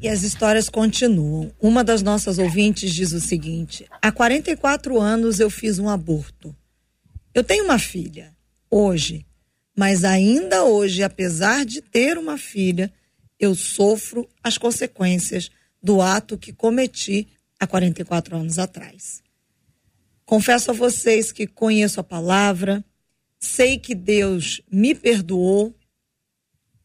E 0.00 0.08
as 0.08 0.22
histórias 0.22 0.68
continuam. 0.68 1.52
Uma 1.60 1.82
das 1.82 2.02
nossas 2.02 2.38
ouvintes 2.38 2.94
diz 2.94 3.12
o 3.12 3.20
seguinte: 3.20 3.84
há 4.00 4.12
44 4.12 5.00
anos 5.00 5.40
eu 5.40 5.50
fiz 5.50 5.78
um 5.80 5.88
aborto. 5.88 6.54
Eu 7.34 7.42
tenho 7.42 7.64
uma 7.64 7.78
filha, 7.78 8.34
hoje, 8.70 9.26
mas 9.76 10.04
ainda 10.04 10.64
hoje, 10.64 11.02
apesar 11.02 11.64
de 11.64 11.80
ter 11.80 12.16
uma 12.16 12.38
filha, 12.38 12.92
eu 13.40 13.54
sofro 13.54 14.28
as 14.42 14.56
consequências 14.56 15.50
do 15.82 16.00
ato 16.00 16.38
que 16.38 16.52
cometi 16.52 17.28
há 17.58 17.66
44 17.66 18.36
anos 18.36 18.58
atrás. 18.58 19.22
Confesso 20.24 20.70
a 20.70 20.74
vocês 20.74 21.32
que 21.32 21.46
conheço 21.46 21.98
a 21.98 22.04
palavra, 22.04 22.84
sei 23.38 23.78
que 23.78 23.94
Deus 23.94 24.60
me 24.70 24.94
perdoou, 24.94 25.74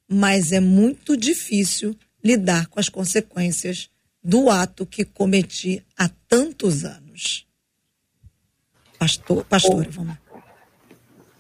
mas 0.08 0.52
é 0.52 0.60
muito 0.60 1.18
difícil 1.18 1.96
lidar 2.24 2.68
com 2.68 2.80
as 2.80 2.90
consequências 2.90 3.90
do 4.24 4.50
ato 4.50 4.86
que 4.86 5.04
cometi 5.04 5.84
há 5.98 6.10
tantos 6.28 6.86
anos. 6.86 7.46
Pastor, 8.98 9.44
pastor, 9.46 9.88
vamos. 9.90 10.16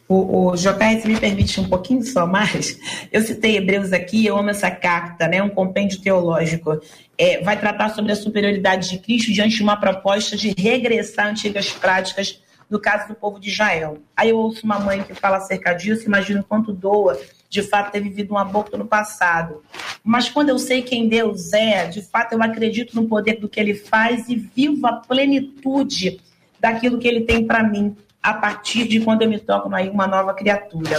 O, 0.08 0.50
o 0.50 0.56
JS 0.56 1.06
me 1.06 1.18
permite 1.18 1.60
um 1.62 1.70
pouquinho 1.70 2.04
só 2.04 2.28
mais. 2.28 2.78
Eu 3.12 3.22
citei 3.22 3.56
Hebreus 3.56 3.94
aqui, 3.94 4.26
eu 4.26 4.38
amo 4.38 4.50
essa 4.50 4.70
carta, 4.70 5.28
né? 5.28 5.42
Um 5.42 5.50
compêndio 5.50 6.02
teológico. 6.02 6.82
É, 7.18 7.42
vai 7.42 7.58
tratar 7.58 7.90
sobre 7.96 8.12
a 8.12 8.16
superioridade 8.16 8.90
de 8.90 9.00
Cristo 9.00 9.32
diante 9.32 9.56
de 9.56 9.64
uma 9.64 9.78
proposta 9.78 10.36
de 10.36 10.54
regressar 10.58 11.28
antigas 11.28 11.72
práticas 11.72 12.42
no 12.70 12.80
caso 12.80 13.08
do 13.08 13.16
povo 13.16 13.40
de 13.40 13.50
Israel. 13.50 14.00
Aí 14.16 14.30
eu 14.30 14.38
ouço 14.38 14.66
uma 14.66 14.80
mãe 14.80 15.04
que 15.04 15.14
fala 15.14 15.38
acerca 15.38 15.74
disso, 15.74 16.06
imagino 16.06 16.44
quanto 16.44 16.74
doa 16.74 17.20
de 17.54 17.62
fato 17.62 17.92
ter 17.92 18.02
vivido 18.02 18.34
um 18.34 18.38
aborto 18.38 18.76
no 18.76 18.86
passado. 18.86 19.62
Mas 20.04 20.28
quando 20.28 20.50
eu 20.50 20.58
sei 20.58 20.82
quem 20.82 21.08
Deus 21.08 21.54
é, 21.54 21.86
de 21.86 22.02
fato 22.02 22.34
eu 22.34 22.42
acredito 22.42 22.96
no 22.96 23.08
poder 23.08 23.40
do 23.40 23.48
que 23.48 23.60
ele 23.60 23.76
faz 23.76 24.28
e 24.28 24.36
vivo 24.36 24.88
a 24.88 24.94
plenitude 24.94 26.20
daquilo 26.60 26.98
que 26.98 27.08
ele 27.08 27.22
tem 27.22 27.46
para 27.46 27.62
mim 27.62 27.96
a 28.24 28.34
partir 28.34 28.88
de 28.88 29.02
quando 29.02 29.22
eu 29.22 29.30
me 29.30 29.38
torno 29.38 29.76
aí 29.76 29.88
uma 29.88 30.08
nova 30.08 30.34
criatura. 30.34 30.98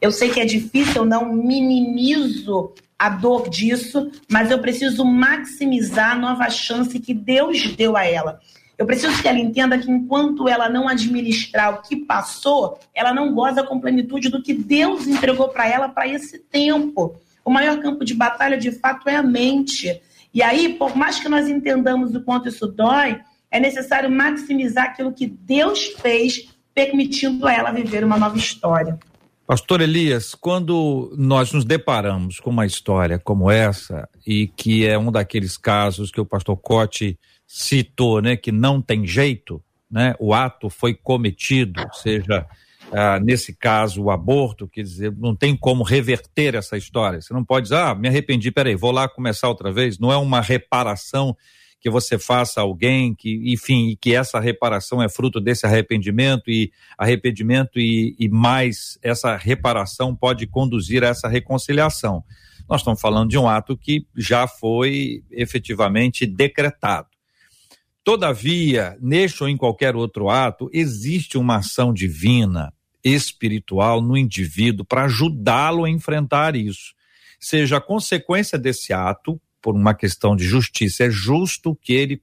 Eu 0.00 0.12
sei 0.12 0.30
que 0.30 0.38
é 0.38 0.44
difícil, 0.44 1.02
eu 1.02 1.04
não 1.04 1.34
minimizo 1.34 2.72
a 2.96 3.08
dor 3.08 3.48
disso, 3.50 4.08
mas 4.30 4.52
eu 4.52 4.60
preciso 4.60 5.04
maximizar 5.04 6.12
a 6.12 6.18
nova 6.18 6.48
chance 6.48 7.00
que 7.00 7.12
Deus 7.12 7.74
deu 7.74 7.96
a 7.96 8.04
ela. 8.04 8.38
Eu 8.78 8.84
preciso 8.84 9.20
que 9.22 9.28
ela 9.28 9.38
entenda 9.38 9.78
que 9.78 9.90
enquanto 9.90 10.48
ela 10.48 10.68
não 10.68 10.86
administrar 10.86 11.74
o 11.74 11.82
que 11.82 11.96
passou, 11.96 12.78
ela 12.94 13.14
não 13.14 13.32
goza 13.32 13.62
com 13.62 13.80
plenitude 13.80 14.28
do 14.28 14.42
que 14.42 14.52
Deus 14.52 15.06
entregou 15.06 15.48
para 15.48 15.66
ela 15.66 15.88
para 15.88 16.06
esse 16.06 16.38
tempo. 16.38 17.16
O 17.44 17.50
maior 17.50 17.80
campo 17.80 18.04
de 18.04 18.12
batalha, 18.12 18.58
de 18.58 18.72
fato, 18.72 19.08
é 19.08 19.16
a 19.16 19.22
mente. 19.22 20.00
E 20.34 20.42
aí, 20.42 20.74
por 20.74 20.94
mais 20.94 21.18
que 21.18 21.28
nós 21.28 21.48
entendamos 21.48 22.14
o 22.14 22.20
quanto 22.20 22.48
isso 22.48 22.66
dói, 22.66 23.18
é 23.50 23.58
necessário 23.58 24.10
maximizar 24.10 24.86
aquilo 24.86 25.12
que 25.12 25.26
Deus 25.26 25.86
fez, 25.98 26.48
permitindo 26.74 27.46
a 27.46 27.52
ela 27.54 27.72
viver 27.72 28.04
uma 28.04 28.18
nova 28.18 28.36
história. 28.36 28.98
Pastor 29.46 29.80
Elias, 29.80 30.34
quando 30.34 31.14
nós 31.16 31.52
nos 31.52 31.64
deparamos 31.64 32.40
com 32.40 32.50
uma 32.50 32.66
história 32.66 33.18
como 33.18 33.48
essa, 33.48 34.08
e 34.26 34.48
que 34.48 34.84
é 34.84 34.98
um 34.98 35.10
daqueles 35.10 35.56
casos 35.56 36.10
que 36.10 36.20
o 36.20 36.26
pastor 36.26 36.56
Cote 36.56 37.16
citou, 37.46 38.20
né, 38.20 38.36
que 38.36 38.50
não 38.50 38.82
tem 38.82 39.06
jeito, 39.06 39.62
né, 39.90 40.14
o 40.18 40.34
ato 40.34 40.68
foi 40.68 40.94
cometido, 40.94 41.80
seja 41.92 42.46
ah, 42.92 43.18
nesse 43.20 43.54
caso 43.54 44.02
o 44.02 44.10
aborto, 44.10 44.68
quer 44.68 44.82
dizer, 44.82 45.12
não 45.16 45.34
tem 45.34 45.56
como 45.56 45.82
reverter 45.82 46.54
essa 46.54 46.76
história. 46.76 47.20
Você 47.20 47.34
não 47.34 47.44
pode 47.44 47.64
dizer, 47.64 47.76
ah, 47.76 47.94
me 47.94 48.08
arrependi, 48.08 48.50
peraí, 48.50 48.74
vou 48.74 48.92
lá 48.92 49.08
começar 49.08 49.48
outra 49.48 49.72
vez. 49.72 49.98
Não 49.98 50.12
é 50.12 50.16
uma 50.16 50.40
reparação 50.40 51.36
que 51.80 51.90
você 51.90 52.18
faça 52.18 52.60
a 52.60 52.62
alguém, 52.62 53.14
que, 53.14 53.52
enfim, 53.52 53.96
que 54.00 54.14
essa 54.14 54.40
reparação 54.40 55.02
é 55.02 55.08
fruto 55.08 55.40
desse 55.40 55.66
arrependimento 55.66 56.50
e 56.50 56.72
arrependimento 56.96 57.78
e, 57.78 58.16
e 58.18 58.28
mais 58.28 58.98
essa 59.02 59.36
reparação 59.36 60.14
pode 60.14 60.46
conduzir 60.46 61.04
a 61.04 61.08
essa 61.08 61.28
reconciliação. 61.28 62.24
Nós 62.68 62.80
estamos 62.80 63.00
falando 63.00 63.30
de 63.30 63.38
um 63.38 63.48
ato 63.48 63.76
que 63.76 64.06
já 64.16 64.48
foi 64.48 65.22
efetivamente 65.30 66.26
decretado. 66.26 67.08
Todavia, 68.06 68.96
neste 69.00 69.42
ou 69.42 69.48
em 69.48 69.56
qualquer 69.56 69.96
outro 69.96 70.30
ato, 70.30 70.70
existe 70.72 71.36
uma 71.36 71.56
ação 71.56 71.92
divina, 71.92 72.72
espiritual 73.02 74.00
no 74.00 74.16
indivíduo 74.16 74.86
para 74.86 75.06
ajudá-lo 75.06 75.84
a 75.84 75.90
enfrentar 75.90 76.54
isso. 76.54 76.94
Seja 77.40 77.78
a 77.78 77.80
consequência 77.80 78.56
desse 78.56 78.92
ato, 78.92 79.40
por 79.60 79.74
uma 79.74 79.92
questão 79.92 80.36
de 80.36 80.44
justiça, 80.44 81.02
é 81.02 81.10
justo 81.10 81.74
que 81.74 81.94
ele 81.94 82.22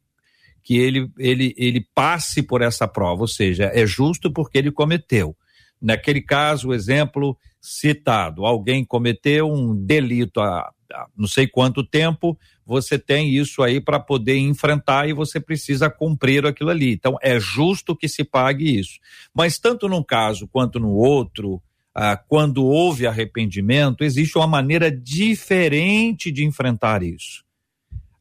que 0.63 0.77
ele, 0.77 1.11
ele, 1.17 1.53
ele 1.57 1.85
passe 1.93 2.41
por 2.41 2.61
essa 2.61 2.87
prova, 2.87 3.23
ou 3.23 3.27
seja, 3.27 3.65
é 3.73 3.85
justo 3.85 4.31
porque 4.31 4.57
ele 4.57 4.71
cometeu. 4.71 5.35
Naquele 5.81 6.21
caso, 6.21 6.69
o 6.69 6.73
exemplo 6.73 7.37
citado, 7.59 8.45
alguém 8.45 8.85
cometeu 8.85 9.51
um 9.51 9.75
delito 9.75 10.39
há, 10.39 10.71
há 10.93 11.07
não 11.17 11.27
sei 11.27 11.45
quanto 11.45 11.83
tempo, 11.83 12.39
você 12.65 12.97
tem 12.97 13.29
isso 13.29 13.61
aí 13.61 13.81
para 13.81 13.99
poder 13.99 14.37
enfrentar 14.37 15.07
e 15.07 15.13
você 15.13 15.39
precisa 15.39 15.89
cumprir 15.89 16.45
aquilo 16.45 16.69
ali. 16.69 16.93
Então, 16.93 17.17
é 17.21 17.39
justo 17.39 17.95
que 17.95 18.07
se 18.07 18.23
pague 18.23 18.79
isso. 18.79 18.99
Mas, 19.33 19.59
tanto 19.59 19.89
num 19.89 20.03
caso 20.03 20.47
quanto 20.47 20.79
no 20.79 20.91
outro, 20.91 21.61
ah, 21.93 22.15
quando 22.15 22.65
houve 22.65 23.05
arrependimento, 23.05 24.03
existe 24.03 24.37
uma 24.37 24.47
maneira 24.47 24.89
diferente 24.89 26.31
de 26.31 26.45
enfrentar 26.45 27.03
isso. 27.03 27.43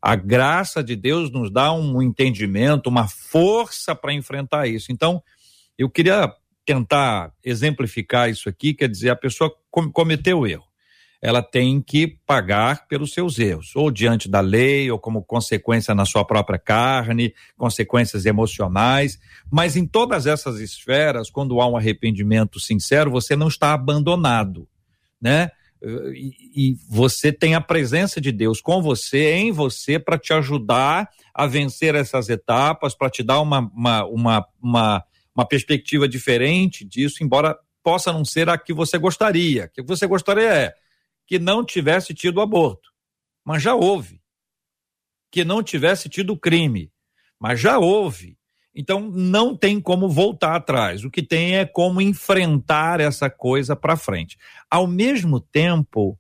A 0.01 0.17
graça 0.17 0.83
de 0.83 0.97
Deus 0.97 1.31
nos 1.31 1.51
dá 1.51 1.73
um 1.73 2.03
entendimento, 2.03 2.89
uma 2.89 3.07
força 3.07 3.95
para 3.95 4.13
enfrentar 4.13 4.67
isso. 4.67 4.91
Então, 4.91 5.23
eu 5.79 5.89
queria 5.89 6.35
tentar 6.67 7.33
exemplificar 7.45 8.29
isso 8.29 8.49
aqui, 8.49 8.75
quer 8.75 8.89
dizer, 8.89 9.11
a 9.11 9.17
pessoa 9.17 9.53
cometeu 9.71 10.41
o 10.41 10.47
erro 10.47 10.72
ela 11.23 11.41
tem 11.41 11.81
que 11.81 12.09
pagar 12.27 12.89
pelos 12.89 13.15
seus 13.15 13.39
erros, 13.39 13.77
ou 13.77 13.93
diante 13.93 14.29
da 14.29 14.41
lei, 14.41 14.91
ou 14.91 14.99
como 14.99 15.23
consequência 15.23 15.95
na 15.95 16.05
sua 16.05 16.25
própria 16.25 16.59
carne, 16.59 17.33
consequências 17.57 18.27
emocionais. 18.27 19.21
Mas 19.49 19.77
em 19.77 19.87
todas 19.87 20.27
essas 20.27 20.59
esferas, 20.59 21.31
quando 21.31 21.61
há 21.61 21.69
um 21.69 21.77
arrependimento 21.77 22.59
sincero, 22.59 23.09
você 23.09 23.37
não 23.37 23.47
está 23.47 23.73
abandonado, 23.73 24.69
né? 25.21 25.51
E, 26.55 26.77
você 26.89 27.33
tem 27.33 27.55
a 27.55 27.61
presença 27.61 28.21
de 28.21 28.31
Deus 28.31 28.61
com 28.61 28.83
você, 28.83 29.35
em 29.35 29.53
você, 29.53 29.99
para 29.99 30.19
te 30.19 30.33
ajudar 30.33 31.09
a 31.35 31.47
vencer 31.47 31.95
essas 31.95 32.29
etapas, 32.29 32.95
para 32.95 33.11
te 33.11 33.23
dar 33.23 33.41
uma, 33.41 33.61
uma, 33.75 34.05
uma, 34.07 34.47
uma, 34.61 35.05
uma 35.35 35.47
perspectiva 35.47 36.09
diferente 36.09 36.85
disso, 36.85 37.23
embora 37.23 37.57
possa 37.83 38.13
não 38.13 38.25
ser 38.25 38.49
a 38.49 38.59
que 38.59 38.73
você 38.73 38.97
gostaria. 38.97 39.65
O 39.65 39.71
que 39.71 39.83
você 39.83 40.07
gostaria 40.07 40.49
é 40.49 40.75
que 41.27 41.39
não 41.39 41.65
tivesse 41.65 42.15
tido 42.15 42.41
aborto, 42.41 42.91
mas 43.45 43.63
já 43.63 43.75
houve. 43.75 44.21
Que 45.31 45.45
não 45.45 45.63
tivesse 45.63 46.09
tido 46.09 46.37
crime, 46.37 46.93
mas 47.39 47.61
já 47.61 47.79
houve. 47.79 48.37
Então 48.75 49.01
não 49.01 49.57
tem 49.57 49.81
como 49.81 50.09
voltar 50.09 50.57
atrás. 50.57 51.05
O 51.05 51.11
que 51.11 51.23
tem 51.23 51.57
é 51.57 51.65
como 51.65 52.01
enfrentar 52.01 53.01
essa 53.01 53.29
coisa 53.29 53.77
para 53.77 53.97
frente. 53.97 54.39
Ao 54.71 54.87
mesmo 54.87 55.41
tempo 55.41 56.19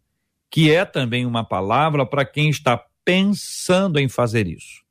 que 0.50 0.70
é 0.70 0.84
também 0.84 1.24
uma 1.24 1.42
palavra 1.42 2.04
para 2.04 2.26
quem 2.26 2.50
está 2.50 2.76
pensando 3.04 3.98
em 3.98 4.06
fazer 4.06 4.46
isso, 4.46 4.82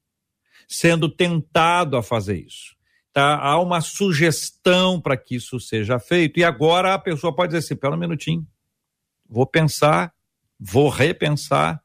sendo 0.68 1.08
tentado 1.08 1.96
a 1.96 2.02
fazer 2.02 2.40
isso. 2.40 2.76
Tá? 3.14 3.38
Há 3.38 3.60
uma 3.62 3.80
sugestão 3.80 5.00
para 5.00 5.16
que 5.16 5.36
isso 5.36 5.60
seja 5.60 6.00
feito, 6.00 6.40
e 6.40 6.44
agora 6.44 6.94
a 6.94 7.00
pessoa 7.00 7.36
pode 7.36 7.50
dizer 7.50 7.60
assim: 7.60 7.76
pera 7.76 7.94
um 7.94 8.00
minutinho, 8.00 8.46
vou 9.32 9.48
pensar, 9.48 10.14
vou 10.60 10.90
repensar 10.90 11.82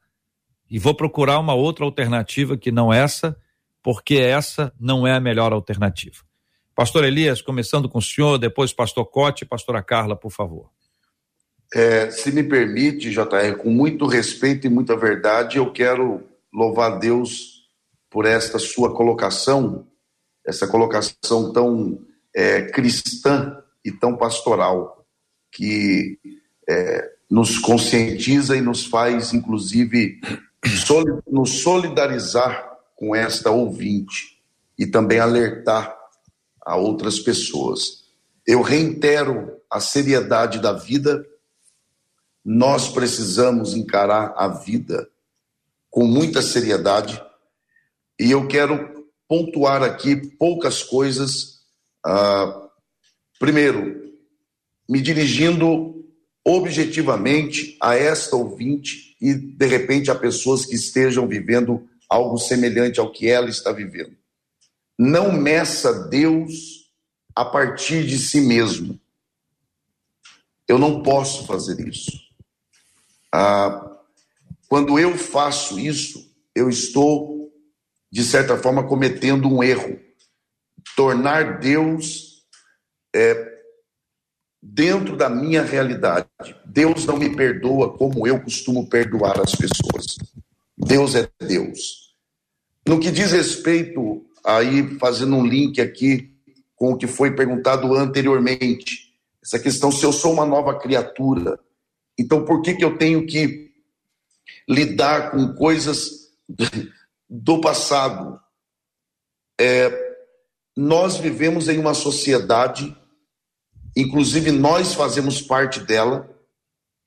e 0.69 0.77
vou 0.77 0.93
procurar 0.93 1.39
uma 1.39 1.53
outra 1.53 1.85
alternativa 1.85 2.57
que 2.57 2.71
não 2.71 2.91
essa, 2.91 3.37
porque 3.81 4.15
essa 4.15 4.73
não 4.77 5.07
é 5.07 5.13
a 5.13 5.19
melhor 5.19 5.53
alternativa. 5.53 6.17
Pastor 6.75 7.05
Elias, 7.05 7.41
começando 7.41 7.87
com 7.87 7.99
o 7.99 8.01
senhor, 8.01 8.37
depois 8.37 8.73
pastor 8.73 9.05
Cote 9.05 9.45
e 9.45 9.47
pastora 9.47 9.81
Carla, 9.81 10.15
por 10.15 10.29
favor. 10.29 10.69
É, 11.73 12.11
se 12.11 12.31
me 12.31 12.43
permite, 12.43 13.09
JR, 13.09 13.57
com 13.57 13.69
muito 13.69 14.05
respeito 14.05 14.67
e 14.67 14.69
muita 14.69 14.95
verdade, 14.95 15.57
eu 15.57 15.71
quero 15.71 16.23
louvar 16.53 16.99
Deus 16.99 17.67
por 18.09 18.25
esta 18.25 18.59
sua 18.59 18.93
colocação, 18.93 19.87
essa 20.45 20.67
colocação 20.67 21.51
tão 21.51 21.99
é, 22.35 22.63
cristã 22.63 23.57
e 23.83 23.91
tão 23.91 24.15
pastoral, 24.15 25.05
que 25.51 26.19
é, 26.69 27.16
nos 27.29 27.57
conscientiza 27.59 28.55
e 28.55 28.61
nos 28.61 28.85
faz, 28.85 29.33
inclusive, 29.33 30.19
nos 31.29 31.61
solidarizar 31.61 32.77
com 32.95 33.15
esta 33.15 33.51
ouvinte 33.51 34.41
e 34.77 34.85
também 34.85 35.19
alertar 35.19 35.95
a 36.65 36.75
outras 36.75 37.19
pessoas. 37.19 38.05
Eu 38.45 38.61
reitero 38.61 39.57
a 39.69 39.79
seriedade 39.79 40.59
da 40.59 40.73
vida. 40.73 41.25
Nós 42.43 42.87
precisamos 42.89 43.75
encarar 43.75 44.33
a 44.37 44.47
vida 44.47 45.09
com 45.89 46.05
muita 46.05 46.41
seriedade 46.41 47.21
e 48.19 48.31
eu 48.31 48.47
quero 48.47 49.05
pontuar 49.27 49.83
aqui 49.83 50.15
poucas 50.37 50.81
coisas. 50.81 51.59
Ah, 52.05 52.69
primeiro, 53.39 54.13
me 54.87 55.01
dirigindo 55.01 55.96
objetivamente 56.47 57.75
a 57.81 57.93
esta 57.95 58.37
ouvinte 58.37 59.17
e, 59.19 59.33
de 59.33 59.65
repente, 59.65 60.09
a 60.09 60.15
pessoas 60.15 60.65
que 60.65 60.75
estejam 60.75 61.27
vivendo 61.27 61.85
algo 62.09 62.37
semelhante 62.37 63.01
ao 63.01 63.11
que 63.11 63.27
ela 63.27 63.49
está 63.49 63.73
vivendo. 63.73 64.15
Não 64.97 65.33
meça 65.33 66.07
Deus 66.07 66.89
a 67.35 67.43
partir 67.43 68.07
de 68.07 68.17
si 68.17 68.39
mesmo. 68.39 68.97
Eu 70.65 70.79
não 70.79 71.03
posso 71.03 71.45
fazer 71.45 71.85
isso. 71.85 72.13
Ah, 73.29 73.97
quando 74.69 74.97
eu 74.97 75.17
faço 75.17 75.77
isso, 75.77 76.33
eu 76.55 76.69
estou, 76.69 77.51
de 78.09 78.23
certa 78.23 78.57
forma, 78.57 78.87
cometendo 78.87 79.49
um 79.49 79.61
erro. 79.61 79.99
Tornar 80.95 81.59
Deus 81.59 82.47
é, 83.13 83.56
dentro 84.69 85.15
da 85.15 85.29
minha 85.29 85.63
realidade. 85.63 86.27
Deus 86.65 87.05
não 87.05 87.17
me 87.17 87.35
perdoa 87.35 87.97
como 87.97 88.27
eu 88.27 88.39
costumo 88.41 88.87
perdoar 88.87 89.39
as 89.39 89.55
pessoas. 89.55 90.17
Deus 90.77 91.15
é 91.15 91.29
Deus. 91.39 92.13
No 92.85 92.99
que 92.99 93.09
diz 93.09 93.31
respeito, 93.31 94.25
aí 94.45 94.97
fazendo 94.99 95.35
um 95.35 95.45
link 95.45 95.81
aqui 95.81 96.33
com 96.75 96.91
o 96.91 96.97
que 96.97 97.07
foi 97.07 97.35
perguntado 97.35 97.93
anteriormente, 97.95 99.13
essa 99.43 99.57
questão 99.57 99.91
se 99.91 100.05
eu 100.05 100.11
sou 100.11 100.33
uma 100.33 100.45
nova 100.45 100.77
criatura, 100.77 101.59
então 102.17 102.45
por 102.45 102.61
que, 102.61 102.75
que 102.75 102.83
eu 102.83 102.97
tenho 102.97 103.25
que 103.25 103.71
lidar 104.69 105.31
com 105.31 105.53
coisas 105.55 106.29
do 107.29 107.59
passado? 107.61 108.39
É, 109.59 110.15
nós 110.75 111.17
vivemos 111.17 111.67
em 111.67 111.79
uma 111.79 111.93
sociedade 111.93 112.95
Inclusive, 113.97 114.51
nós 114.51 114.93
fazemos 114.93 115.41
parte 115.41 115.79
dela, 115.79 116.29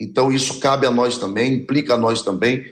então 0.01 0.33
isso 0.33 0.59
cabe 0.59 0.89
a 0.89 0.91
nós 0.91 1.19
também, 1.19 1.55
implica 1.55 1.95
a 1.95 1.97
nós 1.97 2.21
também, 2.21 2.65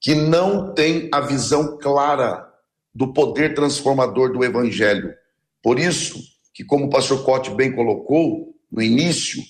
que 0.00 0.14
não 0.14 0.72
tem 0.72 1.08
a 1.12 1.20
visão 1.20 1.76
clara 1.76 2.48
do 2.94 3.12
poder 3.12 3.52
transformador 3.52 4.32
do 4.32 4.44
Evangelho. 4.44 5.12
Por 5.60 5.80
isso, 5.80 6.22
que 6.54 6.62
como 6.62 6.84
o 6.84 6.88
pastor 6.88 7.24
Cote 7.24 7.50
bem 7.50 7.74
colocou 7.74 8.54
no 8.70 8.80
início, 8.80 9.42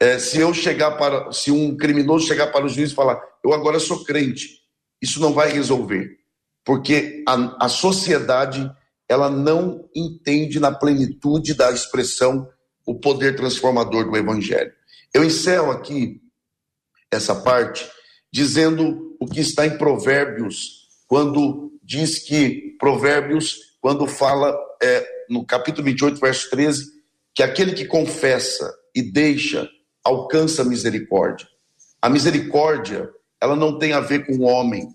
é, 0.00 0.18
se 0.18 0.40
eu 0.40 0.52
chegar 0.52 0.96
para, 0.96 1.30
se 1.30 1.52
um 1.52 1.76
criminoso 1.76 2.26
chegar 2.26 2.48
para 2.48 2.66
o 2.66 2.68
juiz 2.68 2.90
e 2.90 2.94
falar, 2.96 3.22
eu 3.44 3.52
agora 3.52 3.78
sou 3.78 4.02
crente, 4.02 4.58
isso 5.00 5.20
não 5.20 5.32
vai 5.32 5.52
resolver, 5.52 6.18
porque 6.64 7.22
a, 7.28 7.66
a 7.66 7.68
sociedade 7.68 8.68
ela 9.08 9.30
não 9.30 9.88
entende 9.94 10.58
na 10.58 10.72
plenitude 10.72 11.54
da 11.54 11.70
expressão 11.70 12.48
o 12.86 12.94
poder 12.94 13.36
transformador 13.36 14.10
do 14.10 14.16
Evangelho. 14.16 14.72
Eu 15.14 15.24
encerro 15.24 15.70
aqui 15.70 16.20
essa 17.10 17.34
parte 17.34 17.88
dizendo 18.32 19.16
o 19.20 19.26
que 19.26 19.40
está 19.40 19.66
em 19.66 19.76
Provérbios, 19.76 20.88
quando 21.06 21.72
diz 21.82 22.18
que, 22.18 22.76
Provérbios, 22.78 23.76
quando 23.80 24.06
fala 24.06 24.56
é, 24.82 25.06
no 25.28 25.44
capítulo 25.44 25.84
28, 25.84 26.18
verso 26.18 26.50
13, 26.50 26.86
que 27.34 27.42
aquele 27.42 27.74
que 27.74 27.84
confessa 27.84 28.72
e 28.94 29.02
deixa 29.02 29.68
alcança 30.04 30.62
a 30.62 30.64
misericórdia. 30.64 31.46
A 32.00 32.08
misericórdia, 32.08 33.10
ela 33.40 33.54
não 33.54 33.78
tem 33.78 33.92
a 33.92 34.00
ver 34.00 34.26
com 34.26 34.32
o 34.32 34.42
homem, 34.42 34.88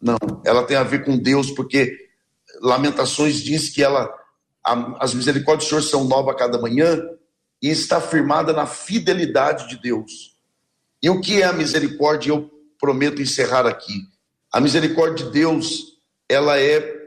não, 0.00 0.16
ela 0.44 0.64
tem 0.64 0.76
a 0.76 0.82
ver 0.82 1.04
com 1.04 1.16
Deus, 1.16 1.50
porque 1.50 1.96
Lamentações 2.60 3.36
diz 3.36 3.70
que 3.70 3.82
ela 3.82 4.12
as 4.64 5.12
misericórdias 5.12 5.66
do 5.66 5.68
Senhor 5.68 5.82
são 5.82 6.04
novas 6.04 6.34
a 6.34 6.38
cada 6.38 6.58
manhã 6.58 7.00
e 7.60 7.68
está 7.68 8.00
firmada 8.00 8.52
na 8.52 8.66
fidelidade 8.66 9.68
de 9.68 9.76
Deus. 9.76 10.36
E 11.02 11.10
o 11.10 11.20
que 11.20 11.42
é 11.42 11.44
a 11.44 11.52
misericórdia? 11.52 12.30
Eu 12.30 12.50
prometo 12.80 13.20
encerrar 13.20 13.66
aqui. 13.66 14.08
A 14.50 14.60
misericórdia 14.60 15.26
de 15.26 15.32
Deus, 15.32 15.98
ela 16.28 16.58
é 16.58 17.04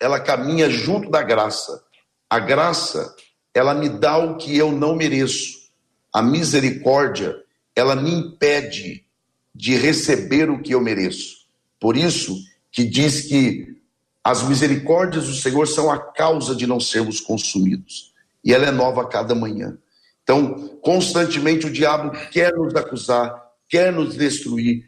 ela 0.00 0.20
caminha 0.20 0.70
junto 0.70 1.10
da 1.10 1.22
graça. 1.22 1.82
A 2.30 2.38
graça, 2.38 3.14
ela 3.52 3.74
me 3.74 3.88
dá 3.88 4.16
o 4.16 4.36
que 4.36 4.56
eu 4.56 4.70
não 4.70 4.94
mereço. 4.94 5.58
A 6.12 6.22
misericórdia, 6.22 7.34
ela 7.74 7.96
me 7.96 8.12
impede 8.12 9.04
de 9.54 9.76
receber 9.76 10.50
o 10.50 10.62
que 10.62 10.72
eu 10.72 10.80
mereço. 10.80 11.38
Por 11.80 11.96
isso 11.96 12.36
que 12.70 12.84
diz 12.84 13.22
que 13.22 13.77
as 14.24 14.42
misericórdias 14.42 15.26
do 15.26 15.34
Senhor 15.34 15.66
são 15.66 15.90
a 15.90 15.98
causa 15.98 16.54
de 16.54 16.66
não 16.66 16.80
sermos 16.80 17.20
consumidos. 17.20 18.12
E 18.44 18.52
ela 18.52 18.66
é 18.66 18.70
nova 18.70 19.02
a 19.02 19.06
cada 19.06 19.34
manhã. 19.34 19.76
Então, 20.22 20.78
constantemente 20.82 21.66
o 21.66 21.72
diabo 21.72 22.10
quer 22.30 22.52
nos 22.54 22.74
acusar, 22.74 23.34
quer 23.68 23.92
nos 23.92 24.14
destruir, 24.14 24.84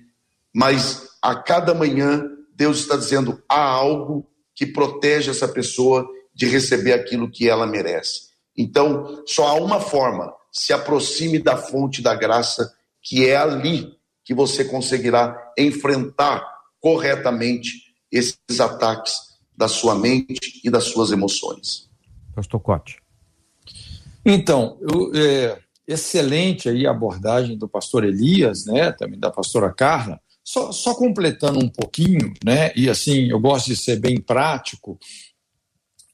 mas 0.54 1.08
a 1.22 1.34
cada 1.34 1.72
manhã 1.72 2.22
Deus 2.54 2.80
está 2.80 2.96
dizendo: 2.96 3.42
há 3.48 3.60
algo 3.60 4.26
que 4.54 4.66
protege 4.66 5.30
essa 5.30 5.48
pessoa 5.48 6.06
de 6.34 6.46
receber 6.46 6.92
aquilo 6.92 7.30
que 7.30 7.48
ela 7.48 7.66
merece. 7.66 8.28
Então, 8.56 9.22
só 9.26 9.46
há 9.46 9.54
uma 9.54 9.80
forma: 9.80 10.30
se 10.52 10.72
aproxime 10.72 11.38
da 11.38 11.56
fonte 11.56 12.02
da 12.02 12.14
graça, 12.14 12.70
que 13.02 13.26
é 13.26 13.36
ali 13.36 13.94
que 14.22 14.34
você 14.34 14.64
conseguirá 14.64 15.52
enfrentar 15.56 16.46
corretamente 16.78 17.89
esses 18.10 18.60
ataques 18.60 19.14
da 19.56 19.68
sua 19.68 19.94
mente 19.94 20.60
e 20.64 20.70
das 20.70 20.84
suas 20.84 21.12
emoções. 21.12 21.88
Pastor 22.34 22.60
Cote. 22.60 22.96
Então, 24.24 24.78
eu, 24.80 25.12
é, 25.14 25.58
excelente 25.86 26.68
aí 26.68 26.86
a 26.86 26.90
abordagem 26.90 27.58
do 27.58 27.68
pastor 27.68 28.04
Elias, 28.04 28.64
né, 28.64 28.92
também 28.92 29.18
da 29.18 29.30
pastora 29.30 29.72
Carla. 29.72 30.20
Só, 30.42 30.72
só 30.72 30.94
completando 30.94 31.58
um 31.58 31.68
pouquinho, 31.68 32.32
né, 32.44 32.72
e 32.74 32.88
assim, 32.88 33.28
eu 33.28 33.38
gosto 33.38 33.66
de 33.66 33.76
ser 33.76 33.98
bem 33.98 34.20
prático. 34.20 34.98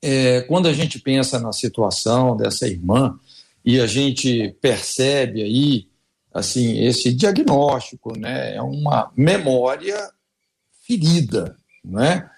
É, 0.03 0.43
quando 0.43 0.69
a 0.69 0.73
gente 0.73 0.99
pensa 0.99 1.39
na 1.39 1.53
situação 1.53 2.37
dessa 2.37 2.67
irmã 2.67 3.19
e 3.65 3.81
a 3.81 3.87
gente 3.87 4.55
percebe 4.61 5.43
aí, 5.43 5.89
assim, 6.33 6.85
esse 6.85 7.13
diagnóstico, 7.13 8.17
né, 8.19 8.57
é 8.57 8.63
uma 8.63 9.11
memória 9.17 10.11
ferida, 10.87 11.57
né? 11.87 12.29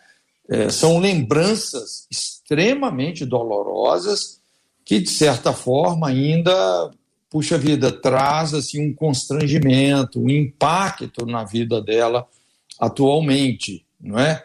É, 0.49 0.68
são 0.70 0.99
lembranças 0.99 2.07
extremamente 2.11 3.24
dolorosas 3.24 4.40
que, 4.84 5.01
de 5.01 5.11
certa 5.11 5.53
forma, 5.53 6.09
ainda, 6.09 6.90
puxa 7.28 7.59
vida, 7.59 7.92
traz 7.92 8.55
assim, 8.55 8.88
um 8.88 8.94
constrangimento, 8.94 10.20
um 10.20 10.30
impacto 10.30 11.26
na 11.26 11.44
vida 11.44 11.80
dela 11.80 12.26
atualmente, 12.78 13.84
não 14.01 14.18
é? 14.18 14.42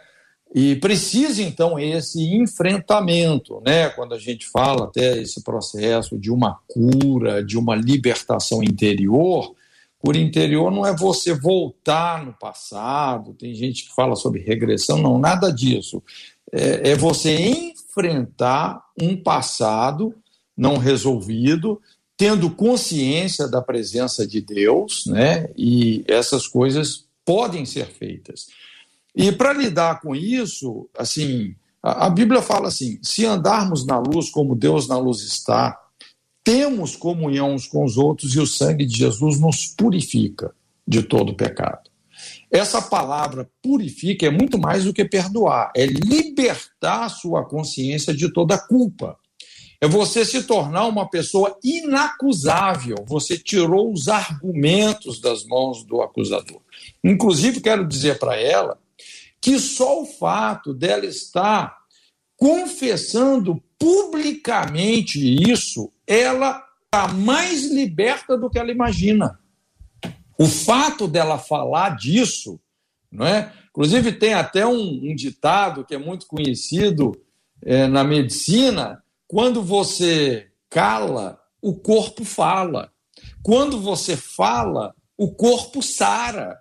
E 0.56 0.76
precisa, 0.76 1.42
então, 1.42 1.80
esse 1.80 2.22
enfrentamento, 2.36 3.60
né? 3.66 3.90
quando 3.90 4.14
a 4.14 4.20
gente 4.20 4.46
fala 4.46 4.86
até 4.86 5.18
esse 5.20 5.42
processo 5.42 6.16
de 6.16 6.30
uma 6.30 6.60
cura, 6.68 7.44
de 7.44 7.58
uma 7.58 7.76
libertação 7.76 8.62
interior, 8.62 9.56
por 10.04 10.18
interior 10.18 10.70
não 10.70 10.86
é 10.86 10.94
você 10.94 11.34
voltar 11.34 12.26
no 12.26 12.34
passado, 12.34 13.34
tem 13.36 13.56
gente 13.56 13.86
que 13.86 13.96
fala 13.96 14.18
sobre 14.18 14.42
regressão, 14.42 14.98
não, 14.98 15.18
nada 15.18 15.50
disso. 15.50 16.04
É, 16.52 16.92
é 16.92 16.96
você 16.96 17.34
enfrentar 17.34 18.84
um 19.02 19.16
passado 19.16 20.14
não 20.58 20.78
resolvido, 20.78 21.82
tendo 22.18 22.52
consciência 22.52 23.48
da 23.48 23.62
presença 23.62 24.28
de 24.28 24.42
Deus, 24.42 25.06
né? 25.08 25.50
E 25.58 26.04
essas 26.06 26.50
coisas 26.50 27.06
podem 27.26 27.66
ser 27.66 27.86
feitas. 27.86 28.48
E 29.16 29.32
para 29.32 29.54
lidar 29.54 30.02
com 30.02 30.14
isso, 30.14 30.90
assim, 30.98 31.56
a 31.82 32.10
Bíblia 32.10 32.42
fala 32.42 32.68
assim: 32.68 33.00
se 33.02 33.26
andarmos 33.26 33.86
na 33.86 34.00
luz 34.00 34.30
como 34.30 34.54
Deus 34.54 34.86
na 34.86 34.98
luz 34.98 35.22
está, 35.22 35.82
temos 36.44 36.96
comunhão 36.96 37.54
uns 37.54 37.68
com 37.68 37.86
os 37.86 37.98
outros 37.98 38.36
e 38.36 38.40
o 38.40 38.48
sangue 38.48 38.86
de 38.86 38.98
Jesus 38.98 39.40
nos 39.40 39.68
purifica 39.68 40.54
de 40.88 41.02
todo 41.02 41.36
pecado. 41.36 41.90
Essa 42.52 42.82
palavra 42.82 43.50
purifica 43.62 44.26
é 44.28 44.30
muito 44.30 44.58
mais 44.60 44.84
do 44.84 44.94
que 44.94 45.04
perdoar, 45.06 45.72
é 45.76 45.86
libertar 45.86 47.10
sua 47.10 47.46
consciência 47.46 48.14
de 48.14 48.32
toda 48.32 48.58
culpa. 48.58 49.18
É 49.82 49.88
você 49.88 50.24
se 50.24 50.44
tornar 50.44 50.86
uma 50.86 51.10
pessoa 51.10 51.58
inacusável. 51.62 52.96
Você 53.06 53.38
tirou 53.38 53.92
os 53.92 54.08
argumentos 54.08 55.20
das 55.20 55.44
mãos 55.44 55.84
do 55.84 56.02
acusador. 56.02 56.62
Inclusive, 57.04 57.60
quero 57.60 57.86
dizer 57.86 58.18
para 58.18 58.38
ela 58.38 58.78
que 59.42 59.60
só 59.60 60.02
o 60.02 60.06
fato 60.06 60.74
dela 60.74 61.06
estar 61.06 61.83
confessando 62.38 63.62
publicamente 63.78 65.20
isso, 65.50 65.92
ela 66.06 66.64
está 66.86 67.08
mais 67.08 67.72
liberta 67.72 68.38
do 68.38 68.50
que 68.50 68.60
ela 68.60 68.72
imagina. 68.72 69.40
O 70.38 70.46
fato 70.46 71.08
dela 71.08 71.38
falar 71.38 71.96
disso, 71.96 72.60
não 73.12 73.26
é? 73.26 73.52
Inclusive 73.70 74.12
tem 74.12 74.34
até 74.34 74.66
um, 74.66 75.12
um 75.12 75.16
ditado 75.16 75.84
que 75.84 75.96
é 75.96 75.98
muito 75.98 76.28
conhecido 76.28 77.12
é, 77.62 77.88
na 77.88 78.04
medicina: 78.04 79.04
quando 79.28 79.64
você 79.64 80.48
cala, 80.70 81.40
o 81.62 81.74
corpo 81.74 82.24
fala. 82.24 82.92
Quando 83.42 83.80
você 83.80 84.18
fala, 84.18 84.94
o 85.18 85.34
corpo 85.34 85.82
sara, 85.82 86.60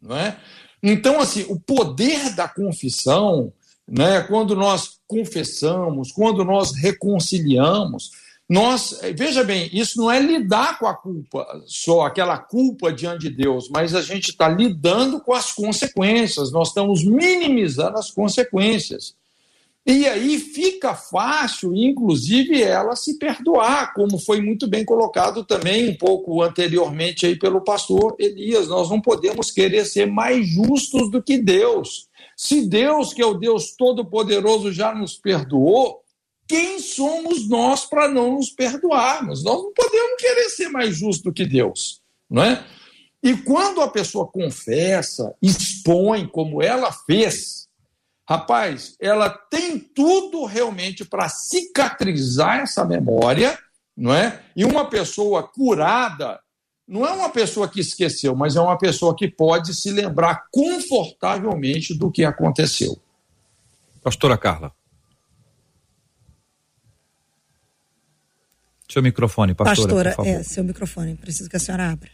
não 0.00 0.16
é? 0.16 0.38
Então, 0.82 1.20
assim, 1.20 1.44
o 1.48 1.58
poder 1.58 2.34
da 2.34 2.48
confissão 2.48 3.52
né? 3.86 4.22
quando 4.22 4.56
nós 4.56 4.98
confessamos, 5.06 6.12
quando 6.12 6.44
nós 6.44 6.72
reconciliamos, 6.74 8.10
nós, 8.48 9.00
veja 9.14 9.42
bem, 9.42 9.68
isso 9.72 9.98
não 9.98 10.10
é 10.10 10.20
lidar 10.20 10.78
com 10.78 10.86
a 10.86 10.94
culpa, 10.94 11.44
só 11.66 12.02
aquela 12.02 12.38
culpa 12.38 12.92
diante 12.92 13.28
de 13.28 13.30
Deus, 13.30 13.68
mas 13.68 13.94
a 13.94 14.00
gente 14.00 14.30
está 14.30 14.48
lidando 14.48 15.20
com 15.20 15.32
as 15.32 15.52
consequências, 15.52 16.52
nós 16.52 16.68
estamos 16.68 17.04
minimizando 17.04 17.98
as 17.98 18.10
consequências. 18.10 19.14
E 19.84 20.04
aí 20.04 20.38
fica 20.40 20.94
fácil, 20.94 21.72
inclusive, 21.74 22.60
ela 22.60 22.96
se 22.96 23.18
perdoar, 23.18 23.94
como 23.94 24.18
foi 24.18 24.40
muito 24.40 24.66
bem 24.66 24.84
colocado 24.84 25.44
também 25.44 25.90
um 25.90 25.94
pouco 25.94 26.42
anteriormente 26.42 27.24
aí 27.24 27.38
pelo 27.38 27.60
pastor 27.60 28.16
Elias. 28.18 28.66
Nós 28.66 28.90
não 28.90 29.00
podemos 29.00 29.52
querer 29.52 29.84
ser 29.84 30.06
mais 30.06 30.44
justos 30.44 31.08
do 31.08 31.22
que 31.22 31.38
Deus. 31.38 32.05
Se 32.36 32.68
Deus, 32.68 33.14
que 33.14 33.22
é 33.22 33.26
o 33.26 33.34
Deus 33.34 33.74
Todo-Poderoso, 33.76 34.70
já 34.70 34.94
nos 34.94 35.16
perdoou, 35.16 36.02
quem 36.46 36.78
somos 36.78 37.48
nós 37.48 37.86
para 37.86 38.08
não 38.08 38.34
nos 38.34 38.50
perdoarmos? 38.50 39.42
Nós 39.42 39.62
não 39.62 39.72
podemos 39.72 40.20
querer 40.20 40.48
ser 40.50 40.68
mais 40.68 40.96
justo 40.96 41.32
que 41.32 41.46
Deus, 41.46 42.00
não 42.30 42.42
é? 42.42 42.64
E 43.22 43.36
quando 43.38 43.80
a 43.80 43.88
pessoa 43.88 44.26
confessa, 44.26 45.34
expõe 45.42 46.28
como 46.28 46.62
ela 46.62 46.92
fez, 46.92 47.66
rapaz, 48.28 48.96
ela 49.00 49.30
tem 49.30 49.78
tudo 49.78 50.44
realmente 50.44 51.04
para 51.04 51.28
cicatrizar 51.28 52.60
essa 52.60 52.84
memória, 52.84 53.58
não 53.96 54.14
é? 54.14 54.44
E 54.54 54.64
uma 54.64 54.88
pessoa 54.88 55.42
curada, 55.42 56.38
não 56.86 57.04
é 57.04 57.10
uma 57.10 57.30
pessoa 57.30 57.68
que 57.68 57.80
esqueceu, 57.80 58.36
mas 58.36 58.54
é 58.54 58.60
uma 58.60 58.78
pessoa 58.78 59.14
que 59.16 59.28
pode 59.28 59.74
se 59.74 59.90
lembrar 59.90 60.46
confortavelmente 60.50 61.92
do 61.92 62.10
que 62.10 62.24
aconteceu. 62.24 62.96
Pastora 64.02 64.38
Carla. 64.38 64.72
Seu 68.88 69.02
microfone, 69.02 69.52
pastora. 69.52 70.04
Pastora, 70.04 70.28
é, 70.28 70.42
seu 70.44 70.62
microfone. 70.62 71.16
Preciso 71.16 71.50
que 71.50 71.56
a 71.56 71.58
senhora 71.58 71.90
abra. 71.90 72.10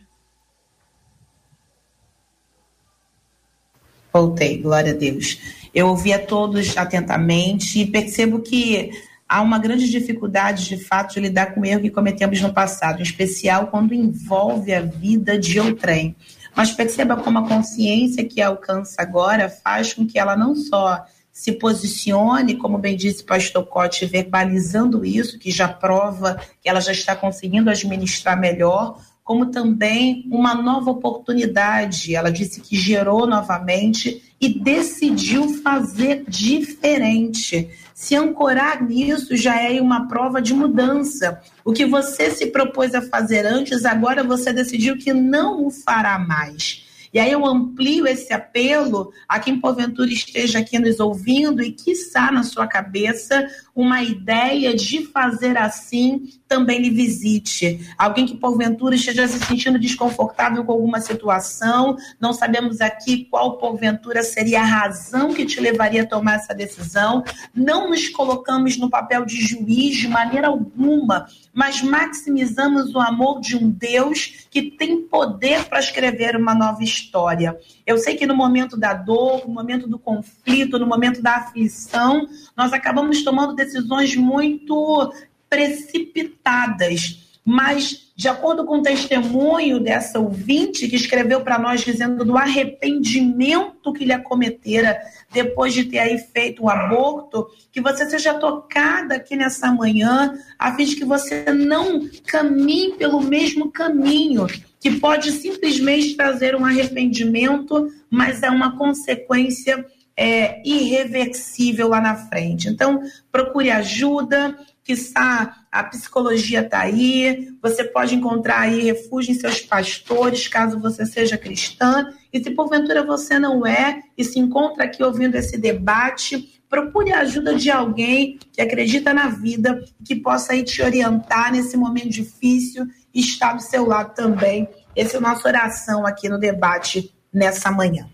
Voltei, 4.10 4.60
glória 4.60 4.92
a 4.92 4.96
Deus. 4.96 5.38
Eu 5.74 5.88
ouvi 5.88 6.12
a 6.12 6.24
todos 6.24 6.76
atentamente 6.76 7.80
e 7.80 7.86
percebo 7.86 8.40
que 8.40 8.90
há 9.32 9.40
uma 9.40 9.58
grande 9.58 9.90
dificuldade, 9.90 10.68
de 10.68 10.76
fato, 10.76 11.14
de 11.14 11.20
lidar 11.20 11.54
com 11.54 11.62
o 11.62 11.64
erro 11.64 11.80
que 11.80 11.88
cometemos 11.88 12.38
no 12.42 12.52
passado, 12.52 13.00
em 13.00 13.02
especial 13.02 13.68
quando 13.68 13.94
envolve 13.94 14.74
a 14.74 14.82
vida 14.82 15.38
de 15.38 15.58
outrem. 15.58 16.14
Mas 16.54 16.72
perceba 16.72 17.16
como 17.16 17.38
a 17.38 17.48
consciência 17.48 18.28
que 18.28 18.42
alcança 18.42 19.00
agora 19.00 19.48
faz 19.48 19.94
com 19.94 20.06
que 20.06 20.18
ela 20.18 20.36
não 20.36 20.54
só 20.54 21.02
se 21.32 21.52
posicione, 21.52 22.56
como 22.56 22.76
bem 22.76 22.94
disse 22.94 23.24
pastor 23.24 23.64
Cote, 23.64 24.04
verbalizando 24.04 25.02
isso, 25.02 25.38
que 25.38 25.50
já 25.50 25.66
prova 25.66 26.38
que 26.60 26.68
ela 26.68 26.82
já 26.82 26.92
está 26.92 27.16
conseguindo 27.16 27.70
administrar 27.70 28.38
melhor, 28.38 29.00
como 29.32 29.46
também 29.46 30.26
uma 30.30 30.54
nova 30.54 30.90
oportunidade. 30.90 32.14
Ela 32.14 32.30
disse 32.30 32.60
que 32.60 32.76
gerou 32.76 33.26
novamente 33.26 34.22
e 34.38 34.60
decidiu 34.60 35.48
fazer 35.62 36.24
diferente. 36.28 37.70
Se 37.94 38.14
ancorar 38.14 38.84
nisso 38.84 39.34
já 39.34 39.58
é 39.58 39.80
uma 39.80 40.06
prova 40.06 40.42
de 40.42 40.52
mudança. 40.52 41.40
O 41.64 41.72
que 41.72 41.86
você 41.86 42.30
se 42.30 42.48
propôs 42.48 42.94
a 42.94 43.00
fazer 43.00 43.46
antes, 43.46 43.86
agora 43.86 44.22
você 44.22 44.52
decidiu 44.52 44.98
que 44.98 45.14
não 45.14 45.66
o 45.66 45.70
fará 45.70 46.18
mais. 46.18 46.84
E 47.12 47.18
aí 47.18 47.30
eu 47.30 47.44
amplio 47.46 48.06
esse 48.06 48.32
apelo 48.32 49.12
a 49.28 49.38
quem 49.38 49.60
porventura 49.60 50.10
esteja 50.10 50.58
aqui 50.58 50.78
nos 50.78 50.98
ouvindo 50.98 51.62
e 51.62 51.72
quiçá 51.72 52.32
na 52.32 52.42
sua 52.42 52.66
cabeça 52.66 53.46
uma 53.74 54.02
ideia 54.02 54.74
de 54.74 55.06
fazer 55.06 55.58
assim 55.58 56.28
também 56.52 56.82
lhe 56.82 56.90
visite. 56.90 57.80
Alguém 57.96 58.26
que 58.26 58.36
porventura 58.36 58.94
esteja 58.94 59.26
se 59.26 59.38
sentindo 59.38 59.78
desconfortável 59.78 60.62
com 60.62 60.72
alguma 60.72 61.00
situação, 61.00 61.96
não 62.20 62.34
sabemos 62.34 62.82
aqui 62.82 63.24
qual 63.30 63.56
porventura 63.56 64.22
seria 64.22 64.60
a 64.60 64.64
razão 64.64 65.32
que 65.32 65.46
te 65.46 65.58
levaria 65.58 66.02
a 66.02 66.06
tomar 66.06 66.34
essa 66.34 66.54
decisão. 66.54 67.24
Não 67.54 67.88
nos 67.88 68.10
colocamos 68.10 68.76
no 68.76 68.90
papel 68.90 69.24
de 69.24 69.40
juiz 69.40 69.96
de 69.96 70.08
maneira 70.08 70.48
alguma, 70.48 71.26
mas 71.54 71.80
maximizamos 71.80 72.94
o 72.94 73.00
amor 73.00 73.40
de 73.40 73.56
um 73.56 73.70
Deus 73.70 74.46
que 74.50 74.70
tem 74.72 75.00
poder 75.00 75.64
para 75.64 75.80
escrever 75.80 76.36
uma 76.36 76.54
nova 76.54 76.84
história. 76.84 77.58
Eu 77.86 77.96
sei 77.96 78.14
que 78.14 78.26
no 78.26 78.36
momento 78.36 78.76
da 78.76 78.92
dor, 78.92 79.48
no 79.48 79.54
momento 79.54 79.88
do 79.88 79.98
conflito, 79.98 80.78
no 80.78 80.86
momento 80.86 81.22
da 81.22 81.36
aflição, 81.36 82.28
nós 82.54 82.74
acabamos 82.74 83.24
tomando 83.24 83.54
decisões 83.54 84.14
muito 84.14 85.10
precipitadas. 85.52 87.18
mas 87.44 88.12
de 88.14 88.28
acordo 88.28 88.64
com 88.64 88.78
o 88.78 88.82
testemunho 88.82 89.80
dessa 89.80 90.20
ouvinte 90.20 90.86
que 90.86 90.94
escreveu 90.94 91.40
para 91.40 91.58
nós 91.58 91.84
dizendo 91.84 92.24
do 92.24 92.38
arrependimento 92.38 93.92
que 93.92 94.04
lhe 94.04 94.12
acometera 94.12 94.96
depois 95.32 95.74
de 95.74 95.84
ter 95.86 95.98
aí 95.98 96.18
feito 96.18 96.62
o 96.62 96.70
aborto, 96.70 97.48
que 97.72 97.80
você 97.80 98.08
seja 98.08 98.34
tocada 98.34 99.16
aqui 99.16 99.34
nessa 99.34 99.72
manhã, 99.72 100.38
a 100.56 100.72
fim 100.76 100.84
de 100.84 100.94
que 100.94 101.04
você 101.04 101.52
não 101.52 102.08
caminhe 102.24 102.92
pelo 102.92 103.20
mesmo 103.20 103.72
caminho, 103.72 104.46
que 104.78 105.00
pode 105.00 105.32
simplesmente 105.32 106.14
trazer 106.14 106.54
um 106.54 106.64
arrependimento, 106.64 107.90
mas 108.08 108.42
é 108.44 108.50
uma 108.50 108.76
consequência 108.78 109.84
é, 110.16 110.62
irreversível 110.64 111.88
lá 111.88 112.00
na 112.00 112.16
frente. 112.16 112.68
Então, 112.68 113.00
procure 113.30 113.70
ajuda, 113.70 114.56
que 114.84 114.92
está 114.92 115.62
a 115.72 115.84
psicologia 115.84 116.60
está 116.60 116.80
aí, 116.80 117.48
você 117.62 117.82
pode 117.82 118.14
encontrar 118.14 118.60
aí 118.60 118.82
refúgio 118.82 119.32
em 119.32 119.38
seus 119.38 119.60
pastores, 119.60 120.46
caso 120.46 120.78
você 120.78 121.06
seja 121.06 121.38
cristã, 121.38 122.12
e 122.30 122.42
se 122.42 122.50
porventura 122.50 123.02
você 123.02 123.38
não 123.38 123.66
é 123.66 124.02
e 124.18 124.22
se 124.22 124.38
encontra 124.38 124.84
aqui 124.84 125.02
ouvindo 125.02 125.34
esse 125.34 125.56
debate, 125.56 126.60
procure 126.68 127.10
a 127.10 127.20
ajuda 127.20 127.54
de 127.54 127.70
alguém 127.70 128.38
que 128.52 128.60
acredita 128.60 129.14
na 129.14 129.28
vida, 129.28 129.82
que 130.04 130.14
possa 130.14 130.52
aí 130.52 130.62
te 130.62 130.82
orientar 130.82 131.50
nesse 131.50 131.74
momento 131.74 132.10
difícil 132.10 132.86
e 133.14 133.20
estar 133.20 133.54
do 133.54 133.62
seu 133.62 133.86
lado 133.86 134.14
também. 134.14 134.68
Essa 134.94 135.16
é 135.16 135.18
a 135.18 135.22
nossa 135.22 135.48
oração 135.48 136.06
aqui 136.06 136.28
no 136.28 136.38
debate 136.38 137.14
nessa 137.32 137.70
manhã. 137.70 138.08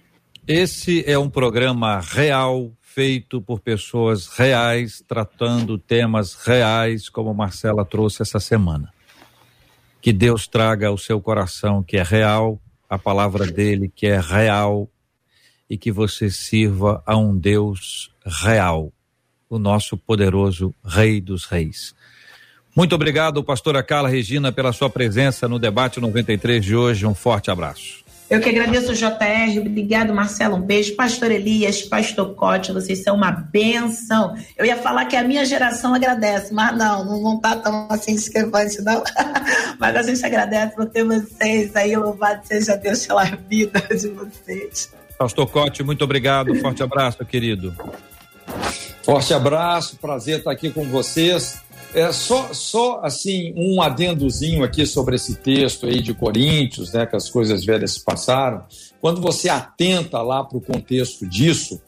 Esse 0.49 1.05
é 1.07 1.19
um 1.19 1.29
programa 1.29 2.01
real, 2.01 2.73
feito 2.81 3.39
por 3.39 3.61
pessoas 3.61 4.29
reais, 4.29 5.05
tratando 5.07 5.77
temas 5.77 6.37
reais, 6.37 7.11
como 7.11 7.35
Marcela 7.35 7.85
trouxe 7.85 8.23
essa 8.23 8.41
semana. 8.41 8.91
Que 10.01 10.11
Deus 10.11 10.49
traga 10.49 10.89
ao 10.89 10.97
seu 10.97 11.21
coração 11.21 11.83
que 11.83 11.99
é 11.99 12.03
real, 12.03 12.59
a 12.89 12.99
palavra 12.99 13.45
dele 13.45 13.93
que 13.95 14.07
é 14.07 14.19
real, 14.19 14.89
e 15.69 15.77
que 15.77 15.93
você 15.93 16.31
sirva 16.31 17.03
a 17.05 17.15
um 17.15 17.37
Deus 17.37 18.11
real, 18.25 18.91
o 19.51 19.59
nosso 19.59 19.99
poderoso 19.99 20.75
Rei 20.83 21.21
dos 21.21 21.45
Reis. 21.45 21.95
Muito 22.75 22.95
obrigado, 22.95 23.45
pastora 23.45 23.83
Carla 23.83 24.09
Regina, 24.09 24.51
pela 24.51 24.73
sua 24.73 24.89
presença 24.89 25.47
no 25.47 25.59
debate 25.59 26.01
93 26.01 26.65
de 26.65 26.75
hoje. 26.75 27.05
Um 27.05 27.15
forte 27.15 27.51
abraço. 27.51 28.08
Eu 28.31 28.41
que 28.41 28.51
agradeço 28.51 28.93
o 28.93 28.95
JR, 28.95 29.59
obrigado 29.59 30.13
Marcelo, 30.13 30.57
um 30.57 30.61
beijo. 30.61 30.95
Pastor 30.95 31.31
Elias, 31.31 31.81
Pastor 31.83 32.35
Cote, 32.35 32.73
vocês 32.73 33.03
são 33.03 33.17
uma 33.17 33.31
benção. 33.31 34.37
Eu 34.57 34.67
ia 34.67 34.77
falar 34.77 35.07
que 35.07 35.17
a 35.17 35.25
minha 35.25 35.47
geração 35.47 35.95
agradece, 35.95 36.53
mas 36.53 36.77
não, 36.77 37.05
não 37.05 37.37
está 37.37 37.57
tão 37.57 37.87
assim 37.89 38.15
discrepante, 38.15 38.83
não. 38.83 39.03
mas 39.81 39.97
a 39.97 40.03
gente 40.03 40.25
agradece 40.25 40.75
por 40.75 40.85
ter 40.87 41.05
vocês 41.05 41.75
aí, 41.75 41.97
louvado 41.97 42.47
seja 42.47 42.77
Deus 42.77 43.07
pela 43.07 43.25
vida 43.25 43.81
de 43.89 44.09
vocês. 44.09 44.93
Pastor 45.19 45.47
Cote, 45.51 45.83
muito 45.83 46.05
obrigado, 46.05 46.55
forte 46.57 46.83
abraço, 46.83 47.25
querido. 47.25 47.75
Forte 49.03 49.33
abraço, 49.33 49.97
prazer 49.97 50.41
estar 50.41 50.51
aqui 50.51 50.71
com 50.71 50.85
vocês. 50.85 51.63
É 51.95 52.13
só, 52.13 52.53
só 52.53 53.01
assim 53.03 53.53
um 53.57 53.81
adendozinho 53.81 54.63
aqui 54.63 54.85
sobre 54.85 55.17
esse 55.17 55.37
texto 55.37 55.87
aí 55.87 56.03
de 56.03 56.13
Coríntios, 56.13 56.93
né, 56.93 57.07
que 57.07 57.17
as 57.17 57.31
coisas 57.31 57.65
velhas 57.65 57.93
se 57.93 58.05
passaram. 58.05 58.65
Quando 59.01 59.21
você 59.21 59.49
atenta 59.49 60.21
lá 60.21 60.45
para 60.45 60.59
o 60.59 60.61
contexto 60.61 61.27
disso, 61.27 61.81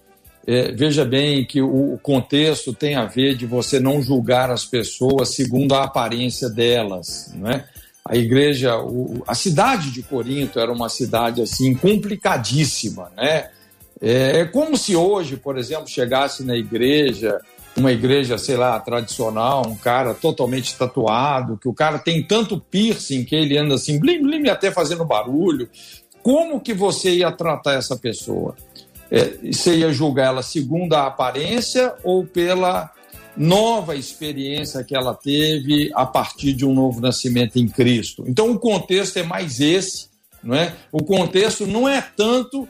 é, 0.46 0.72
veja 0.72 1.04
bem 1.04 1.44
que 1.44 1.60
o, 1.60 1.98
contexto 2.02 2.72
tem 2.72 2.94
a 2.94 3.04
ver 3.04 3.36
de 3.36 3.46
você 3.46 3.78
não 3.78 4.00
julgar 4.00 4.50
as 4.50 4.64
pessoas 4.64 5.34
segundo 5.34 5.74
a 5.74 5.84
aparência 5.84 6.48
delas, 6.48 7.30
não 7.34 7.50
é? 7.50 7.64
A 8.04 8.16
igreja, 8.16 8.78
o, 8.78 9.22
a 9.26 9.34
cidade 9.34 9.90
de 9.90 10.02
Corinto 10.02 10.58
era 10.58 10.72
uma 10.72 10.88
cidade 10.88 11.42
assim 11.42 11.74
complicadíssima, 11.74 13.12
né? 13.16 13.50
É, 14.00 14.40
é 14.40 14.44
como 14.46 14.78
se 14.78 14.96
hoje, 14.96 15.36
por 15.36 15.58
exemplo, 15.58 15.86
chegasse 15.86 16.42
na 16.42 16.56
igreja 16.56 17.38
uma 17.76 17.92
igreja, 17.92 18.36
sei 18.36 18.56
lá, 18.56 18.78
tradicional, 18.80 19.66
um 19.66 19.76
cara 19.76 20.14
totalmente 20.14 20.76
tatuado, 20.76 21.56
que 21.56 21.68
o 21.68 21.74
cara 21.74 21.98
tem 21.98 22.22
tanto 22.22 22.60
piercing 22.60 23.24
que 23.24 23.34
ele 23.34 23.56
anda 23.56 23.74
assim, 23.74 23.98
blim, 23.98 24.22
blim, 24.22 24.48
até 24.48 24.70
fazendo 24.70 25.04
barulho. 25.04 25.68
Como 26.22 26.60
que 26.60 26.74
você 26.74 27.16
ia 27.16 27.32
tratar 27.32 27.74
essa 27.74 27.96
pessoa? 27.96 28.54
É, 29.10 29.52
você 29.52 29.78
ia 29.78 29.92
julgar 29.92 30.26
ela 30.26 30.42
segundo 30.42 30.94
a 30.94 31.06
aparência 31.06 31.94
ou 32.04 32.24
pela 32.24 32.92
nova 33.36 33.96
experiência 33.96 34.84
que 34.84 34.94
ela 34.94 35.14
teve 35.14 35.90
a 35.94 36.04
partir 36.04 36.52
de 36.52 36.66
um 36.66 36.74
novo 36.74 37.00
nascimento 37.00 37.56
em 37.56 37.66
Cristo? 37.66 38.24
Então 38.26 38.50
o 38.50 38.58
contexto 38.58 39.16
é 39.18 39.22
mais 39.22 39.60
esse, 39.60 40.08
não 40.42 40.54
é? 40.54 40.74
O 40.92 41.02
contexto 41.02 41.66
não 41.66 41.88
é 41.88 42.00
tanto 42.00 42.68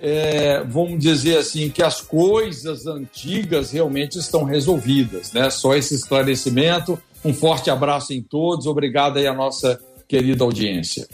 é, 0.00 0.62
vamos 0.64 0.98
dizer 1.00 1.38
assim, 1.38 1.70
que 1.70 1.82
as 1.82 2.00
coisas 2.00 2.86
antigas 2.86 3.72
realmente 3.72 4.18
estão 4.18 4.44
resolvidas, 4.44 5.32
né? 5.32 5.50
Só 5.50 5.74
esse 5.74 5.94
esclarecimento. 5.94 6.98
Um 7.24 7.34
forte 7.34 7.68
abraço 7.68 8.12
em 8.12 8.22
todos, 8.22 8.66
obrigado 8.66 9.18
aí 9.18 9.26
à 9.26 9.34
nossa 9.34 9.80
querida 10.06 10.44
audiência. 10.44 11.06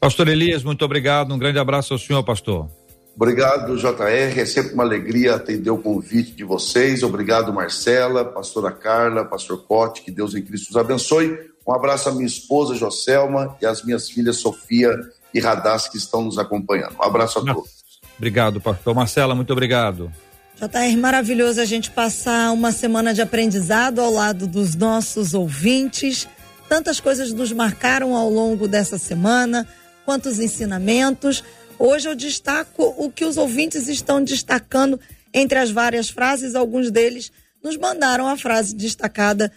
Pastor 0.00 0.28
Elias, 0.28 0.64
muito 0.64 0.84
obrigado, 0.84 1.32
um 1.32 1.38
grande 1.38 1.58
abraço 1.58 1.94
ao 1.94 1.98
senhor, 1.98 2.22
pastor. 2.24 2.68
Obrigado, 3.16 3.76
JR. 3.76 4.40
É 4.40 4.44
sempre 4.44 4.74
uma 4.74 4.82
alegria 4.82 5.36
atender 5.36 5.70
o 5.70 5.78
convite 5.78 6.32
de 6.32 6.42
vocês. 6.42 7.04
Obrigado, 7.04 7.52
Marcela, 7.52 8.24
pastora 8.24 8.72
Carla, 8.72 9.24
pastor 9.24 9.62
Cote, 9.62 10.02
que 10.02 10.10
Deus 10.10 10.34
em 10.34 10.42
Cristo 10.42 10.70
os 10.70 10.76
abençoe. 10.76 11.38
Um 11.66 11.72
abraço 11.72 12.08
à 12.08 12.12
minha 12.12 12.26
esposa, 12.26 12.74
Joselma, 12.74 13.56
e 13.62 13.66
às 13.66 13.84
minhas 13.84 14.10
filhas, 14.10 14.38
Sofia 14.38 14.90
e 15.32 15.38
Radassa, 15.38 15.88
que 15.88 15.96
estão 15.96 16.22
nos 16.22 16.38
acompanhando. 16.38 16.96
Um 16.98 17.04
abraço 17.04 17.38
a 17.38 17.54
todos. 17.54 17.83
Obrigado, 18.16 18.60
pastor. 18.60 18.94
Marcela, 18.94 19.34
muito 19.34 19.52
obrigado. 19.52 20.12
JR, 20.56 20.96
maravilhoso 20.96 21.60
a 21.60 21.64
gente 21.64 21.90
passar 21.90 22.52
uma 22.52 22.70
semana 22.70 23.12
de 23.12 23.20
aprendizado 23.20 24.00
ao 24.00 24.12
lado 24.12 24.46
dos 24.46 24.74
nossos 24.74 25.34
ouvintes. 25.34 26.28
Tantas 26.68 27.00
coisas 27.00 27.32
nos 27.32 27.52
marcaram 27.52 28.14
ao 28.14 28.30
longo 28.30 28.68
dessa 28.68 28.96
semana, 28.96 29.66
quantos 30.04 30.38
ensinamentos. 30.38 31.42
Hoje 31.78 32.08
eu 32.08 32.14
destaco 32.14 32.94
o 32.96 33.10
que 33.10 33.24
os 33.24 33.36
ouvintes 33.36 33.88
estão 33.88 34.22
destacando 34.22 34.98
entre 35.32 35.58
as 35.58 35.72
várias 35.72 36.08
frases. 36.08 36.54
Alguns 36.54 36.90
deles 36.90 37.32
nos 37.62 37.76
mandaram 37.76 38.28
a 38.28 38.36
frase 38.36 38.76
destacada 38.76 39.50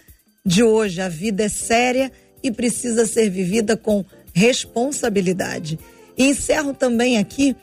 de 0.43 0.63
hoje: 0.63 0.99
a 0.99 1.07
vida 1.07 1.43
é 1.43 1.49
séria 1.49 2.11
e 2.41 2.51
precisa 2.51 3.05
ser 3.05 3.29
vivida 3.29 3.77
com 3.77 4.03
responsabilidade. 4.33 5.77
E 6.17 6.25
encerro 6.25 6.73
também 6.73 7.19
aqui 7.19 7.55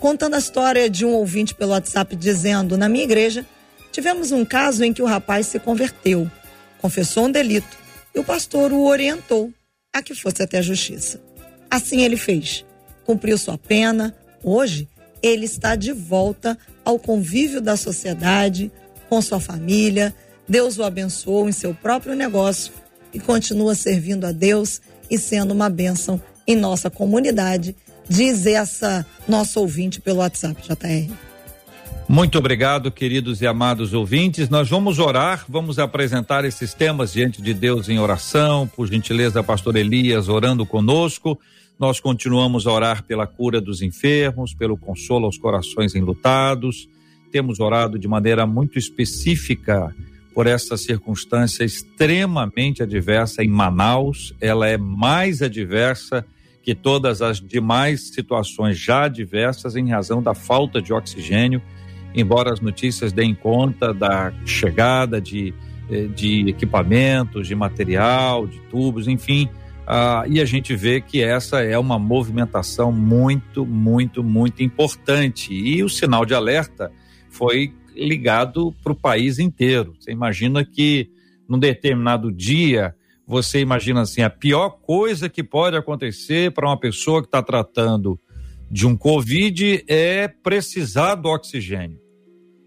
contando 0.00 0.34
a 0.34 0.38
história 0.38 0.88
de 0.88 1.04
um 1.04 1.12
ouvinte 1.12 1.54
pelo 1.54 1.72
WhatsApp 1.72 2.16
dizendo: 2.16 2.76
Na 2.76 2.88
minha 2.88 3.04
igreja, 3.04 3.46
tivemos 3.92 4.32
um 4.32 4.44
caso 4.44 4.82
em 4.82 4.92
que 4.92 5.02
o 5.02 5.06
rapaz 5.06 5.46
se 5.46 5.60
converteu, 5.60 6.28
confessou 6.80 7.26
um 7.26 7.30
delito 7.30 7.78
e 8.14 8.18
o 8.18 8.24
pastor 8.24 8.72
o 8.72 8.84
orientou 8.84 9.52
a 9.92 10.02
que 10.02 10.14
fosse 10.14 10.42
até 10.42 10.58
a 10.58 10.62
justiça. 10.62 11.20
Assim 11.70 12.02
ele 12.02 12.16
fez, 12.16 12.64
cumpriu 13.04 13.36
sua 13.38 13.58
pena. 13.58 14.14
Hoje, 14.42 14.88
ele 15.22 15.44
está 15.44 15.76
de 15.76 15.92
volta 15.92 16.58
ao 16.84 16.98
convívio 16.98 17.60
da 17.60 17.76
sociedade, 17.76 18.72
com 19.08 19.20
sua 19.20 19.38
família. 19.38 20.14
Deus 20.48 20.78
o 20.78 20.82
abençoou 20.82 21.48
em 21.48 21.52
seu 21.52 21.74
próprio 21.74 22.14
negócio 22.14 22.72
e 23.12 23.20
continua 23.20 23.74
servindo 23.74 24.24
a 24.24 24.32
Deus 24.32 24.80
e 25.10 25.18
sendo 25.18 25.52
uma 25.52 25.68
bênção 25.68 26.20
em 26.46 26.56
nossa 26.56 26.88
comunidade 26.88 27.76
diz 28.10 28.44
essa 28.44 29.06
nossa 29.28 29.60
ouvinte 29.60 30.00
pelo 30.00 30.18
WhatsApp, 30.18 30.60
JR. 30.62 31.14
Muito 32.08 32.36
obrigado, 32.36 32.90
queridos 32.90 33.40
e 33.40 33.46
amados 33.46 33.94
ouvintes. 33.94 34.48
Nós 34.48 34.68
vamos 34.68 34.98
orar, 34.98 35.44
vamos 35.48 35.78
apresentar 35.78 36.44
esses 36.44 36.74
temas 36.74 37.12
diante 37.12 37.40
de 37.40 37.54
Deus 37.54 37.88
em 37.88 38.00
oração. 38.00 38.66
Por 38.66 38.88
gentileza, 38.88 39.44
pastor 39.44 39.76
Elias 39.76 40.28
orando 40.28 40.66
conosco. 40.66 41.38
Nós 41.78 42.00
continuamos 42.00 42.66
a 42.66 42.72
orar 42.72 43.04
pela 43.04 43.28
cura 43.28 43.60
dos 43.60 43.80
enfermos, 43.80 44.52
pelo 44.52 44.76
consolo 44.76 45.26
aos 45.26 45.38
corações 45.38 45.94
enlutados. 45.94 46.88
Temos 47.30 47.60
orado 47.60 47.96
de 47.96 48.08
maneira 48.08 48.44
muito 48.44 48.76
específica 48.76 49.94
por 50.34 50.48
essa 50.48 50.76
circunstância 50.76 51.62
extremamente 51.62 52.82
adversa 52.82 53.44
em 53.44 53.48
Manaus. 53.48 54.34
Ela 54.40 54.66
é 54.66 54.76
mais 54.76 55.42
adversa 55.42 56.26
que 56.62 56.74
todas 56.74 57.22
as 57.22 57.40
demais 57.40 58.08
situações 58.08 58.78
já 58.78 59.08
diversas 59.08 59.76
em 59.76 59.90
razão 59.90 60.22
da 60.22 60.34
falta 60.34 60.80
de 60.80 60.92
oxigênio, 60.92 61.62
embora 62.14 62.52
as 62.52 62.60
notícias 62.60 63.12
deem 63.12 63.34
conta 63.34 63.94
da 63.94 64.32
chegada 64.44 65.20
de, 65.20 65.54
eh, 65.90 66.06
de 66.08 66.48
equipamentos, 66.48 67.48
de 67.48 67.54
material, 67.54 68.46
de 68.46 68.58
tubos, 68.62 69.08
enfim. 69.08 69.48
Ah, 69.86 70.24
e 70.28 70.40
a 70.40 70.44
gente 70.44 70.76
vê 70.76 71.00
que 71.00 71.22
essa 71.22 71.62
é 71.62 71.78
uma 71.78 71.98
movimentação 71.98 72.92
muito, 72.92 73.66
muito, 73.66 74.22
muito 74.22 74.62
importante. 74.62 75.52
E 75.52 75.82
o 75.82 75.88
sinal 75.88 76.24
de 76.24 76.34
alerta 76.34 76.92
foi 77.28 77.72
ligado 77.96 78.74
para 78.82 78.92
o 78.92 78.96
país 78.96 79.38
inteiro. 79.38 79.94
Você 79.98 80.12
imagina 80.12 80.64
que 80.64 81.10
num 81.48 81.58
determinado 81.58 82.30
dia 82.30 82.94
você 83.30 83.60
imagina 83.60 84.00
assim: 84.00 84.22
a 84.22 84.28
pior 84.28 84.70
coisa 84.70 85.28
que 85.28 85.44
pode 85.44 85.76
acontecer 85.76 86.50
para 86.50 86.68
uma 86.68 86.76
pessoa 86.76 87.22
que 87.22 87.28
está 87.28 87.40
tratando 87.40 88.18
de 88.68 88.86
um 88.88 88.96
Covid 88.96 89.84
é 89.86 90.26
precisar 90.26 91.14
do 91.14 91.28
oxigênio. 91.28 92.00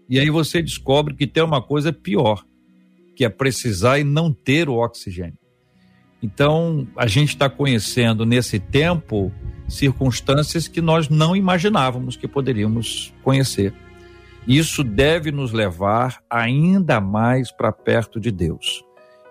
E 0.08 0.18
aí 0.18 0.30
você 0.30 0.62
descobre 0.62 1.14
que 1.14 1.26
tem 1.26 1.42
uma 1.42 1.60
coisa 1.60 1.92
pior, 1.92 2.42
que 3.14 3.26
é 3.26 3.28
precisar 3.28 3.98
e 3.98 4.04
não 4.04 4.32
ter 4.32 4.70
o 4.70 4.76
oxigênio. 4.76 5.38
Então, 6.22 6.88
a 6.96 7.06
gente 7.06 7.30
está 7.30 7.50
conhecendo 7.50 8.24
nesse 8.24 8.58
tempo 8.58 9.30
circunstâncias 9.68 10.66
que 10.66 10.80
nós 10.80 11.10
não 11.10 11.36
imaginávamos 11.36 12.16
que 12.16 12.26
poderíamos 12.26 13.12
conhecer. 13.22 13.74
Isso 14.46 14.82
deve 14.82 15.30
nos 15.30 15.52
levar 15.52 16.22
ainda 16.28 17.00
mais 17.00 17.50
para 17.50 17.72
perto 17.72 18.18
de 18.18 18.30
Deus. 18.30 18.83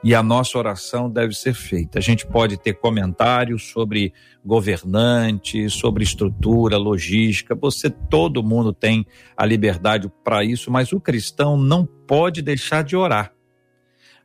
E 0.03 0.13
a 0.13 0.21
nossa 0.21 0.57
oração 0.57 1.09
deve 1.09 1.33
ser 1.33 1.53
feita. 1.53 1.97
A 1.97 2.01
gente 2.01 2.27
pode 2.27 2.57
ter 2.57 2.73
comentários 2.73 3.71
sobre 3.71 4.13
governantes, 4.43 5.73
sobre 5.73 6.03
estrutura, 6.03 6.77
logística. 6.77 7.55
Você, 7.55 7.89
todo 7.89 8.43
mundo 8.43 8.73
tem 8.73 9.05
a 9.37 9.45
liberdade 9.45 10.11
para 10.21 10.43
isso, 10.43 10.69
mas 10.69 10.91
o 10.91 10.99
cristão 10.99 11.55
não 11.55 11.85
pode 11.85 12.41
deixar 12.41 12.83
de 12.83 12.97
orar. 12.97 13.31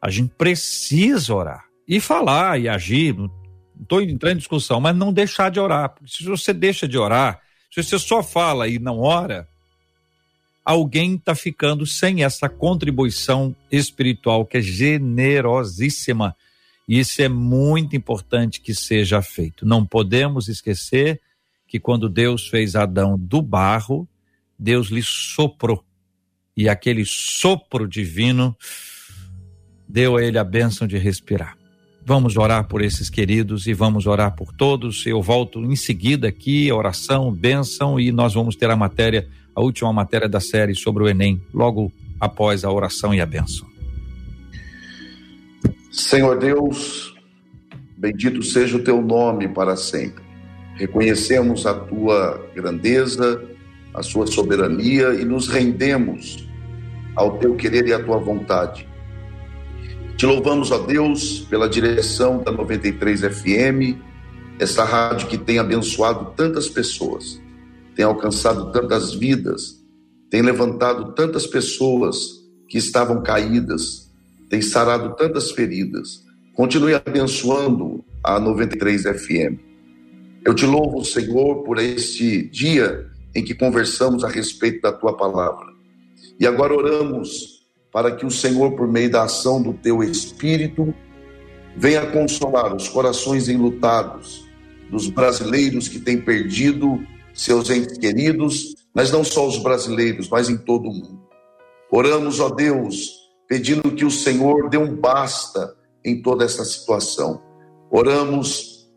A 0.02 0.10
gente 0.10 0.34
precisa 0.36 1.32
orar 1.32 1.64
e 1.86 2.00
falar 2.00 2.60
e 2.60 2.68
agir. 2.68 3.16
Não 3.16 3.30
estou 3.80 4.02
entrando 4.02 4.34
em 4.34 4.38
discussão, 4.38 4.80
mas 4.80 4.96
não 4.96 5.12
deixar 5.12 5.48
de 5.48 5.60
orar. 5.60 5.90
Porque 5.90 6.10
se 6.10 6.24
você 6.24 6.52
deixa 6.52 6.88
de 6.88 6.98
orar, 6.98 7.40
se 7.70 7.84
você 7.84 8.00
só 8.00 8.20
fala 8.20 8.66
e 8.66 8.80
não 8.80 8.98
ora, 8.98 9.48
alguém 10.68 11.14
está 11.14 11.34
ficando 11.34 11.86
sem 11.86 12.22
essa 12.22 12.46
contribuição 12.46 13.56
espiritual 13.72 14.44
que 14.44 14.58
é 14.58 14.60
generosíssima. 14.60 16.36
E 16.86 16.98
isso 16.98 17.22
é 17.22 17.28
muito 17.28 17.96
importante 17.96 18.60
que 18.60 18.74
seja 18.74 19.22
feito. 19.22 19.64
Não 19.64 19.86
podemos 19.86 20.46
esquecer 20.46 21.22
que 21.66 21.80
quando 21.80 22.06
Deus 22.06 22.48
fez 22.48 22.76
Adão 22.76 23.18
do 23.18 23.40
barro, 23.40 24.06
Deus 24.58 24.88
lhe 24.88 25.02
soprou. 25.02 25.82
E 26.54 26.68
aquele 26.68 27.06
sopro 27.06 27.88
divino 27.88 28.54
deu 29.88 30.18
a 30.18 30.22
ele 30.22 30.38
a 30.38 30.44
bênção 30.44 30.86
de 30.86 30.98
respirar. 30.98 31.56
Vamos 32.04 32.36
orar 32.36 32.68
por 32.68 32.82
esses 32.82 33.08
queridos 33.08 33.66
e 33.66 33.72
vamos 33.72 34.06
orar 34.06 34.36
por 34.36 34.52
todos. 34.52 35.06
Eu 35.06 35.22
volto 35.22 35.64
em 35.64 35.76
seguida 35.76 36.28
aqui, 36.28 36.70
oração, 36.70 37.32
bênção, 37.32 37.98
e 37.98 38.12
nós 38.12 38.34
vamos 38.34 38.54
ter 38.54 38.68
a 38.68 38.76
matéria 38.76 39.26
a 39.58 39.60
última 39.60 39.92
matéria 39.92 40.28
da 40.28 40.38
série 40.38 40.72
sobre 40.72 41.02
o 41.02 41.08
Enem, 41.08 41.42
logo 41.52 41.92
após 42.20 42.64
a 42.64 42.70
oração 42.70 43.12
e 43.12 43.20
a 43.20 43.26
bênção. 43.26 43.66
Senhor 45.90 46.38
Deus, 46.38 47.12
bendito 47.96 48.40
seja 48.40 48.76
o 48.76 48.84
teu 48.84 49.02
nome 49.02 49.48
para 49.48 49.74
sempre. 49.74 50.22
Reconhecemos 50.76 51.66
a 51.66 51.74
tua 51.74 52.40
grandeza, 52.54 53.42
a 53.92 54.00
sua 54.00 54.28
soberania 54.28 55.14
e 55.14 55.24
nos 55.24 55.48
rendemos 55.48 56.48
ao 57.16 57.38
teu 57.38 57.56
querer 57.56 57.88
e 57.88 57.92
à 57.92 58.00
tua 58.00 58.18
vontade. 58.18 58.86
Te 60.16 60.24
louvamos, 60.24 60.70
ó 60.70 60.78
Deus, 60.78 61.40
pela 61.50 61.68
direção 61.68 62.44
da 62.44 62.52
93 62.52 63.22
FM, 63.22 63.98
essa 64.60 64.84
rádio 64.84 65.26
que 65.26 65.36
tem 65.36 65.58
abençoado 65.58 66.32
tantas 66.36 66.68
pessoas 66.68 67.40
tem 67.98 68.04
alcançado 68.04 68.70
tantas 68.70 69.12
vidas, 69.12 69.84
tem 70.30 70.40
levantado 70.40 71.14
tantas 71.14 71.48
pessoas 71.48 72.16
que 72.68 72.78
estavam 72.78 73.24
caídas, 73.24 74.08
tem 74.48 74.62
sarado 74.62 75.16
tantas 75.16 75.50
feridas. 75.50 76.24
Continue 76.54 76.94
abençoando 76.94 78.04
a 78.22 78.38
93 78.38 79.02
FM. 79.02 79.58
Eu 80.44 80.54
te 80.54 80.64
louvo, 80.64 81.04
Senhor, 81.04 81.64
por 81.64 81.76
este 81.80 82.48
dia 82.50 83.04
em 83.34 83.42
que 83.42 83.52
conversamos 83.52 84.22
a 84.22 84.28
respeito 84.28 84.80
da 84.82 84.92
tua 84.92 85.16
palavra. 85.16 85.66
E 86.38 86.46
agora 86.46 86.72
oramos 86.72 87.66
para 87.92 88.14
que 88.14 88.24
o 88.24 88.30
Senhor, 88.30 88.76
por 88.76 88.86
meio 88.86 89.10
da 89.10 89.24
ação 89.24 89.60
do 89.60 89.72
teu 89.72 90.04
Espírito, 90.04 90.94
venha 91.76 92.06
consolar 92.06 92.76
os 92.76 92.88
corações 92.88 93.48
enlutados 93.48 94.46
dos 94.88 95.08
brasileiros 95.08 95.88
que 95.88 95.98
têm 95.98 96.20
perdido 96.20 97.04
seus 97.38 97.70
entes 97.70 97.96
queridos, 97.96 98.74
mas 98.92 99.12
não 99.12 99.22
só 99.22 99.46
os 99.46 99.58
brasileiros, 99.58 100.28
mas 100.28 100.48
em 100.48 100.56
todo 100.56 100.88
o 100.88 100.92
mundo. 100.92 101.22
Oramos, 101.90 102.40
ó 102.40 102.48
Deus, 102.50 103.30
pedindo 103.46 103.92
que 103.92 104.04
o 104.04 104.10
Senhor 104.10 104.68
dê 104.68 104.76
um 104.76 104.94
basta 104.94 105.74
em 106.04 106.20
toda 106.20 106.44
essa 106.44 106.64
situação. 106.64 107.40
Oramos 107.90 108.90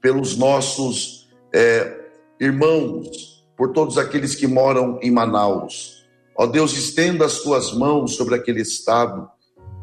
pelos 0.00 0.36
nossos 0.36 1.28
é, 1.54 2.00
irmãos, 2.40 3.46
por 3.56 3.72
todos 3.72 3.96
aqueles 3.96 4.34
que 4.34 4.46
moram 4.46 4.98
em 5.00 5.10
Manaus. 5.10 6.04
Ó 6.36 6.46
Deus, 6.46 6.72
estenda 6.72 7.24
as 7.24 7.38
tuas 7.38 7.72
mãos 7.72 8.16
sobre 8.16 8.34
aquele 8.34 8.60
estado 8.60 9.30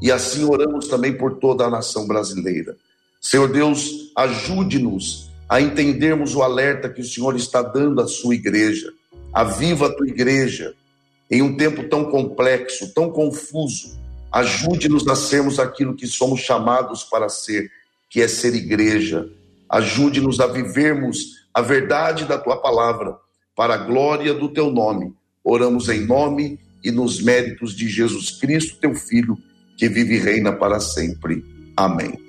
e 0.01 0.11
assim 0.11 0.43
oramos 0.43 0.87
também 0.87 1.17
por 1.17 1.37
toda 1.37 1.65
a 1.65 1.69
nação 1.69 2.05
brasileira. 2.05 2.75
Senhor 3.21 3.47
Deus, 3.47 4.11
ajude-nos 4.17 5.30
a 5.51 5.59
entendermos 5.59 6.33
o 6.33 6.41
alerta 6.41 6.87
que 6.87 7.01
o 7.01 7.03
Senhor 7.03 7.35
está 7.35 7.61
dando 7.61 7.99
à 7.99 8.07
sua 8.07 8.33
igreja. 8.33 8.89
Aviva 9.33 9.87
a 9.87 9.93
tua 9.93 10.07
igreja 10.07 10.73
em 11.29 11.41
um 11.41 11.57
tempo 11.57 11.89
tão 11.89 12.09
complexo, 12.09 12.93
tão 12.93 13.09
confuso. 13.09 13.99
Ajude-nos 14.31 15.05
a 15.09 15.15
sermos 15.15 15.59
aquilo 15.59 15.93
que 15.93 16.07
somos 16.07 16.39
chamados 16.39 17.03
para 17.03 17.27
ser, 17.27 17.69
que 18.09 18.21
é 18.21 18.29
ser 18.29 18.55
igreja. 18.55 19.27
Ajude-nos 19.69 20.39
a 20.39 20.47
vivermos 20.47 21.41
a 21.53 21.59
verdade 21.59 22.23
da 22.23 22.37
tua 22.37 22.55
palavra, 22.55 23.17
para 23.53 23.73
a 23.73 23.77
glória 23.77 24.33
do 24.33 24.47
teu 24.47 24.71
nome. 24.71 25.13
Oramos 25.43 25.89
em 25.89 26.05
nome 26.05 26.61
e 26.81 26.91
nos 26.91 27.21
méritos 27.21 27.75
de 27.75 27.89
Jesus 27.89 28.31
Cristo, 28.39 28.79
teu 28.79 28.95
Filho, 28.95 29.37
que 29.77 29.89
vive 29.89 30.15
e 30.15 30.19
reina 30.19 30.53
para 30.53 30.79
sempre. 30.79 31.43
Amém. 31.75 32.21